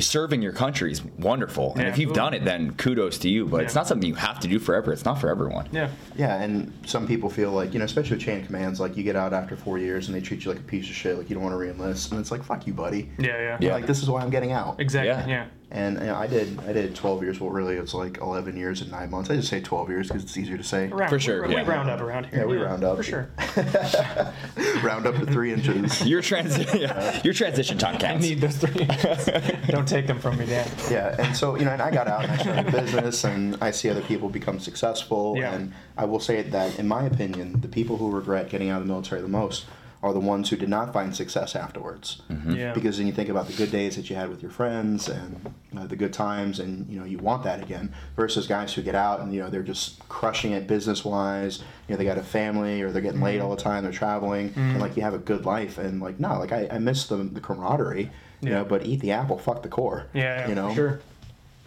serving 0.00 0.42
your 0.42 0.52
country 0.52 0.92
is 0.92 1.02
wonderful, 1.18 1.72
and 1.72 1.82
Yeah, 1.82 1.88
if 1.88 1.98
you've 1.98 2.12
done 2.12 2.34
it, 2.34 2.44
then 2.44 2.74
kudos 2.74 3.16
to 3.18 3.28
you. 3.30 3.46
But 3.46 3.62
it's 3.64 3.74
not 3.74 3.86
something 3.86 4.06
you 4.06 4.16
have 4.16 4.38
to 4.40 4.48
do 4.48 4.58
forever. 4.58 4.92
It's 4.92 5.04
not 5.04 5.18
for 5.20 5.30
everyone. 5.30 5.68
Yeah, 5.72 5.88
Yeah, 6.16 6.42
and 6.42 6.72
some 6.84 7.06
people 7.06 7.30
feel 7.30 7.52
like, 7.52 7.72
you 7.72 7.78
know, 7.78 7.86
especially 7.86 8.16
with 8.16 8.24
chain 8.24 8.40
of 8.40 8.46
commands, 8.46 8.80
like 8.80 8.96
you 8.98 9.02
get 9.02 9.16
out 9.16 9.32
after 9.32 9.56
four 9.56 9.78
years 9.78 10.08
and 10.08 10.14
they 10.14 10.20
treat 10.20 10.44
you 10.44 10.50
like 10.50 10.60
a 10.60 10.64
piece 10.64 10.88
of 10.90 10.94
shit, 10.94 11.16
like 11.16 11.30
you 11.30 11.34
don't 11.34 11.42
want 11.42 11.54
to 11.54 11.58
re-enlist, 11.58 12.10
and 12.12 12.20
it's 12.20 12.30
like, 12.30 12.44
fuck 12.44 12.66
you, 12.66 12.74
buddy. 12.74 13.10
yeah, 13.18 13.26
yeah, 13.40 13.58
Yeah. 13.60 13.72
Like 13.72 13.86
this 13.86 14.02
is 14.02 14.10
why 14.10 14.20
I'm 14.20 14.30
getting 14.30 14.52
out. 14.52 14.78
Exactly. 14.78 15.32
Yeah. 15.32 15.46
Yeah. 15.70 15.76
And 15.78 15.98
you 16.00 16.06
know, 16.06 16.16
I 16.16 16.26
did, 16.26 16.58
I 16.66 16.72
did 16.72 16.94
12 16.94 17.22
years. 17.22 17.40
Well, 17.40 17.50
really, 17.50 17.76
it's 17.76 17.94
like 17.94 18.18
11 18.18 18.56
years 18.56 18.80
and 18.80 18.90
nine 18.90 19.10
months. 19.10 19.30
I 19.30 19.36
just 19.36 19.48
say 19.48 19.60
12 19.60 19.88
years 19.88 20.08
because 20.08 20.22
it's 20.24 20.36
easier 20.36 20.56
to 20.56 20.64
say. 20.64 20.88
Round, 20.88 21.10
For 21.10 21.18
sure, 21.20 21.46
We, 21.46 21.54
yeah. 21.54 21.62
we 21.62 21.68
round 21.68 21.88
up 21.90 22.00
around 22.00 22.26
here. 22.26 22.40
Yeah, 22.40 22.44
we 22.46 22.56
round 22.56 22.82
up. 22.84 22.96
for 22.96 23.02
sure. 23.02 23.28
Round 24.82 25.06
up 25.06 25.14
to 25.16 25.26
three 25.26 25.52
inches. 25.52 26.02
Your 26.06 26.22
transi- 26.22 26.80
yeah. 26.80 27.20
your 27.22 27.34
transition 27.34 27.78
time 27.78 27.98
counts. 27.98 28.04
I 28.04 28.08
counts. 28.08 28.28
need 28.28 28.40
those 28.40 28.56
three. 28.56 28.82
inches. 28.82 29.66
Don't 29.68 29.86
take 29.86 30.06
them 30.06 30.18
from 30.18 30.38
me, 30.38 30.46
Dad. 30.46 30.70
Yeah, 30.90 31.14
and 31.18 31.36
so 31.36 31.56
you 31.56 31.64
know, 31.64 31.70
and 31.72 31.82
I 31.82 31.90
got 31.90 32.08
out 32.08 32.22
and 32.24 32.32
I 32.32 32.36
started 32.38 32.68
a 32.68 32.70
business, 32.82 33.24
and 33.24 33.56
I 33.60 33.70
see 33.70 33.88
other 33.90 34.00
people 34.02 34.28
become 34.28 34.58
successful. 34.58 35.34
Yeah. 35.36 35.52
And 35.54 35.72
I 35.96 36.04
will 36.06 36.20
say 36.20 36.42
that, 36.42 36.78
in 36.78 36.88
my 36.88 37.04
opinion, 37.04 37.60
the 37.60 37.68
people 37.68 37.96
who 37.98 38.10
regret 38.10 38.48
getting 38.48 38.70
out 38.70 38.80
of 38.80 38.86
the 38.86 38.92
military 38.92 39.20
the 39.20 39.28
most 39.28 39.66
are 40.02 40.14
the 40.14 40.20
ones 40.20 40.48
who 40.48 40.56
did 40.56 40.68
not 40.70 40.92
find 40.94 41.14
success 41.14 41.54
afterwards. 41.54 42.22
Yeah. 42.48 42.72
Because 42.72 42.96
then 42.96 43.06
you 43.06 43.12
think 43.12 43.28
about 43.28 43.46
the 43.48 43.52
good 43.52 43.70
days 43.70 43.96
that 43.96 44.08
you 44.08 44.16
had 44.16 44.30
with 44.30 44.40
your 44.40 44.50
friends 44.50 45.08
and 45.10 45.52
uh, 45.76 45.86
the 45.86 45.96
good 45.96 46.12
times, 46.14 46.58
and 46.58 46.88
you 46.88 46.98
know 46.98 47.04
you 47.04 47.18
want 47.18 47.42
that 47.44 47.62
again. 47.62 47.92
Versus 48.16 48.46
guys 48.46 48.72
who 48.72 48.80
get 48.82 48.94
out 48.94 49.20
and 49.20 49.32
you 49.34 49.40
know 49.42 49.50
they're 49.50 49.62
just 49.62 49.98
crushing 50.08 50.52
it 50.52 50.66
business 50.66 51.04
wise. 51.04 51.58
You 51.86 51.92
know 51.94 51.96
they 51.98 52.04
got 52.04 52.16
a 52.16 52.22
family 52.22 52.80
or 52.80 52.90
they're 52.92 53.02
getting 53.02 53.20
laid 53.20 53.40
all 53.40 53.54
the 53.54 53.60
time. 53.62 53.82
They're 53.82 53.92
traveling 53.92 54.52
and 54.56 54.80
like 54.80 54.96
you 54.96 55.02
have 55.02 55.12
a 55.14 55.18
good 55.18 55.44
life 55.44 55.76
and 55.76 56.00
like 56.00 56.18
no, 56.18 56.38
like 56.38 56.52
I, 56.52 56.66
I 56.70 56.78
miss 56.78 57.06
the 57.06 57.16
the 57.16 57.40
camaraderie. 57.40 58.10
You 58.40 58.48
Yeah. 58.48 58.54
know, 58.60 58.64
but 58.64 58.86
eat 58.86 59.00
the 59.00 59.10
apple, 59.12 59.36
fuck 59.36 59.62
the 59.62 59.68
core. 59.68 60.06
yeah, 60.14 60.22
yeah, 60.40 60.48
you 60.48 60.54
know. 60.54 60.74
sure. 60.74 61.00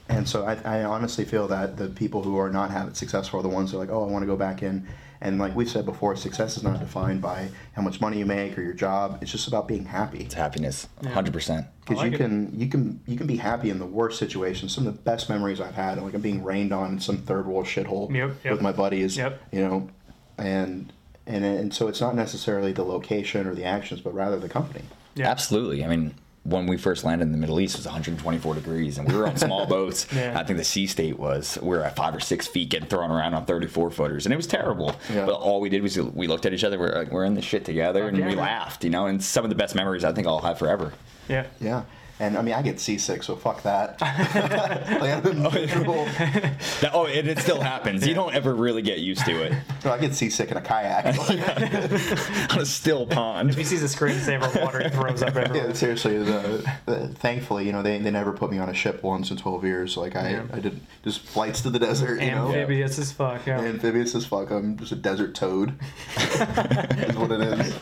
And 0.10 0.28
so 0.28 0.44
I, 0.46 0.56
I 0.66 0.84
honestly 0.84 1.24
feel 1.24 1.48
that 1.50 1.78
the 1.78 1.88
people 1.88 2.24
who 2.24 2.38
are 2.38 2.50
not 2.50 2.72
having 2.72 2.94
successful 2.96 3.40
are 3.40 3.44
the 3.44 3.50
ones 3.50 3.72
who 3.72 3.78
are 3.78 3.80
like, 3.80 3.90
oh, 3.92 4.04
I 4.08 4.12
want 4.12 4.24
to 4.24 4.28
go 4.28 4.36
back 4.36 4.62
in. 4.64 4.88
And 5.24 5.40
like 5.40 5.56
we've 5.56 5.70
said 5.70 5.86
before, 5.86 6.18
success 6.18 6.58
is 6.58 6.64
not 6.64 6.82
defined 6.82 7.22
by 7.22 7.48
how 7.78 7.82
much 7.82 8.02
money 8.02 8.20
you 8.20 8.26
make 8.26 8.58
or 8.58 8.62
your 8.62 8.74
job. 8.74 9.20
It's 9.22 9.32
just 9.32 9.48
about 9.48 9.70
being 9.70 9.86
happy. 9.86 10.20
It's 10.20 10.34
happiness, 10.34 10.90
hundred 11.14 11.32
percent. 11.32 11.66
Because 11.80 12.00
like 12.00 12.12
you 12.12 12.16
it. 12.16 12.18
can 12.18 12.60
you 12.60 12.68
can 12.68 13.00
you 13.08 13.16
can 13.16 13.26
be 13.26 13.38
happy 13.38 13.70
in 13.70 13.80
the 13.80 13.86
worst 13.86 14.20
situations. 14.20 14.76
Some 14.76 14.86
of 14.86 14.94
the 14.94 15.02
best 15.02 15.30
memories 15.30 15.62
I've 15.62 15.76
had, 15.76 15.98
like 16.02 16.14
I'm 16.14 16.20
being 16.20 16.44
rained 16.44 16.74
on 16.74 16.92
in 16.92 17.00
some 17.00 17.20
third 17.20 17.48
world 17.48 17.66
shithole 17.66 18.14
Yep, 18.14 18.36
yep. 18.44 18.52
with 18.52 18.62
my 18.62 18.74
buddies. 18.74 19.16
Yep. 19.16 19.42
You 19.54 19.62
know, 19.62 19.90
and 20.38 20.92
and 21.26 21.46
and 21.46 21.74
so 21.74 21.88
it's 21.88 22.02
not 22.02 22.16
necessarily 22.16 22.74
the 22.74 22.84
location 22.84 23.48
or 23.48 23.56
the 23.56 23.64
actions, 23.64 24.02
but 24.02 24.14
rather 24.14 24.38
the 24.38 24.50
company. 24.50 24.84
Yeah. 25.16 25.30
Absolutely. 25.32 25.86
I 25.86 25.88
mean, 25.88 26.16
when 26.44 26.68
we 26.68 26.76
first 26.76 27.04
landed 27.06 27.24
in 27.26 27.32
the 27.32 27.38
Middle 27.38 27.60
East, 27.62 27.76
it 27.76 27.80
was 27.80 27.86
124 27.86 28.56
degrees, 28.56 28.98
and 28.98 29.10
we 29.10 29.18
were 29.18 29.28
on 29.28 29.38
small 29.38 29.66
boats. 29.78 30.08
Yeah. 30.14 30.38
I 30.38 30.44
think 30.44 30.58
the 30.58 30.66
sea 30.66 30.88
state 30.88 31.18
was 31.18 31.58
we 31.62 31.70
were 31.70 31.84
at 31.84 31.96
five 31.96 32.14
or 32.14 32.20
six 32.20 32.48
feet, 32.48 32.70
getting 32.70 32.90
thrown 32.90 33.12
around 33.12 33.34
on 33.34 33.46
34 33.46 33.92
footers, 33.92 34.26
and 34.26 34.34
it 34.34 34.36
was 34.38 34.48
terrible. 34.48 34.94
Yeah. 35.14 35.26
But 35.26 35.36
all 35.36 35.62
we 35.62 35.70
did 35.70 35.82
was 35.82 35.98
we 35.98 36.28
looked 36.28 36.46
at 36.46 36.54
each 36.54 36.64
other. 36.66 36.78
We're 36.78 36.94
like, 36.94 37.12
we're 37.12 37.24
in 37.26 37.34
this 37.34 37.46
shit 37.46 37.64
together, 37.64 38.08
and 38.08 38.18
yeah, 38.18 38.28
we 38.28 38.36
laughed. 38.36 38.84
You 38.84 38.90
know, 38.90 39.06
and 39.06 39.24
some 39.24 39.46
of 39.46 39.50
the 39.50 39.56
best 39.56 39.74
memories 39.74 40.04
I 40.04 40.12
think 40.12 40.28
I'll 40.28 40.40
have 40.40 40.60
forever. 40.60 40.92
Yeah. 41.30 41.46
Yeah. 41.62 41.84
And 42.24 42.38
I 42.38 42.42
mean, 42.42 42.54
I 42.54 42.62
get 42.62 42.80
seasick, 42.80 43.22
so 43.22 43.36
fuck 43.36 43.64
that. 43.64 44.00
like, 44.02 45.12
I've 45.12 45.26
miserable. 45.26 46.06
That, 46.06 46.92
oh, 46.94 47.06
and 47.06 47.28
it 47.28 47.38
still 47.40 47.60
happens. 47.60 48.08
You 48.08 48.14
don't 48.14 48.34
ever 48.34 48.56
really 48.56 48.82
get 48.82 49.00
used 49.00 49.26
to 49.26 49.44
it 49.44 49.54
No, 49.84 49.92
I 49.92 50.00
get 50.00 50.16
seasick 50.16 50.50
in 50.50 50.56
a 50.56 50.62
kayak. 50.62 51.06
on 52.52 52.60
a 52.60 52.66
still 52.66 53.06
pond. 53.06 53.50
If 53.50 53.58
he 53.58 53.66
sees 53.66 53.84
a 53.84 53.88
screensaver 53.88 54.44
of 54.44 54.56
water, 54.56 54.82
he 54.82 54.90
throws 54.96 55.22
up 55.22 55.36
everywhere. 55.36 55.68
Yeah, 55.68 55.74
seriously. 55.74 56.18
The, 56.18 56.72
the, 56.86 57.08
thankfully, 57.10 57.66
you 57.66 57.74
know, 57.74 57.82
they, 57.82 58.00
they 58.00 58.10
never 58.12 58.32
put 58.32 58.50
me 58.52 58.58
on 58.58 58.70
a 58.70 58.74
ship 58.74 59.04
once 59.04 59.30
in 59.30 59.36
12 59.36 59.66
years. 59.66 59.98
Like, 59.98 60.16
I, 60.16 60.32
Yeah. 60.32 60.44
I 60.54 60.60
did 60.60 60.80
just 61.04 61.20
flights 61.20 61.60
to 61.64 61.70
the 61.70 61.80
desert, 61.80 62.22
you 62.22 62.32
know? 62.32 62.48
Amphibious 62.48 63.00
as 63.00 63.12
fuck. 63.12 63.46
Yeah. 63.46 63.60
Amphibious 63.60 64.16
as 64.16 64.26
fuck. 64.26 64.50
I'm 64.50 64.78
just 64.78 64.94
a 64.94 64.96
desert 64.96 65.36
toad. 65.36 65.74
is 66.16 67.18
what 67.18 67.32
it 67.32 67.42
is. 67.60 67.76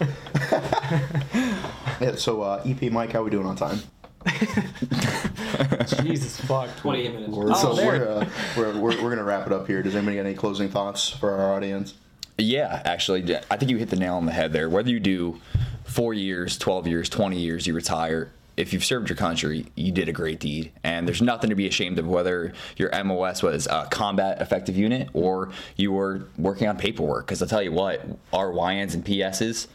yeah, 2.01 2.15
so, 2.15 2.41
uh, 2.41 2.63
EP 2.65 2.91
Mike, 2.91 3.11
how 3.11 3.19
are 3.19 3.23
we 3.23 3.29
doing 3.29 3.45
on 3.45 3.55
time? 3.55 3.81
Jesus 6.03 6.39
fuck. 6.41 6.75
28 6.77 7.13
minutes. 7.13 7.31
We're, 7.33 7.51
Oh, 7.51 7.53
so 7.55 7.73
there. 7.73 7.85
we're, 7.87 8.07
uh, 8.07 8.29
we're, 8.57 8.73
we're, 8.73 8.81
we're 8.81 8.95
going 9.09 9.17
to 9.17 9.23
wrap 9.23 9.47
it 9.47 9.53
up 9.53 9.67
here. 9.67 9.81
Does 9.83 9.95
anybody 9.95 10.17
got 10.17 10.25
any 10.25 10.35
closing 10.35 10.69
thoughts 10.69 11.09
for 11.09 11.31
our 11.31 11.53
audience? 11.55 11.93
Yeah, 12.37 12.81
actually, 12.85 13.35
I 13.49 13.57
think 13.57 13.71
you 13.71 13.77
hit 13.77 13.89
the 13.89 13.95
nail 13.97 14.15
on 14.15 14.25
the 14.25 14.31
head 14.31 14.53
there. 14.53 14.69
Whether 14.69 14.89
you 14.89 14.99
do 14.99 15.39
four 15.85 16.13
years, 16.13 16.57
12 16.57 16.87
years, 16.87 17.09
20 17.09 17.37
years, 17.37 17.67
you 17.67 17.73
retire. 17.73 18.31
If 18.57 18.73
you've 18.73 18.83
served 18.85 19.09
your 19.09 19.15
country, 19.15 19.67
you 19.75 19.91
did 19.91 20.09
a 20.09 20.11
great 20.11 20.39
deed. 20.39 20.71
And 20.83 21.07
there's 21.07 21.21
nothing 21.21 21.49
to 21.49 21.55
be 21.55 21.67
ashamed 21.67 21.99
of 21.99 22.07
whether 22.07 22.53
your 22.77 22.91
MOS 23.03 23.41
was 23.43 23.67
a 23.67 23.87
combat 23.89 24.41
effective 24.41 24.75
unit 24.77 25.09
or 25.13 25.51
you 25.77 25.91
were 25.91 26.25
working 26.37 26.67
on 26.67 26.77
paperwork. 26.77 27.25
Because 27.27 27.41
I'll 27.41 27.47
tell 27.47 27.61
you 27.61 27.71
what, 27.71 28.05
our 28.33 28.51
YNs 28.51 28.93
and 28.93 29.05
PSs, 29.05 29.67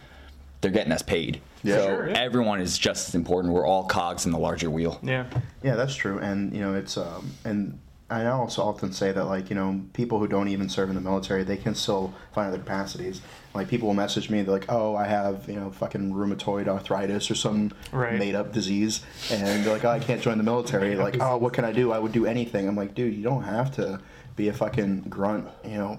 they're 0.66 0.74
getting 0.74 0.92
us 0.92 1.02
paid. 1.02 1.40
Yeah. 1.62 1.76
so 1.76 1.86
Sure, 1.86 2.08
yeah. 2.10 2.18
everyone 2.20 2.60
is 2.60 2.76
just 2.76 3.08
as 3.08 3.14
important. 3.14 3.54
We're 3.54 3.66
all 3.66 3.84
cogs 3.84 4.26
in 4.26 4.32
the 4.32 4.38
larger 4.38 4.68
wheel. 4.68 4.98
Yeah. 5.02 5.26
Yeah, 5.62 5.76
that's 5.76 5.94
true, 5.94 6.18
and 6.18 6.52
you 6.52 6.60
know 6.60 6.74
it's 6.74 6.96
um, 6.96 7.30
and 7.44 7.78
I 8.10 8.26
also 8.26 8.62
often 8.62 8.92
say 8.92 9.12
that 9.12 9.24
like 9.26 9.48
you 9.48 9.54
know 9.56 9.80
people 9.92 10.18
who 10.18 10.26
don't 10.28 10.48
even 10.48 10.68
serve 10.68 10.88
in 10.90 10.94
the 10.96 11.00
military 11.00 11.42
they 11.44 11.56
can 11.56 11.74
still 11.74 12.12
find 12.32 12.48
other 12.48 12.58
capacities. 12.58 13.20
Like 13.54 13.68
people 13.68 13.86
will 13.88 13.94
message 13.94 14.28
me, 14.28 14.42
they're 14.42 14.52
like, 14.52 14.66
"Oh, 14.68 14.96
I 14.96 15.06
have 15.06 15.48
you 15.48 15.54
know 15.54 15.70
fucking 15.70 16.12
rheumatoid 16.12 16.66
arthritis 16.68 17.30
or 17.30 17.34
some 17.36 17.72
Right. 17.92 18.18
made 18.18 18.34
up 18.34 18.52
disease," 18.52 19.02
and 19.30 19.64
they're 19.64 19.72
like, 19.72 19.84
"Oh, 19.84 19.90
I 19.90 19.98
can't 20.00 20.20
join 20.20 20.38
the 20.38 20.44
military." 20.44 20.94
Like, 21.06 21.18
"Oh, 21.20 21.36
what 21.36 21.52
can 21.52 21.64
I 21.64 21.70
do? 21.72 21.92
I 21.92 21.98
would 22.00 22.12
do 22.12 22.26
anything." 22.26 22.68
I'm 22.68 22.76
like, 22.76 22.94
"Dude, 22.94 23.14
you 23.14 23.22
don't 23.22 23.44
have 23.44 23.70
to 23.76 24.00
be 24.34 24.48
a 24.48 24.52
fucking 24.52 25.02
grunt, 25.08 25.46
you 25.64 25.78
know." 25.78 25.98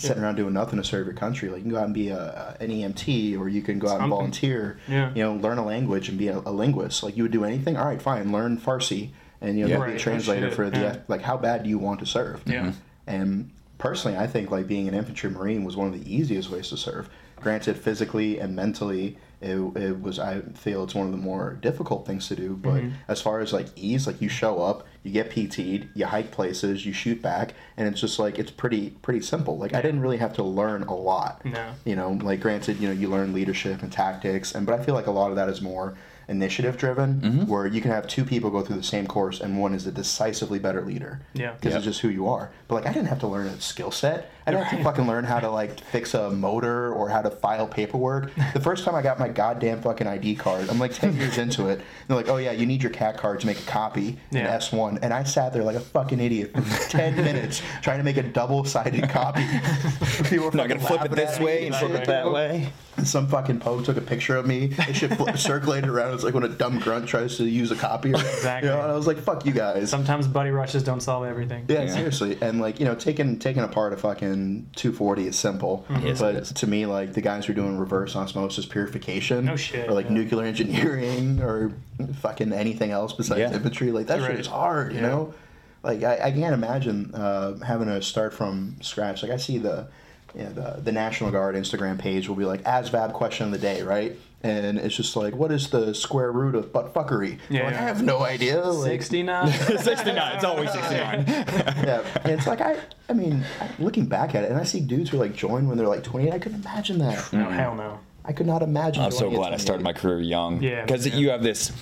Sitting 0.00 0.22
around 0.22 0.36
doing 0.36 0.52
nothing 0.54 0.78
to 0.78 0.84
serve 0.84 1.06
your 1.06 1.14
country, 1.14 1.48
like 1.48 1.58
you 1.58 1.62
can 1.64 1.70
go 1.72 1.78
out 1.78 1.84
and 1.86 1.94
be 1.94 2.08
a, 2.08 2.56
an 2.60 2.70
EMT, 2.70 3.38
or 3.38 3.48
you 3.48 3.62
can 3.62 3.78
go 3.78 3.88
out 3.88 4.00
and 4.00 4.10
volunteer. 4.10 4.78
Yeah. 4.88 5.12
You 5.14 5.22
know, 5.22 5.34
learn 5.34 5.58
a 5.58 5.64
language 5.64 6.08
and 6.08 6.18
be 6.18 6.28
a, 6.28 6.38
a 6.38 6.52
linguist. 6.52 7.02
Like 7.02 7.16
you 7.16 7.24
would 7.24 7.32
do 7.32 7.44
anything. 7.44 7.76
All 7.76 7.86
right, 7.86 8.00
fine. 8.00 8.32
Learn 8.32 8.58
Farsi, 8.58 9.10
and 9.40 9.58
you 9.58 9.66
know, 9.66 9.78
Yeah. 9.78 9.86
be 9.86 9.92
a 9.94 9.98
translator 9.98 10.50
for 10.50 10.70
the 10.70 10.78
yeah. 10.78 10.96
like. 11.08 11.22
How 11.22 11.36
bad 11.36 11.62
do 11.64 11.68
you 11.68 11.78
want 11.78 12.00
to 12.00 12.06
serve? 12.06 12.42
Yeah. 12.46 12.60
Mm-hmm. 12.62 12.70
And 13.06 13.50
personally, 13.78 14.16
I 14.16 14.26
think 14.26 14.50
like 14.50 14.66
being 14.66 14.88
an 14.88 14.94
infantry 14.94 15.30
marine 15.30 15.64
was 15.64 15.76
one 15.76 15.86
of 15.86 15.92
the 15.92 16.14
easiest 16.14 16.50
ways 16.50 16.68
to 16.68 16.76
serve. 16.76 17.08
Granted, 17.40 17.76
physically 17.76 18.38
and 18.40 18.54
mentally, 18.56 19.16
it, 19.40 19.56
it 19.76 20.00
was. 20.02 20.18
I 20.18 20.40
feel 20.54 20.82
it's 20.84 20.94
one 20.94 21.06
of 21.06 21.12
the 21.12 21.18
more 21.18 21.54
difficult 21.62 22.06
things 22.06 22.26
to 22.28 22.36
do. 22.36 22.54
But 22.54 22.68
Mm-hmm. 22.82 22.90
as 23.08 23.20
far 23.20 23.40
as 23.40 23.52
like 23.52 23.66
ease, 23.76 24.06
like 24.06 24.20
you 24.20 24.28
show 24.28 24.60
up, 24.60 24.86
you 25.04 25.12
get 25.12 25.30
PT'd, 25.30 25.88
you 25.94 26.06
hike 26.06 26.30
places, 26.32 26.84
you 26.84 26.92
shoot 26.92 27.22
back, 27.22 27.54
and 27.76 27.86
it's 27.88 28.00
just 28.00 28.18
like 28.18 28.38
it's 28.38 28.50
pretty 28.50 28.90
pretty 29.02 29.20
simple. 29.20 29.56
Like 29.56 29.74
I 29.74 29.80
didn't 29.82 30.00
really 30.00 30.16
have 30.18 30.32
to 30.34 30.42
learn 30.42 30.82
a 30.84 30.94
lot. 30.94 31.44
No. 31.44 31.72
You 31.84 31.94
know, 31.96 32.10
like 32.12 32.40
granted, 32.40 32.78
you 32.78 32.88
know, 32.88 32.94
you 32.94 33.08
learn 33.08 33.32
leadership 33.32 33.82
and 33.82 33.92
tactics, 33.92 34.54
and 34.54 34.66
but 34.66 34.78
I 34.78 34.84
feel 34.84 34.94
like 34.94 35.06
a 35.06 35.12
lot 35.12 35.30
of 35.30 35.36
that 35.36 35.48
is 35.48 35.60
more 35.62 35.96
initiative 36.28 36.76
driven, 36.76 37.20
Mm-hmm. 37.20 37.46
where 37.46 37.66
you 37.66 37.80
can 37.80 37.90
have 37.90 38.06
two 38.06 38.24
people 38.24 38.50
go 38.50 38.62
through 38.62 38.76
the 38.76 38.82
same 38.82 39.06
course, 39.06 39.40
and 39.40 39.58
one 39.58 39.74
is 39.74 39.86
a 39.86 39.92
decisively 39.92 40.58
better 40.58 40.82
leader. 40.84 41.20
Yeah. 41.34 41.52
Because 41.52 41.70
Yep. 41.72 41.76
it's 41.78 41.84
just 41.86 42.00
who 42.00 42.08
you 42.08 42.28
are. 42.28 42.50
But 42.68 42.76
like, 42.76 42.86
I 42.86 42.92
didn't 42.92 43.08
have 43.08 43.20
to 43.20 43.26
learn 43.26 43.46
a 43.46 43.60
skill 43.60 43.90
set. 43.90 44.30
I 44.46 44.50
didn't 44.50 44.64
have 44.64 44.78
to 44.78 44.84
fucking 44.84 45.06
learn 45.06 45.24
how 45.24 45.40
to 45.40 45.50
like 45.50 45.78
fix 45.78 46.14
a 46.14 46.30
motor 46.30 46.90
or 46.94 47.10
how 47.10 47.20
to 47.20 47.28
file 47.30 47.66
paperwork. 47.66 48.30
The 48.54 48.60
first 48.60 48.82
time 48.84 48.94
I 48.94 49.02
got 49.02 49.18
my 49.18 49.28
goddamn 49.28 49.82
fucking 49.82 50.06
ID 50.06 50.36
card, 50.36 50.70
I'm 50.70 50.78
like 50.78 50.94
10 50.94 51.16
years 51.16 51.36
into 51.36 51.68
it. 51.68 51.82
They're 52.06 52.16
like, 52.16 52.30
oh 52.30 52.38
yeah, 52.38 52.52
you 52.52 52.64
need 52.64 52.82
your 52.82 52.90
CAC 52.92 53.18
card 53.18 53.40
to 53.40 53.46
make 53.46 53.58
a 53.58 53.62
copy 53.66 54.18
in 54.30 54.38
Yeah. 54.38 54.56
S1. 54.56 55.00
And 55.02 55.12
I 55.12 55.24
sat 55.24 55.52
there 55.52 55.62
like 55.64 55.76
a 55.76 55.80
fucking 55.80 56.18
idiot 56.18 56.52
for 56.54 56.62
10 56.90 57.16
minutes 57.16 57.60
trying 57.82 57.98
to 57.98 58.04
make 58.04 58.16
a 58.16 58.22
double 58.22 58.64
sided 58.64 59.10
copy. 59.10 59.44
People 60.30 60.46
were 60.46 60.52
Not 60.52 60.68
fucking 60.68 60.76
gonna 60.78 60.80
flip 60.80 61.04
it 61.04 61.10
this 61.10 61.38
way 61.38 61.66
and 61.66 61.76
flip 61.76 61.90
it 61.92 62.06
that 62.06 62.32
way. 62.32 62.70
And 62.96 63.06
some 63.06 63.28
fucking 63.28 63.60
pogue 63.60 63.84
took 63.84 63.98
a 63.98 64.00
picture 64.00 64.36
of 64.36 64.46
me. 64.46 64.72
It 64.88 64.94
should 64.96 65.14
fl- 65.16 65.28
circulated 65.36 65.90
around. 65.90 66.17
It's 66.18 66.24
like 66.24 66.34
when 66.34 66.44
a 66.44 66.48
dumb 66.48 66.78
grunt 66.80 67.08
tries 67.08 67.36
to 67.38 67.44
use 67.44 67.70
a 67.70 67.76
copier. 67.76 68.14
Exactly. 68.38 68.68
You 68.68 68.74
know, 68.76 68.82
and 68.82 68.90
I 68.92 68.94
was 68.94 69.06
like, 69.06 69.18
fuck 69.18 69.46
you 69.46 69.52
guys. 69.52 69.88
Sometimes 69.90 70.26
buddy 70.28 70.50
rushes 70.50 70.82
don't 70.82 71.00
solve 71.00 71.24
everything. 71.24 71.64
Yeah, 71.68 71.82
Yeah. 71.82 71.94
seriously, 71.94 72.38
and 72.40 72.60
like 72.60 72.78
you 72.80 72.84
know, 72.86 72.94
taking 72.94 73.38
taking 73.38 73.62
apart 73.62 73.92
a 73.92 73.96
fucking 73.96 74.70
240 74.76 75.26
is 75.28 75.36
simple, 75.38 75.86
Yes, 76.02 76.20
but 76.20 76.34
it 76.34 76.42
is. 76.42 76.52
to 76.52 76.66
me, 76.66 76.86
like 76.86 77.12
the 77.14 77.20
guys 77.20 77.46
who 77.46 77.52
are 77.52 77.56
doing 77.56 77.78
reverse 77.78 78.14
osmosis 78.16 78.66
purification, 78.66 79.44
No 79.44 79.56
shit, 79.56 79.88
or 79.88 79.92
like 79.94 80.06
yeah. 80.06 80.12
nuclear 80.12 80.44
engineering, 80.46 81.40
or 81.42 81.72
fucking 82.20 82.52
anything 82.52 82.90
else 82.90 83.12
besides 83.12 83.40
Yeah. 83.40 83.52
infantry, 83.54 83.90
like 83.92 84.06
that 84.08 84.20
shit 84.20 84.38
is 84.38 84.46
hard, 84.46 84.92
you 84.92 85.00
Yeah. 85.00 85.06
know. 85.08 85.34
Like 85.82 86.02
I, 86.02 86.14
I 86.24 86.30
can't 86.32 86.54
imagine 86.54 87.14
uh, 87.14 87.56
having 87.64 87.86
to 87.88 88.02
start 88.02 88.34
from 88.34 88.76
scratch. 88.80 89.22
Like 89.22 89.30
I 89.32 89.36
see 89.36 89.58
the, 89.58 89.86
you 90.34 90.42
know, 90.44 90.50
the 90.50 90.80
the 90.82 90.92
National 90.92 91.30
Guard 91.30 91.54
Instagram 91.54 91.98
page 91.98 92.28
will 92.28 92.36
be 92.36 92.44
like 92.44 92.62
ASVAB 92.64 93.12
question 93.12 93.46
of 93.46 93.52
the 93.52 93.58
day, 93.58 93.82
right? 93.82 94.16
And 94.40 94.78
it's 94.78 94.94
just 94.94 95.16
like, 95.16 95.34
what 95.34 95.50
is 95.50 95.68
the 95.70 95.92
square 95.94 96.30
root 96.30 96.54
of 96.54 96.72
butt 96.72 96.94
fuckery? 96.94 97.40
Yeah, 97.50 97.64
Like, 97.64 97.74
yeah. 97.74 97.80
I 97.80 97.82
have 97.88 98.02
no 98.04 98.20
idea. 98.22 98.62
Like, 98.62 99.02
69. 99.02 99.52
69. 99.78 100.34
It's 100.36 100.44
always 100.44 100.70
69. 100.70 101.24
yeah, 101.26 102.04
and 102.22 102.32
it's 102.34 102.46
like 102.46 102.60
I, 102.60 102.78
I 103.08 103.14
mean, 103.14 103.44
looking 103.80 104.06
back 104.06 104.36
at 104.36 104.44
it, 104.44 104.50
and 104.50 104.60
I 104.60 104.62
see 104.62 104.78
dudes 104.80 105.10
who 105.10 105.16
like 105.18 105.34
join 105.34 105.66
when 105.68 105.76
they're 105.76 105.88
like 105.88 106.04
28. 106.04 106.32
I 106.32 106.38
couldn't 106.38 106.60
imagine 106.60 106.98
that. 106.98 107.32
no, 107.32 107.50
hell 107.50 107.74
no. 107.74 107.98
I 108.24 108.32
could 108.32 108.46
not 108.46 108.62
imagine. 108.62 109.02
I'm 109.02 109.10
so 109.10 109.30
glad 109.30 109.52
I 109.54 109.56
started 109.56 109.82
my 109.82 109.92
career 109.94 110.20
young. 110.20 110.62
Yeah, 110.62 110.82
Because 110.84 111.06
yeah. 111.06 111.16
you 111.16 111.30
have 111.30 111.42
this. 111.42 111.72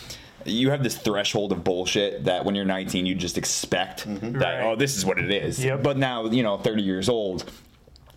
You 0.45 0.71
have 0.71 0.85
this 0.85 0.97
threshold 0.97 1.51
of 1.51 1.65
bullshit 1.65 2.27
that 2.27 2.45
when 2.45 2.55
you're 2.55 2.65
19, 2.65 3.05
you 3.05 3.17
just 3.17 3.37
expect 3.37 4.07
mm-hmm. 4.07 4.39
that, 4.39 4.61
Right. 4.61 4.63
oh, 4.63 4.77
this 4.77 4.97
is 4.97 5.05
what 5.05 5.19
it 5.19 5.29
is. 5.33 5.63
Yep. 5.63 5.83
But 5.83 5.99
now, 5.99 6.27
you 6.27 6.45
know, 6.45 6.57
30 6.57 6.83
years 6.83 7.09
old, 7.09 7.51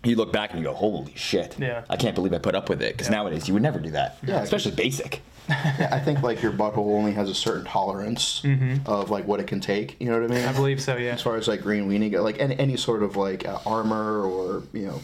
you 0.04 0.16
look 0.16 0.32
back 0.32 0.50
and 0.50 0.58
you 0.58 0.64
go, 0.64 0.72
holy 0.74 1.12
shit. 1.14 1.56
Yeah. 1.58 1.82
I 1.90 1.96
can't 1.96 2.14
believe 2.14 2.32
I 2.32 2.38
put 2.38 2.54
up 2.54 2.68
with 2.68 2.80
it. 2.82 2.94
Because 2.94 3.08
Yeah. 3.08 3.16
nowadays, 3.16 3.46
you 3.48 3.54
would 3.54 3.62
never 3.62 3.78
do 3.78 3.90
that. 3.90 4.18
Yeah, 4.26 4.40
Especially 4.42 4.72
basic. 4.72 5.20
Yeah, 5.48 5.88
I 5.92 5.98
think 5.98 6.22
like 6.22 6.42
your 6.42 6.52
butthole 6.52 6.96
only 6.96 7.12
has 7.12 7.28
a 7.28 7.34
certain 7.34 7.64
tolerance 7.64 8.42
of 8.86 9.10
like 9.10 9.26
what 9.26 9.40
it 9.40 9.46
can 9.46 9.60
take. 9.60 9.96
You 10.00 10.06
know 10.10 10.20
what 10.20 10.30
I 10.30 10.34
mean? 10.34 10.44
I 10.46 10.52
believe 10.52 10.80
so, 10.80 10.96
yeah. 10.96 11.10
As 11.12 11.22
far 11.22 11.36
as 11.36 11.48
like 11.48 11.62
green 11.62 11.88
weenie, 11.88 12.10
go, 12.12 12.22
like 12.22 12.38
any, 12.38 12.56
any 12.58 12.76
sort 12.76 13.02
of 13.02 13.16
like 13.16 13.46
uh, 13.46 13.58
armor 13.66 14.22
or 14.24 14.62
you 14.72 14.86
know 14.86 15.00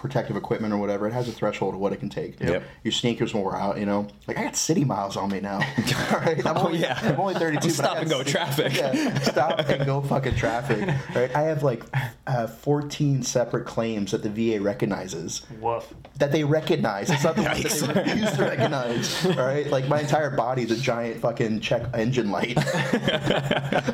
protective 0.00 0.34
equipment 0.36 0.72
or 0.72 0.78
whatever, 0.78 1.06
it 1.06 1.12
has 1.12 1.28
a 1.28 1.32
threshold 1.32 1.74
of 1.74 1.80
what 1.80 1.92
it 1.92 1.98
can 2.00 2.08
take. 2.08 2.40
Yep. 2.40 2.62
Your 2.84 2.92
sneakers 2.92 3.34
will 3.34 3.44
wear 3.44 3.56
out. 3.56 3.78
You 3.78 3.86
know, 3.86 4.08
like 4.26 4.38
I 4.38 4.44
got 4.44 4.56
city 4.56 4.84
miles 4.84 5.16
on 5.16 5.30
me 5.30 5.40
now. 5.40 5.58
All 6.12 6.18
right, 6.20 6.44
I'm 6.46 6.56
Oh, 6.56 6.66
only, 6.66 6.78
yeah. 6.78 6.98
I'm 7.02 7.20
only 7.20 7.34
32. 7.34 7.56
I'm 7.56 7.60
but 7.60 7.64
I 7.66 7.68
stop 7.70 7.94
got 7.94 8.00
and 8.02 8.10
go 8.10 8.18
city- 8.18 8.30
traffic. 8.32 8.74
Yeah, 8.76 9.18
stop 9.20 9.58
and 9.68 9.86
go 9.86 10.00
fucking 10.00 10.34
traffic. 10.36 10.88
Right, 11.14 11.34
I 11.34 11.42
have 11.42 11.62
like 11.62 11.82
uh, 12.26 12.46
14 12.46 13.22
separate 13.22 13.66
claims 13.66 14.12
that 14.12 14.22
the 14.22 14.30
VA 14.30 14.62
recognizes 14.62 15.44
Woof. 15.60 15.92
that 16.18 16.30
they 16.32 16.44
recognize. 16.44 17.10
It's 17.10 17.24
not 17.24 17.34
the 17.36 17.42
ones 17.42 17.80
that 17.80 17.94
they 17.94 18.00
refuse 18.02 18.32
to 18.32 18.42
recognize. 18.44 19.26
All 19.26 19.32
right, 19.46 19.66
like 19.70 19.88
my 19.88 20.00
entire 20.00 20.30
body's 20.30 20.70
a 20.70 20.76
giant 20.76 21.20
fucking 21.20 21.60
check 21.60 21.82
engine 21.94 22.30
light. 22.30 22.56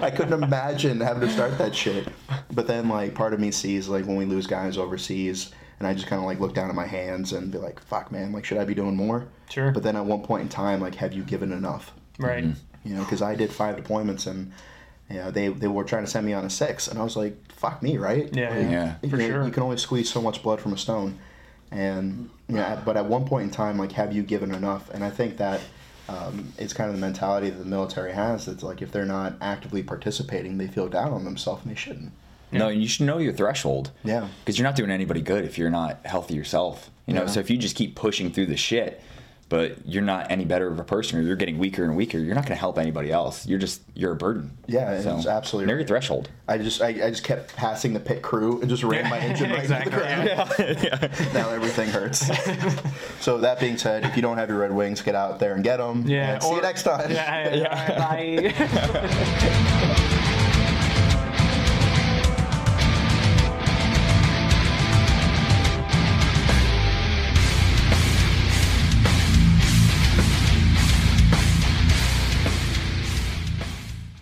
I 0.02 0.12
couldn't 0.14 0.42
imagine 0.42 1.00
having 1.00 1.26
to 1.26 1.30
start 1.32 1.56
that 1.58 1.74
shit. 1.74 2.08
But 2.52 2.66
then, 2.66 2.88
like, 2.88 3.14
part 3.14 3.32
of 3.34 3.40
me 3.40 3.50
sees 3.50 3.88
like 3.88 4.04
when 4.06 4.16
we 4.16 4.24
lose 4.26 4.46
guys 4.46 4.76
overseas, 4.78 5.52
and 5.78 5.86
I 5.86 5.94
just 5.94 6.06
kind 6.06 6.20
of 6.20 6.26
like 6.26 6.40
look 6.40 6.54
down 6.54 6.68
at 6.68 6.74
my 6.74 6.86
hands 6.86 7.32
and 7.32 7.50
be 7.50 7.58
like, 7.58 7.80
"Fuck, 7.80 8.10
man! 8.12 8.32
Like, 8.32 8.44
should 8.44 8.58
I 8.58 8.64
be 8.64 8.74
doing 8.74 8.96
more?" 8.96 9.28
Sure. 9.50 9.70
But 9.72 9.82
then 9.82 9.96
at 9.96 10.04
one 10.04 10.22
point 10.22 10.42
in 10.42 10.48
time, 10.48 10.80
like, 10.80 10.96
have 10.96 11.12
you 11.12 11.22
given 11.22 11.52
enough? 11.52 11.92
Right. 12.18 12.44
You 12.84 12.94
know, 12.94 13.02
because 13.02 13.22
I 13.22 13.34
did 13.34 13.52
five 13.52 13.76
deployments 13.76 14.26
and. 14.26 14.52
You 15.08 15.18
know, 15.18 15.30
they, 15.30 15.46
they 15.46 15.68
were 15.68 15.84
trying 15.84 16.04
to 16.04 16.10
send 16.10 16.26
me 16.26 16.32
on 16.32 16.44
a 16.44 16.50
six, 16.50 16.88
and 16.88 16.98
I 16.98 17.04
was 17.04 17.14
like, 17.14 17.36
"Fuck 17.52 17.80
me, 17.80 17.96
right?" 17.96 18.28
Yeah, 18.34 18.48
Like, 18.50 18.68
yeah. 18.68 18.94
you 19.02 19.08
For 19.08 19.16
know, 19.16 19.28
sure. 19.28 19.44
You 19.44 19.52
can 19.52 19.62
only 19.62 19.76
squeeze 19.76 20.10
so 20.10 20.20
much 20.20 20.42
blood 20.42 20.58
from 20.60 20.72
a 20.72 20.76
stone, 20.76 21.20
and 21.70 22.28
yeah. 22.48 22.82
But 22.84 22.96
at 22.96 23.06
one 23.06 23.24
point 23.24 23.44
in 23.44 23.50
time, 23.50 23.78
like, 23.78 23.92
have 23.92 24.12
you 24.12 24.24
given 24.24 24.52
enough? 24.52 24.90
And 24.90 25.04
I 25.04 25.10
think 25.10 25.36
that 25.36 25.60
um, 26.08 26.52
it's 26.58 26.72
kind 26.72 26.90
of 26.90 26.96
the 26.96 27.00
mentality 27.00 27.50
that 27.50 27.58
the 27.58 27.64
military 27.64 28.14
has. 28.14 28.48
It's 28.48 28.64
like 28.64 28.82
if 28.82 28.90
they're 28.90 29.04
not 29.06 29.34
actively 29.40 29.84
participating, 29.84 30.58
they 30.58 30.66
feel 30.66 30.88
down 30.88 31.12
on 31.12 31.24
themselves, 31.24 31.62
and 31.62 31.70
they 31.70 31.78
shouldn't. 31.78 32.10
No, 32.52 32.68
and 32.68 32.80
you 32.80 32.88
should 32.88 33.06
know 33.06 33.18
your 33.18 33.32
threshold. 33.32 33.90
Yeah. 34.04 34.28
Because 34.40 34.58
you're 34.58 34.66
not 34.66 34.76
doing 34.76 34.90
anybody 34.90 35.20
good 35.20 35.44
if 35.44 35.58
you're 35.58 35.70
not 35.70 35.98
healthy 36.04 36.34
yourself. 36.34 36.90
You 37.06 37.14
know, 37.14 37.22
Yeah. 37.22 37.28
so 37.28 37.40
if 37.40 37.50
you 37.50 37.56
just 37.58 37.76
keep 37.76 37.94
pushing 37.96 38.30
through 38.32 38.46
the 38.46 38.56
shit, 38.56 39.02
but 39.48 39.76
you're 39.86 40.02
not 40.02 40.28
any 40.32 40.44
better 40.44 40.66
of 40.66 40.80
a 40.80 40.82
person 40.84 41.20
or 41.20 41.22
you're 41.22 41.36
getting 41.36 41.56
weaker 41.58 41.84
and 41.84 41.94
weaker, 41.96 42.18
you're 42.18 42.34
not 42.34 42.42
going 42.42 42.56
to 42.56 42.60
help 42.60 42.78
anybody 42.78 43.12
else. 43.12 43.46
You're 43.46 43.60
just, 43.60 43.80
you're 43.94 44.10
a 44.10 44.16
burden. 44.16 44.56
Yeah, 44.66 44.90
it's 44.92 45.06
absolutely 45.26 45.70
Know 45.72 45.78
your 45.78 45.86
threshold. 45.86 46.28
I 46.48 46.58
just 46.58 46.82
I, 46.82 46.88
I 46.88 47.10
just 47.10 47.22
kept 47.22 47.54
passing 47.54 47.92
the 47.92 48.00
pit 48.00 48.22
crew 48.22 48.60
and 48.60 48.68
just 48.68 48.82
ran 48.82 49.08
my 49.08 49.18
engine 49.28 49.50
right 49.50 49.60
exactly. 49.60 49.92
into 49.92 50.04
the 50.04 50.98
ground. 50.98 51.32
now 51.34 51.50
everything 51.50 51.88
hurts. 51.90 52.26
so 53.20 53.38
that 53.38 53.60
being 53.60 53.76
said, 53.78 54.04
if 54.04 54.16
you 54.16 54.22
don't 54.22 54.36
have 54.38 54.48
your 54.48 54.58
Red 54.58 54.72
Wings, 54.72 55.00
get 55.00 55.14
out 55.14 55.38
there 55.38 55.54
and 55.54 55.62
get 55.62 55.76
them. 55.76 56.02
Yeah. 56.08 56.40
see 56.40 56.52
you 56.54 56.60
next 56.62 56.82
time. 56.82 57.08
Yeah. 57.12 57.98
Bye. 59.88 59.92